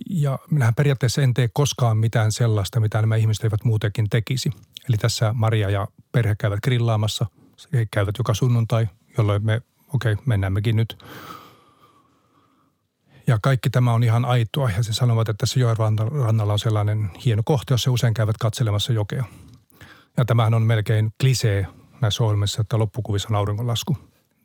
Ja 0.09 0.39
minähän 0.51 0.75
periaatteessa 0.75 1.21
en 1.21 1.33
tee 1.33 1.49
koskaan 1.53 1.97
mitään 1.97 2.31
sellaista, 2.31 2.79
mitä 2.79 3.01
nämä 3.01 3.15
ihmiset 3.15 3.43
eivät 3.43 3.63
muutenkin 3.63 4.09
tekisi. 4.09 4.49
Eli 4.89 4.97
tässä 4.97 5.33
Maria 5.33 5.69
ja 5.69 5.87
perhe 6.11 6.35
käyvät 6.35 6.59
grillaamassa. 6.63 7.25
He 7.73 7.87
käyvät 7.91 8.15
joka 8.17 8.33
sunnuntai, 8.33 8.87
jolloin 9.17 9.45
me, 9.45 9.61
okei, 9.93 10.13
okay, 10.13 10.23
mennäänmekin 10.25 10.75
nyt– 10.75 10.97
ja 13.29 13.39
kaikki 13.41 13.69
tämä 13.69 13.93
on 13.93 14.03
ihan 14.03 14.25
aitoa 14.25 14.69
ja 14.69 14.83
se 14.83 14.93
sanovat, 14.93 15.29
että 15.29 15.45
se 15.45 15.59
joen 15.59 15.77
rannalla 16.25 16.53
on 16.53 16.59
sellainen 16.59 17.11
hieno 17.25 17.41
kohta, 17.45 17.73
jossa 17.73 17.91
usein 17.91 18.13
käyvät 18.13 18.37
katselemassa 18.37 18.93
jokea. 18.93 19.23
Ja 20.17 20.25
tämähän 20.25 20.53
on 20.53 20.61
melkein 20.61 21.13
klisee 21.21 21.67
näissä 22.01 22.23
ohjelmissa, 22.23 22.61
että 22.61 22.79
loppukuvissa 22.79 23.27
on 23.31 23.35
auringonlasku. 23.35 23.97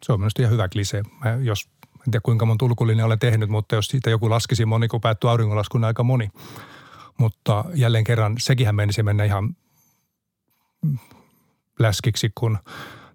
Se 0.02 0.12
on 0.12 0.20
minusta 0.20 0.42
ihan 0.42 0.52
hyvä 0.52 0.68
klisee. 0.68 1.02
Mä 1.24 1.30
jos, 1.30 1.68
en 1.94 2.10
tiedä 2.10 2.20
kuinka 2.22 2.46
monta 2.46 2.64
ulkolinja 2.64 3.04
olen 3.04 3.18
tehnyt, 3.18 3.50
mutta 3.50 3.74
jos 3.74 3.86
siitä 3.86 4.10
joku 4.10 4.30
laskisi 4.30 4.64
moni, 4.64 4.88
kun 4.88 5.00
päättyy 5.00 5.30
auringonlaskuun, 5.30 5.80
niin 5.80 5.86
aika 5.86 6.02
moni. 6.02 6.30
Mutta 7.18 7.64
jälleen 7.74 8.04
kerran 8.04 8.34
sekin 8.38 8.74
menisi 8.74 9.02
mennä 9.02 9.24
ihan 9.24 9.56
läskiksi, 11.78 12.32
kun 12.34 12.58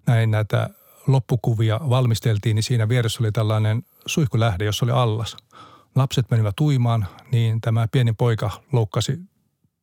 näin 0.06 0.30
näitä 0.30 0.70
loppukuvia 1.06 1.80
valmisteltiin, 1.88 2.54
niin 2.54 2.62
siinä 2.62 2.88
vieressä 2.88 3.22
oli 3.22 3.32
tällainen 3.32 3.82
suihkulähde, 4.06 4.64
jossa 4.64 4.86
oli 4.86 4.92
allas. 4.92 5.36
Lapset 5.94 6.30
menivät 6.30 6.60
uimaan, 6.60 7.06
niin 7.32 7.60
tämä 7.60 7.88
pieni 7.92 8.12
poika 8.12 8.50
loukkasi 8.72 9.18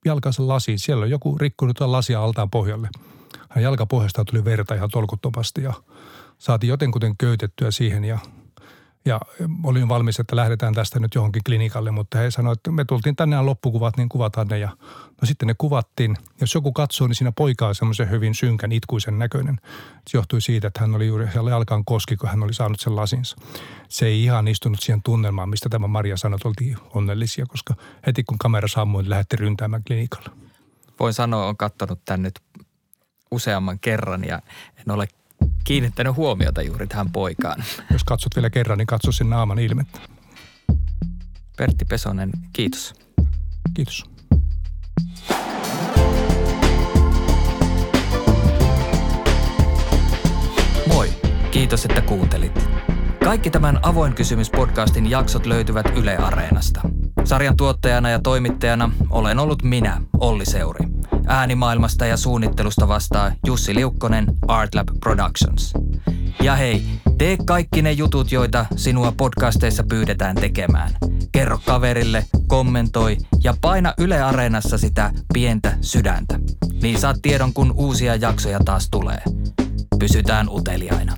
jalkansa 0.05 0.47
lasiin. 0.47 0.79
Siellä 0.79 1.03
oli 1.03 1.11
joku 1.11 1.37
rikkunut 1.37 1.79
lasia 1.79 2.23
altaan 2.23 2.49
pohjalle. 2.49 2.89
Hän 3.49 3.63
jalkapohjasta 3.63 4.25
tuli 4.25 4.45
verta 4.45 4.75
ihan 4.75 4.89
tolkuttomasti 4.89 5.63
ja 5.63 5.73
saatiin 6.37 6.69
jotenkuten 6.69 7.17
köytettyä 7.17 7.71
siihen 7.71 8.05
ja 8.05 8.19
ja 9.07 9.19
olin 9.63 9.89
valmis, 9.89 10.19
että 10.19 10.35
lähdetään 10.35 10.73
tästä 10.73 10.99
nyt 10.99 11.15
johonkin 11.15 11.41
klinikalle, 11.45 11.91
mutta 11.91 12.17
he 12.17 12.31
sanoivat, 12.31 12.59
että 12.59 12.71
me 12.71 12.85
tultiin 12.85 13.15
tänne 13.15 13.41
loppukuvat, 13.41 13.97
niin 13.97 14.09
kuvataan 14.09 14.47
ne. 14.47 14.57
Ja 14.57 14.69
no 15.21 15.25
sitten 15.25 15.47
ne 15.47 15.55
kuvattiin. 15.57 16.17
Jos 16.41 16.55
joku 16.55 16.71
katsoo, 16.71 17.07
niin 17.07 17.15
siinä 17.15 17.31
poika 17.31 17.67
on 17.67 17.75
semmoisen 17.75 18.09
hyvin 18.09 18.35
synkän, 18.35 18.71
itkuisen 18.71 19.19
näköinen. 19.19 19.57
Se 20.09 20.17
johtui 20.17 20.41
siitä, 20.41 20.67
että 20.67 20.79
hän 20.79 20.95
oli 20.95 21.07
juuri 21.07 21.31
siellä 21.31 21.49
jalkaan 21.49 21.85
koski, 21.85 22.17
kun 22.17 22.29
hän 22.29 22.43
oli 22.43 22.53
saanut 22.53 22.79
sen 22.79 22.95
lasinsa. 22.95 23.37
Se 23.89 24.05
ei 24.05 24.23
ihan 24.23 24.47
istunut 24.47 24.79
siihen 24.79 25.03
tunnelmaan, 25.03 25.49
mistä 25.49 25.69
tämä 25.69 25.87
Maria 25.87 26.17
sanoi, 26.17 26.35
että 26.35 26.47
oltiin 26.47 26.77
onnellisia, 26.93 27.45
koska 27.45 27.73
heti 28.07 28.23
kun 28.23 28.37
kamera 28.37 28.67
sammui, 28.67 29.03
niin 29.03 29.09
lähti 29.09 29.35
ryntäämään 29.35 29.83
klinikalle. 29.87 30.29
Voin 30.99 31.13
sanoa, 31.13 31.45
olen 31.45 31.57
katsonut 31.57 32.05
tämän 32.05 32.21
nyt 32.21 32.39
useamman 33.31 33.79
kerran 33.79 34.23
ja 34.23 34.41
en 34.77 34.91
ole 34.91 35.07
kiinnittänyt 35.63 36.15
huomiota 36.15 36.61
juuri 36.61 36.87
tähän 36.87 37.11
poikaan. 37.11 37.63
Jos 37.91 38.03
katsot 38.03 38.35
vielä 38.35 38.49
kerran, 38.49 38.77
niin 38.77 38.87
katso 38.87 39.11
sen 39.11 39.29
naaman 39.29 39.59
ilmettä. 39.59 39.99
Pertti 41.57 41.85
Pesonen, 41.85 42.29
kiitos. 42.53 42.93
Kiitos. 43.73 44.05
Moi, 50.87 51.09
kiitos 51.51 51.85
että 51.85 52.01
kuuntelit. 52.01 52.76
Kaikki 53.27 53.49
tämän 53.49 53.79
Avoin 53.83 54.13
kysymys-podcastin 54.13 55.09
jaksot 55.09 55.45
löytyvät 55.45 55.85
Yle 55.95 56.17
Areenasta. 56.17 56.81
Sarjan 57.23 57.57
tuottajana 57.57 58.09
ja 58.09 58.19
toimittajana 58.19 58.91
olen 59.09 59.39
ollut 59.39 59.63
minä, 59.63 60.01
Olli 60.19 60.45
Seuri. 60.45 60.85
Äänimaailmasta 61.25 62.05
ja 62.05 62.17
suunnittelusta 62.17 62.87
vastaa 62.87 63.31
Jussi 63.45 63.75
Liukkonen, 63.75 64.25
Artlab 64.47 64.87
Productions. 64.99 65.73
Ja 66.41 66.55
hei, 66.55 66.83
tee 67.17 67.37
kaikki 67.45 67.81
ne 67.81 67.91
jutut, 67.91 68.31
joita 68.31 68.65
sinua 68.75 69.13
podcasteissa 69.17 69.83
pyydetään 69.89 70.35
tekemään. 70.35 70.91
Kerro 71.31 71.59
kaverille, 71.65 72.25
kommentoi 72.47 73.17
ja 73.43 73.53
paina 73.61 73.93
Yle 73.97 74.21
Areenassa 74.21 74.77
sitä 74.77 75.11
pientä 75.33 75.77
sydäntä. 75.81 76.39
Niin 76.81 76.99
saat 76.99 77.17
tiedon, 77.21 77.53
kun 77.53 77.73
uusia 77.75 78.15
jaksoja 78.15 78.59
taas 78.65 78.89
tulee. 78.89 79.21
Pysytään 79.99 80.49
uteliaina. 80.49 81.17